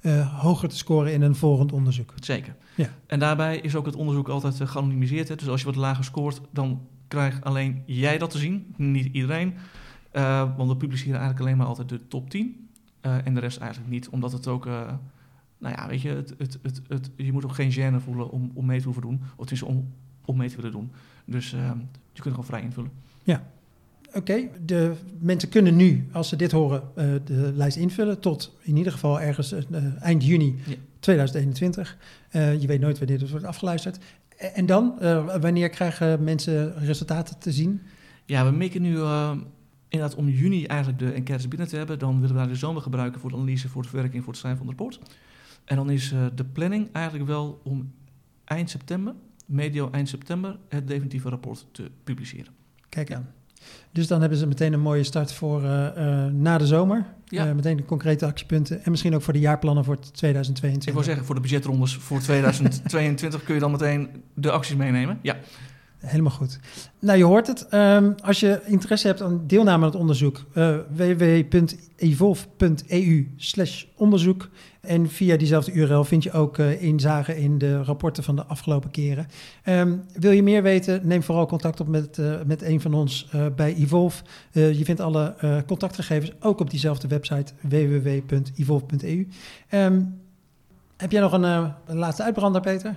uh, 0.01 0.41
hoger 0.41 0.69
te 0.69 0.77
scoren 0.77 1.13
in 1.13 1.23
een 1.23 1.35
volgend 1.35 1.73
onderzoek. 1.73 2.15
Zeker. 2.21 2.57
Ja. 2.75 2.89
En 3.07 3.19
daarbij 3.19 3.59
is 3.59 3.75
ook 3.75 3.87
het 3.87 3.97
onderzoek 3.97 4.29
altijd 4.29 4.61
geanonimiseerd. 4.71 5.29
Hè? 5.29 5.35
Dus 5.35 5.49
als 5.49 5.61
je 5.61 5.67
wat 5.67 5.77
lager 5.77 6.05
scoort, 6.05 6.41
dan 6.51 6.87
krijgt 7.09 7.45
alleen 7.45 7.83
jij 7.87 8.19
dat 8.19 8.31
te 8.31 8.39
zien, 8.39 8.75
niet 8.77 9.15
iedereen. 9.15 9.55
want 10.57 10.69
we 10.69 10.77
publiceren 10.77 11.21
eigenlijk 11.21 11.41
alleen 11.41 11.57
maar 11.57 11.67
altijd 11.67 11.89
de 11.89 12.09
top 12.09 12.31
10 12.31 12.69
en 13.01 13.35
de 13.35 13.41
rest 13.41 13.59
eigenlijk 13.59 13.91
niet, 13.91 14.09
omdat 14.09 14.33
het 14.33 14.47
ook... 14.47 14.69
nou 15.59 15.75
ja, 15.77 15.89
weet 15.89 16.01
je, 16.01 16.09
het, 16.09 16.35
het, 16.39 16.59
het, 16.63 16.81
het, 16.89 17.11
je 17.17 17.33
moet 17.33 17.45
ook 17.45 17.55
geen 17.55 17.73
gêne 17.73 18.03
voelen 18.03 18.31
om, 18.31 18.51
om 18.55 18.67
mee 18.67 18.79
te 18.79 18.85
hoeven 18.85 19.03
doen. 19.03 19.21
Of 19.37 19.51
is 19.51 19.63
om, 19.63 19.93
om 20.25 20.37
mee 20.37 20.49
te 20.49 20.57
willen 20.57 20.73
doen. 20.73 20.93
Dus 21.25 21.51
je 21.51 22.23
kunt 22.23 22.35
gewoon 22.35 22.45
vrij 22.45 22.63
invullen. 22.63 22.91
Ja, 23.23 23.45
Oké, 24.15 24.33
okay, 24.33 24.51
de 24.65 24.93
mensen 25.19 25.49
kunnen 25.49 25.77
nu, 25.77 26.09
als 26.13 26.29
ze 26.29 26.37
dit 26.37 26.53
horen, 26.53 26.83
uh, 26.97 27.15
de 27.25 27.53
lijst 27.55 27.77
invullen 27.77 28.21
tot 28.21 28.57
in 28.63 28.77
ieder 28.77 28.93
geval 28.93 29.21
ergens 29.21 29.53
uh, 29.53 30.03
eind 30.03 30.25
juni 30.25 30.57
ja. 30.67 30.75
2021. 30.99 31.97
Uh, 32.33 32.61
je 32.61 32.67
weet 32.67 32.81
nooit 32.81 32.99
wanneer 32.99 33.19
dit 33.19 33.31
wordt 33.31 33.45
afgeluisterd. 33.45 33.99
En 34.55 34.67
dan, 34.67 34.95
wanneer 35.41 35.69
krijgen 35.69 36.25
mensen 36.25 36.75
resultaten 36.79 37.39
te 37.39 37.53
zien? 37.53 37.81
Ja, 38.25 38.45
we 38.45 38.51
mikken 38.51 38.83
nu 38.83 38.91
inderdaad 39.89 40.15
om 40.15 40.29
juni 40.29 40.67
eigenlijk 40.67 40.99
de 40.99 41.13
enquêtes 41.13 41.49
binnen 41.49 41.69
te 41.69 41.77
hebben. 41.77 41.99
Dan 41.99 42.21
willen 42.21 42.35
we 42.35 42.41
daar 42.41 42.49
de 42.49 42.55
zomer 42.55 42.83
gebruiken 42.83 43.21
voor 43.21 43.31
de 43.31 43.37
analyse, 43.37 43.69
voor 43.69 43.83
de 43.83 43.89
verwerking, 43.89 44.23
voor 44.23 44.33
het 44.33 44.41
schrijven 44.41 44.65
van 44.65 44.69
het 44.69 44.79
rapport. 44.79 45.11
En 45.65 45.77
dan 45.77 45.91
is 45.91 46.15
de 46.35 46.45
planning 46.45 46.89
eigenlijk 46.93 47.27
wel 47.27 47.61
om 47.65 47.93
eind 48.45 48.71
september, 48.71 49.15
medio 49.47 49.91
eind 49.91 50.09
september, 50.09 50.59
het 50.69 50.89
definitieve 50.89 51.29
rapport 51.29 51.67
te 51.73 51.91
publiceren. 52.05 52.53
Kijk 52.89 53.13
aan. 53.13 53.29
Dus 53.93 54.07
dan 54.07 54.21
hebben 54.21 54.39
ze 54.39 54.47
meteen 54.47 54.73
een 54.73 54.81
mooie 54.81 55.05
start 55.05 55.33
voor 55.33 55.63
uh, 55.63 55.89
uh, 55.97 56.27
na 56.27 56.59
de 56.59 56.67
zomer. 56.67 57.07
Ja. 57.25 57.47
Uh, 57.47 57.55
meteen 57.55 57.77
de 57.77 57.85
concrete 57.85 58.27
actiepunten. 58.27 58.85
En 58.85 58.91
misschien 58.91 59.15
ook 59.15 59.23
voor 59.23 59.33
de 59.33 59.39
jaarplannen 59.39 59.85
voor 59.85 59.99
2022. 59.99 60.89
Ik 60.89 60.95
wil 60.95 61.03
zeggen, 61.03 61.25
voor 61.25 61.35
de 61.35 61.41
budgetrondes 61.41 61.97
voor 61.97 62.21
2022 62.21 63.45
kun 63.45 63.55
je 63.55 63.61
dan 63.61 63.71
meteen 63.71 64.09
de 64.35 64.51
acties 64.51 64.77
meenemen. 64.77 65.19
Ja. 65.23 65.37
Helemaal 66.05 66.33
goed. 66.33 66.59
Nou, 66.99 67.19
je 67.19 67.25
hoort 67.25 67.47
het. 67.47 67.67
Um, 67.75 68.15
als 68.23 68.41
je 68.41 68.61
interesse 68.65 69.07
hebt 69.07 69.23
aan 69.23 69.43
deelname 69.47 69.85
aan 69.85 69.91
het 69.91 70.01
onderzoek, 70.01 70.45
uh, 70.55 70.77
www.evolve.eu 70.91 73.33
slash 73.37 73.85
onderzoek. 73.97 74.49
En 74.81 75.09
via 75.09 75.37
diezelfde 75.37 75.73
URL 75.73 76.05
vind 76.05 76.23
je 76.23 76.33
ook 76.33 76.59
uh, 76.59 76.83
inzagen 76.83 77.37
in 77.37 77.59
de 77.59 77.83
rapporten 77.83 78.23
van 78.23 78.37
de 78.37 78.45
afgelopen 78.45 78.91
keren. 78.91 79.27
Um, 79.69 80.05
wil 80.13 80.31
je 80.31 80.43
meer 80.43 80.63
weten, 80.63 81.07
neem 81.07 81.23
vooral 81.23 81.47
contact 81.47 81.81
op 81.81 81.89
met, 81.89 82.19
uh, 82.19 82.35
met 82.47 82.63
een 82.63 82.81
van 82.81 82.95
ons 82.95 83.29
bij 83.57 83.75
Evolve. 83.75 84.23
je 84.53 84.85
vindt 84.85 85.01
alle 85.01 85.35
contactgegevens 85.67 86.33
ook 86.41 86.61
op 86.61 86.71
diezelfde 86.71 87.09
website 87.09 87.53
www.evolve.eu. 87.61 89.29
Um, 89.71 90.23
heb 90.97 91.13
jij 91.13 91.21
nog 91.21 91.33
een, 91.33 91.73
een 91.87 91.97
laatste 91.97 92.23
uitbrander, 92.23 92.61
Peter? 92.61 92.95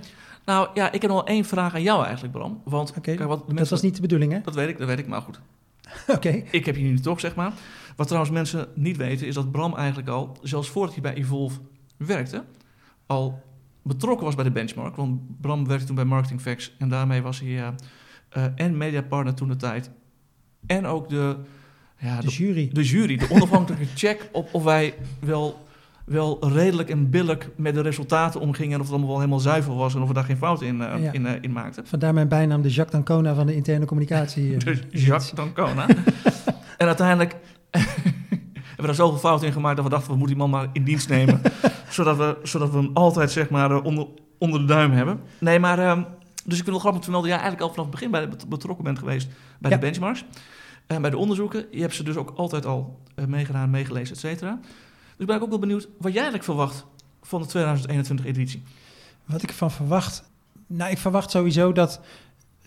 Nou 0.48 0.68
ja, 0.74 0.92
ik 0.92 1.02
heb 1.02 1.10
nog 1.10 1.20
wel 1.20 1.34
één 1.34 1.44
vraag 1.44 1.74
aan 1.74 1.82
jou 1.82 2.04
eigenlijk, 2.04 2.32
Bram. 2.32 2.60
Want 2.64 2.90
okay, 2.90 3.16
kijk, 3.16 3.28
wat 3.28 3.38
mensen, 3.38 3.56
dat 3.56 3.68
was 3.68 3.82
niet 3.82 3.94
de 3.94 4.00
bedoeling, 4.00 4.32
hè? 4.32 4.40
Dat 4.40 4.54
weet 4.54 4.68
ik, 4.68 4.78
dat 4.78 4.86
weet 4.86 4.98
ik, 4.98 5.06
maar 5.06 5.22
goed. 5.22 5.40
Oké. 6.02 6.12
Okay. 6.12 6.44
Ik 6.50 6.66
heb 6.66 6.76
je 6.76 6.82
nu 6.82 6.98
toch, 6.98 7.20
zeg 7.20 7.34
maar. 7.34 7.52
Wat 7.96 8.06
trouwens 8.06 8.34
mensen 8.34 8.68
niet 8.74 8.96
weten, 8.96 9.26
is 9.26 9.34
dat 9.34 9.50
Bram 9.52 9.76
eigenlijk 9.76 10.08
al, 10.08 10.36
zelfs 10.42 10.68
voordat 10.68 10.92
hij 10.92 11.02
bij 11.02 11.14
Evolve 11.14 11.58
werkte, 11.96 12.44
al 13.06 13.42
betrokken 13.82 14.24
was 14.24 14.34
bij 14.34 14.44
de 14.44 14.50
benchmark. 14.50 14.96
Want 14.96 15.40
Bram 15.40 15.66
werkte 15.66 15.86
toen 15.86 15.94
bij 15.94 16.04
Marketing 16.04 16.40
Facts 16.40 16.74
en 16.78 16.88
daarmee 16.88 17.22
was 17.22 17.40
hij 17.40 17.48
uh, 17.48 17.68
uh, 18.36 18.44
en 18.54 18.76
mediapartner 18.76 19.34
toen 19.34 19.48
de 19.48 19.56
tijd. 19.56 19.90
En 20.66 20.86
ook 20.86 21.08
de, 21.08 21.36
ja, 21.98 22.20
de, 22.20 22.26
de 22.26 22.32
jury. 22.32 22.70
De 22.72 22.84
jury, 22.84 23.16
de 23.16 23.30
onafhankelijke 23.30 23.86
check 24.04 24.28
op 24.32 24.48
of 24.52 24.64
wij 24.64 24.94
wel 25.20 25.66
wel 26.08 26.48
redelijk 26.52 26.90
en 26.90 27.10
billig 27.10 27.38
met 27.56 27.74
de 27.74 27.80
resultaten 27.80 28.40
omgingen. 28.40 28.72
En 28.72 28.80
of 28.80 28.84
het 28.84 28.90
allemaal 28.90 29.10
wel 29.10 29.18
helemaal 29.18 29.40
zuiver 29.40 29.74
was 29.74 29.94
en 29.94 30.02
of 30.02 30.08
we 30.08 30.14
daar 30.14 30.24
geen 30.24 30.36
fout 30.36 30.62
in, 30.62 30.80
uh, 30.80 31.02
ja. 31.02 31.12
in, 31.12 31.26
uh, 31.26 31.32
in 31.40 31.52
maakten. 31.52 31.86
Vandaar 31.86 32.14
mijn 32.14 32.28
bijnaam 32.28 32.62
de 32.62 32.68
Jacques 32.68 33.04
D'Ancona 33.04 33.34
van 33.34 33.46
de 33.46 33.54
interne 33.54 33.84
communicatie. 33.84 34.56
de 34.64 34.78
Jacques 34.90 35.30
D'Ancona. 35.30 35.86
en 36.78 36.86
uiteindelijk 36.86 37.36
hebben 37.70 38.76
we 38.76 38.86
daar 38.86 38.94
zoveel 38.94 39.18
fouten 39.18 39.46
in 39.46 39.52
gemaakt 39.52 39.76
dat 39.76 39.84
we 39.84 39.90
dachten, 39.90 40.10
we 40.10 40.16
moeten 40.16 40.36
die 40.36 40.46
man 40.46 40.60
maar 40.60 40.68
in 40.72 40.84
dienst 40.84 41.08
nemen. 41.08 41.40
zodat, 41.88 42.16
we, 42.16 42.36
zodat 42.42 42.70
we 42.70 42.76
hem 42.76 42.90
altijd 42.94 43.30
zeg 43.30 43.50
maar 43.50 43.82
onder, 43.82 44.06
onder 44.38 44.60
de 44.60 44.66
duim 44.66 44.92
hebben. 44.92 45.20
Nee, 45.38 45.58
maar... 45.58 45.78
Uh, 45.78 46.02
dus 46.44 46.58
ik 46.58 46.64
wel 46.64 46.78
grappig 46.78 47.02
vermelden, 47.02 47.30
ja, 47.30 47.36
eigenlijk 47.36 47.64
al 47.64 47.70
vanaf 47.70 47.86
het 47.86 47.94
begin 47.94 48.10
bij 48.10 48.28
de, 48.28 48.46
betrokken 48.48 48.84
bent 48.84 48.98
geweest 48.98 49.28
bij 49.58 49.70
ja. 49.70 49.76
de 49.76 49.82
benchmarks. 49.82 50.24
En 50.86 51.00
bij 51.00 51.10
de 51.10 51.16
onderzoeken. 51.16 51.66
Je 51.70 51.80
hebt 51.80 51.94
ze 51.94 52.02
dus 52.02 52.16
ook 52.16 52.32
altijd 52.36 52.66
al 52.66 53.02
meegedaan, 53.26 53.70
meegelezen, 53.70 54.14
et 54.14 54.20
cetera. 54.20 54.60
Dus 55.18 55.26
ben 55.26 55.36
ik 55.36 55.42
ook 55.42 55.48
wel 55.48 55.58
benieuwd 55.58 55.88
wat 55.98 56.12
jij 56.12 56.22
eigenlijk 56.22 56.44
verwacht 56.44 56.86
van 57.22 57.42
de 57.42 57.78
2021-editie. 58.24 58.62
Wat 59.24 59.42
ik 59.42 59.52
van 59.52 59.70
verwacht? 59.70 60.30
Nou, 60.66 60.90
ik 60.90 60.98
verwacht 60.98 61.30
sowieso 61.30 61.72
dat, 61.72 62.00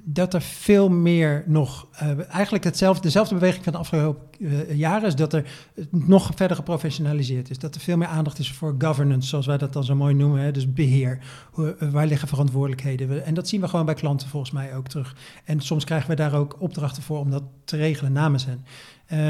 dat 0.04 0.34
er 0.34 0.42
veel 0.42 0.90
meer 0.90 1.44
nog... 1.48 1.88
Uh, 2.04 2.30
eigenlijk 2.30 2.64
hetzelfde, 2.64 3.02
dezelfde 3.02 3.34
beweging 3.34 3.64
van 3.64 3.74
de 3.74 3.80
afgelopen 3.80 4.28
uh, 4.40 4.76
jaren... 4.76 5.08
is 5.08 5.16
dat 5.16 5.34
er 5.34 5.46
nog 5.90 6.32
verder 6.36 6.58
geprofessionaliseerd 6.58 7.50
is. 7.50 7.60
Dat 7.60 7.76
er 7.76 7.82
veel 7.82 7.98
meer 7.98 8.08
aandacht 8.08 8.40
is 8.40 8.52
voor 8.52 8.76
governance, 8.78 9.28
zoals 9.28 9.46
wij 9.46 9.58
dat 9.58 9.74
dan 9.74 9.84
zo 9.84 9.96
mooi 9.96 10.14
noemen. 10.14 10.42
Hè? 10.42 10.52
Dus 10.52 10.74
beheer. 10.74 11.20
Uh, 11.58 11.70
waar 11.92 12.08
liggen 12.08 12.28
verantwoordelijkheden? 12.28 13.26
En 13.26 13.34
dat 13.34 13.48
zien 13.48 13.62
we 13.62 13.68
gewoon 13.68 13.86
bij 13.86 13.96
klanten 13.96 14.28
volgens 14.28 14.52
mij 14.52 14.76
ook 14.76 14.88
terug. 14.88 15.16
En 15.46 15.60
soms 15.60 15.84
krijgen 15.84 16.10
we 16.10 16.16
daar 16.16 16.34
ook 16.34 16.56
opdrachten 16.60 17.04
voor 17.04 17.20
om 17.20 17.32
dat 17.32 17.44
te 17.64 17.78
regelen 17.78 18.12
namens 18.12 18.46
hen. 18.46 18.66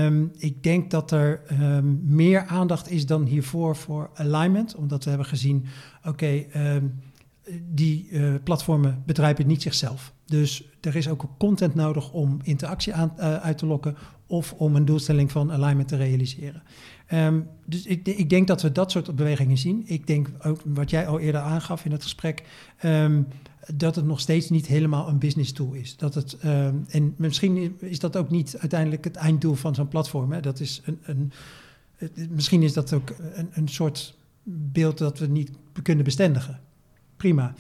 Um, 0.05 0.31
ik 0.37 0.63
denk 0.63 0.91
dat 0.91 1.11
er 1.11 1.41
um, 1.51 2.01
meer 2.03 2.45
aandacht 2.45 2.91
is 2.91 3.05
dan 3.05 3.25
hiervoor 3.25 3.75
voor 3.75 4.09
alignment, 4.13 4.75
omdat 4.75 5.03
we 5.03 5.09
hebben 5.09 5.27
gezien, 5.27 5.65
oké, 6.03 6.45
um, 6.55 6.99
die 7.73 8.07
uh, 8.09 8.33
platformen 8.43 9.03
bedrijven 9.05 9.47
niet 9.47 9.61
zichzelf. 9.61 10.13
Dus 10.25 10.69
er 10.81 10.95
is 10.95 11.07
ook 11.07 11.27
content 11.37 11.75
nodig 11.75 12.11
om 12.11 12.39
interactie 12.43 12.93
aan, 12.93 13.13
uh, 13.17 13.35
uit 13.35 13.57
te 13.57 13.65
lokken 13.65 13.95
of 14.27 14.53
om 14.53 14.75
een 14.75 14.85
doelstelling 14.85 15.31
van 15.31 15.51
alignment 15.51 15.87
te 15.87 15.95
realiseren. 15.95 16.63
Um, 17.13 17.47
dus 17.65 17.85
ik, 17.85 18.07
ik, 18.07 18.29
denk 18.29 18.47
dat 18.47 18.61
we 18.61 18.71
dat 18.71 18.91
soort 18.91 19.15
bewegingen 19.15 19.57
zien. 19.57 19.83
Ik 19.85 20.07
denk 20.07 20.29
ook 20.43 20.61
wat 20.65 20.89
jij 20.89 21.07
al 21.07 21.19
eerder 21.19 21.41
aangaf 21.41 21.85
in 21.85 21.91
het 21.91 22.03
gesprek. 22.03 22.43
Um, 22.83 23.27
dat 23.75 23.95
het 23.95 24.05
nog 24.05 24.19
steeds 24.19 24.49
niet 24.49 24.67
helemaal 24.67 25.07
een 25.07 25.19
business 25.19 25.51
tool 25.51 25.73
is. 25.73 25.97
Dat 25.97 26.13
het, 26.13 26.37
um, 26.45 26.85
en 26.87 27.13
misschien 27.17 27.77
is 27.79 27.99
dat 27.99 28.17
ook 28.17 28.29
niet 28.29 28.57
uiteindelijk 28.59 29.03
het 29.03 29.15
einddoel 29.15 29.53
van 29.53 29.75
zo'n 29.75 29.87
platform. 29.87 30.31
Hè. 30.31 30.39
Dat 30.39 30.59
is 30.59 30.81
een, 30.85 30.99
een, 31.01 31.31
misschien 32.29 32.63
is 32.63 32.73
dat 32.73 32.93
ook 32.93 33.13
een, 33.33 33.49
een 33.51 33.67
soort 33.67 34.17
beeld 34.43 34.97
dat 34.97 35.19
we 35.19 35.27
niet 35.27 35.51
kunnen 35.81 36.03
bestendigen. 36.03 36.59
Prima. 37.21 37.53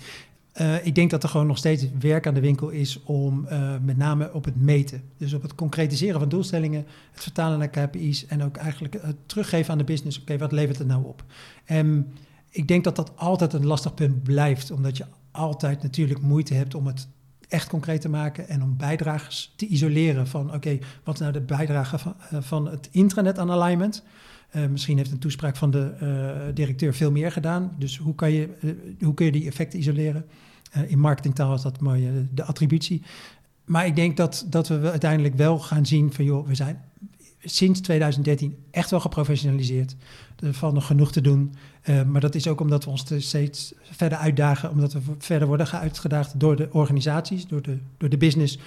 Uh, 0.61 0.85
ik 0.85 0.95
denk 0.95 1.09
dat 1.09 1.23
er 1.23 1.29
gewoon 1.29 1.47
nog 1.47 1.57
steeds 1.57 1.85
werk 1.99 2.27
aan 2.27 2.33
de 2.33 2.39
winkel 2.39 2.69
is 2.69 3.03
om 3.03 3.45
uh, 3.51 3.73
met 3.81 3.97
name 3.97 4.33
op 4.33 4.45
het 4.45 4.61
meten. 4.61 5.01
Dus 5.17 5.33
op 5.33 5.41
het 5.41 5.55
concretiseren 5.55 6.19
van 6.19 6.29
doelstellingen, 6.29 6.85
het 7.11 7.23
vertalen 7.23 7.59
naar 7.59 7.69
KPI's 7.69 8.25
en 8.25 8.43
ook 8.43 8.57
eigenlijk 8.57 8.97
het 9.01 9.15
teruggeven 9.25 9.71
aan 9.71 9.77
de 9.77 9.83
business. 9.83 10.21
Oké, 10.21 10.37
wat 10.37 10.51
levert 10.51 10.77
het 10.77 10.87
nou 10.87 11.05
op? 11.05 11.23
En 11.65 12.13
ik 12.49 12.67
denk 12.67 12.83
dat 12.83 12.95
dat 12.95 13.11
altijd 13.15 13.53
een 13.53 13.65
lastig 13.65 13.93
punt 13.93 14.23
blijft, 14.23 14.71
omdat 14.71 14.97
je 14.97 15.05
altijd 15.31 15.83
natuurlijk 15.83 16.21
moeite 16.21 16.53
hebt 16.53 16.75
om 16.75 16.87
het 16.87 17.07
echt 17.47 17.69
concreet 17.69 18.01
te 18.01 18.09
maken 18.09 18.47
en 18.47 18.63
om 18.63 18.77
bijdragers 18.77 19.53
te 19.55 19.67
isoleren 19.67 20.27
van 20.27 20.53
oké, 20.53 20.79
wat 21.03 21.19
nou 21.19 21.31
de 21.31 21.41
bijdrage 21.41 21.97
van, 21.97 22.15
uh, 22.33 22.41
van 22.41 22.67
het 22.67 22.89
intranet 22.91 23.39
aan 23.39 23.51
alignment? 23.51 24.03
Uh, 24.55 24.65
misschien 24.67 24.97
heeft 24.97 25.11
een 25.11 25.19
toespraak 25.19 25.55
van 25.55 25.71
de 25.71 25.93
uh, 26.01 26.55
directeur 26.55 26.93
veel 26.93 27.11
meer 27.11 27.31
gedaan. 27.31 27.75
Dus 27.77 27.97
hoe, 27.97 28.15
kan 28.15 28.31
je, 28.31 28.49
uh, 28.61 28.71
hoe 29.03 29.13
kun 29.13 29.25
je 29.25 29.31
die 29.31 29.47
effecten 29.47 29.79
isoleren? 29.79 30.25
in 30.87 30.99
marketingtaal 30.99 31.53
is 31.53 31.61
dat 31.61 31.81
mooi, 31.81 32.27
de 32.33 32.43
attributie. 32.43 33.01
Maar 33.65 33.85
ik 33.85 33.95
denk 33.95 34.17
dat, 34.17 34.45
dat 34.49 34.67
we 34.67 34.89
uiteindelijk 34.89 35.35
wel 35.35 35.59
gaan 35.59 35.85
zien 35.85 36.13
van 36.13 36.25
joh, 36.25 36.47
we 36.47 36.55
zijn 36.55 36.81
sinds 37.39 37.79
2013 37.79 38.55
echt 38.71 38.89
wel 38.89 38.99
geprofessionaliseerd. 38.99 39.95
Er 40.39 40.53
valt 40.53 40.73
nog 40.73 40.85
genoeg 40.85 41.11
te 41.11 41.21
doen. 41.21 41.53
maar 42.07 42.21
dat 42.21 42.35
is 42.35 42.47
ook 42.47 42.59
omdat 42.59 42.83
we 42.83 42.89
ons 42.89 43.05
steeds 43.17 43.73
verder 43.81 44.17
uitdagen, 44.17 44.71
omdat 44.71 44.93
we 44.93 44.99
verder 45.17 45.47
worden 45.47 45.71
uitgedaagd 45.71 46.39
door 46.39 46.55
de 46.55 46.69
organisaties, 46.71 47.47
door 47.47 47.61
de, 47.61 47.77
door 47.97 48.09
de 48.09 48.17
business 48.17 48.59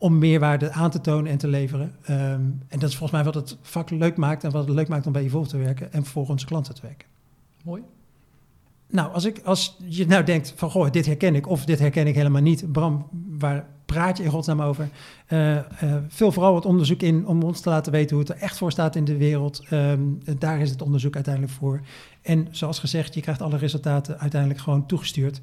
om 0.00 0.18
meerwaarde 0.18 0.72
aan 0.72 0.90
te 0.90 1.00
tonen 1.00 1.30
en 1.30 1.38
te 1.38 1.48
leveren. 1.48 1.94
Um, 2.10 2.62
en 2.68 2.78
dat 2.78 2.88
is 2.88 2.96
volgens 2.96 3.10
mij 3.10 3.24
wat 3.24 3.34
het 3.34 3.58
vak 3.62 3.90
leuk 3.90 4.16
maakt 4.16 4.44
en 4.44 4.50
wat 4.50 4.66
het 4.66 4.74
leuk 4.74 4.88
maakt 4.88 5.06
om 5.06 5.12
bij 5.12 5.22
Evolve 5.22 5.48
te 5.48 5.56
werken 5.56 5.92
en 5.92 6.04
voor 6.04 6.28
onze 6.28 6.46
klanten 6.46 6.74
te 6.74 6.82
werken. 6.82 7.08
Mooi. 7.64 7.82
Nou, 8.90 9.12
als, 9.12 9.24
ik, 9.24 9.40
als 9.44 9.76
je 9.88 10.06
nou 10.06 10.24
denkt 10.24 10.52
van, 10.56 10.70
goh, 10.70 10.90
dit 10.90 11.06
herken 11.06 11.34
ik 11.34 11.48
of 11.48 11.64
dit 11.64 11.78
herken 11.78 12.06
ik 12.06 12.14
helemaal 12.14 12.42
niet. 12.42 12.72
Bram, 12.72 13.08
waar 13.38 13.66
praat 13.86 14.16
je 14.16 14.24
in 14.24 14.30
godsnaam 14.30 14.62
over? 14.62 14.88
Uh, 15.28 15.54
uh, 15.54 15.62
vul 16.08 16.32
vooral 16.32 16.52
wat 16.52 16.64
onderzoek 16.64 17.02
in 17.02 17.26
om 17.26 17.42
ons 17.42 17.60
te 17.60 17.68
laten 17.68 17.92
weten 17.92 18.16
hoe 18.16 18.24
het 18.24 18.34
er 18.34 18.42
echt 18.42 18.56
voor 18.56 18.70
staat 18.70 18.96
in 18.96 19.04
de 19.04 19.16
wereld. 19.16 19.64
Um, 19.72 20.18
daar 20.38 20.60
is 20.60 20.70
het 20.70 20.82
onderzoek 20.82 21.14
uiteindelijk 21.14 21.54
voor. 21.54 21.80
En 22.22 22.48
zoals 22.50 22.78
gezegd, 22.78 23.14
je 23.14 23.20
krijgt 23.20 23.42
alle 23.42 23.56
resultaten 23.56 24.18
uiteindelijk 24.18 24.60
gewoon 24.60 24.86
toegestuurd. 24.86 25.40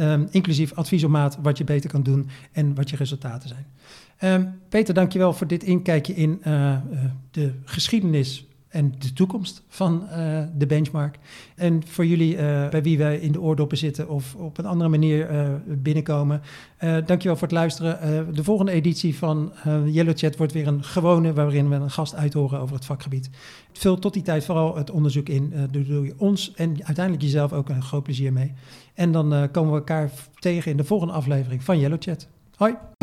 Um, 0.00 0.28
inclusief 0.30 0.74
advies 0.74 1.04
op 1.04 1.10
maat 1.10 1.38
wat 1.42 1.58
je 1.58 1.64
beter 1.64 1.90
kan 1.90 2.02
doen 2.02 2.28
en 2.52 2.74
wat 2.74 2.90
je 2.90 2.96
resultaten 2.96 3.48
zijn. 3.48 3.66
Um, 4.42 4.60
Peter, 4.68 4.94
dankjewel 4.94 5.32
voor 5.32 5.46
dit 5.46 5.62
inkijkje 5.62 6.14
in 6.14 6.40
uh, 6.46 6.54
uh, 6.54 7.04
de 7.30 7.52
geschiedenis 7.64 8.47
en 8.68 8.94
de 8.98 9.12
toekomst 9.12 9.62
van 9.68 10.02
uh, 10.10 10.42
de 10.56 10.66
benchmark. 10.66 11.18
En 11.56 11.82
voor 11.86 12.06
jullie, 12.06 12.36
bij 12.70 12.82
wie 12.82 12.98
wij 12.98 13.18
in 13.18 13.32
de 13.32 13.40
oordoppen 13.40 13.78
zitten 13.78 14.08
of 14.08 14.34
op 14.34 14.58
een 14.58 14.66
andere 14.66 14.90
manier 14.90 15.28
binnenkomen, 15.66 16.42
dankjewel 16.78 17.36
voor 17.36 17.48
het 17.48 17.56
luisteren. 17.56 18.34
de 18.34 18.44
volgende 18.44 18.72
editie 18.72 19.16
van 19.16 19.52
Yellow 19.84 20.16
Chat 20.16 20.36
wordt 20.36 20.52
weer 20.52 20.66
een 20.66 20.84
gewone, 20.84 21.32
waarin 21.32 21.68
we 21.68 21.74
een 21.74 21.90
gast 21.90 22.14
uithoren 22.14 22.60
over 22.60 22.74
het 22.74 22.84
vakgebied. 22.84 23.30
Vul 23.72 23.98
tot 23.98 24.12
die 24.12 24.22
tijd 24.22 24.44
vooral 24.44 24.76
het 24.76 24.90
onderzoek 24.90 25.28
in. 25.28 25.50
daar 25.50 25.84
doe 25.84 26.04
je 26.04 26.14
ons 26.16 26.52
en 26.54 26.84
uiteindelijk 26.84 27.24
jezelf 27.24 27.52
ook 27.52 27.68
een 27.68 27.82
groot 27.82 28.02
plezier 28.02 28.32
mee. 28.32 28.52
En 28.94 29.12
dan 29.12 29.50
komen 29.50 29.72
we 29.72 29.78
elkaar 29.78 30.10
tegen 30.38 30.70
in 30.70 30.76
de 30.76 30.84
volgende 30.84 31.12
aflevering 31.12 31.64
van 31.64 31.78
Yellow 31.78 32.00
Chat. 32.00 32.28
Hoi! 32.56 32.97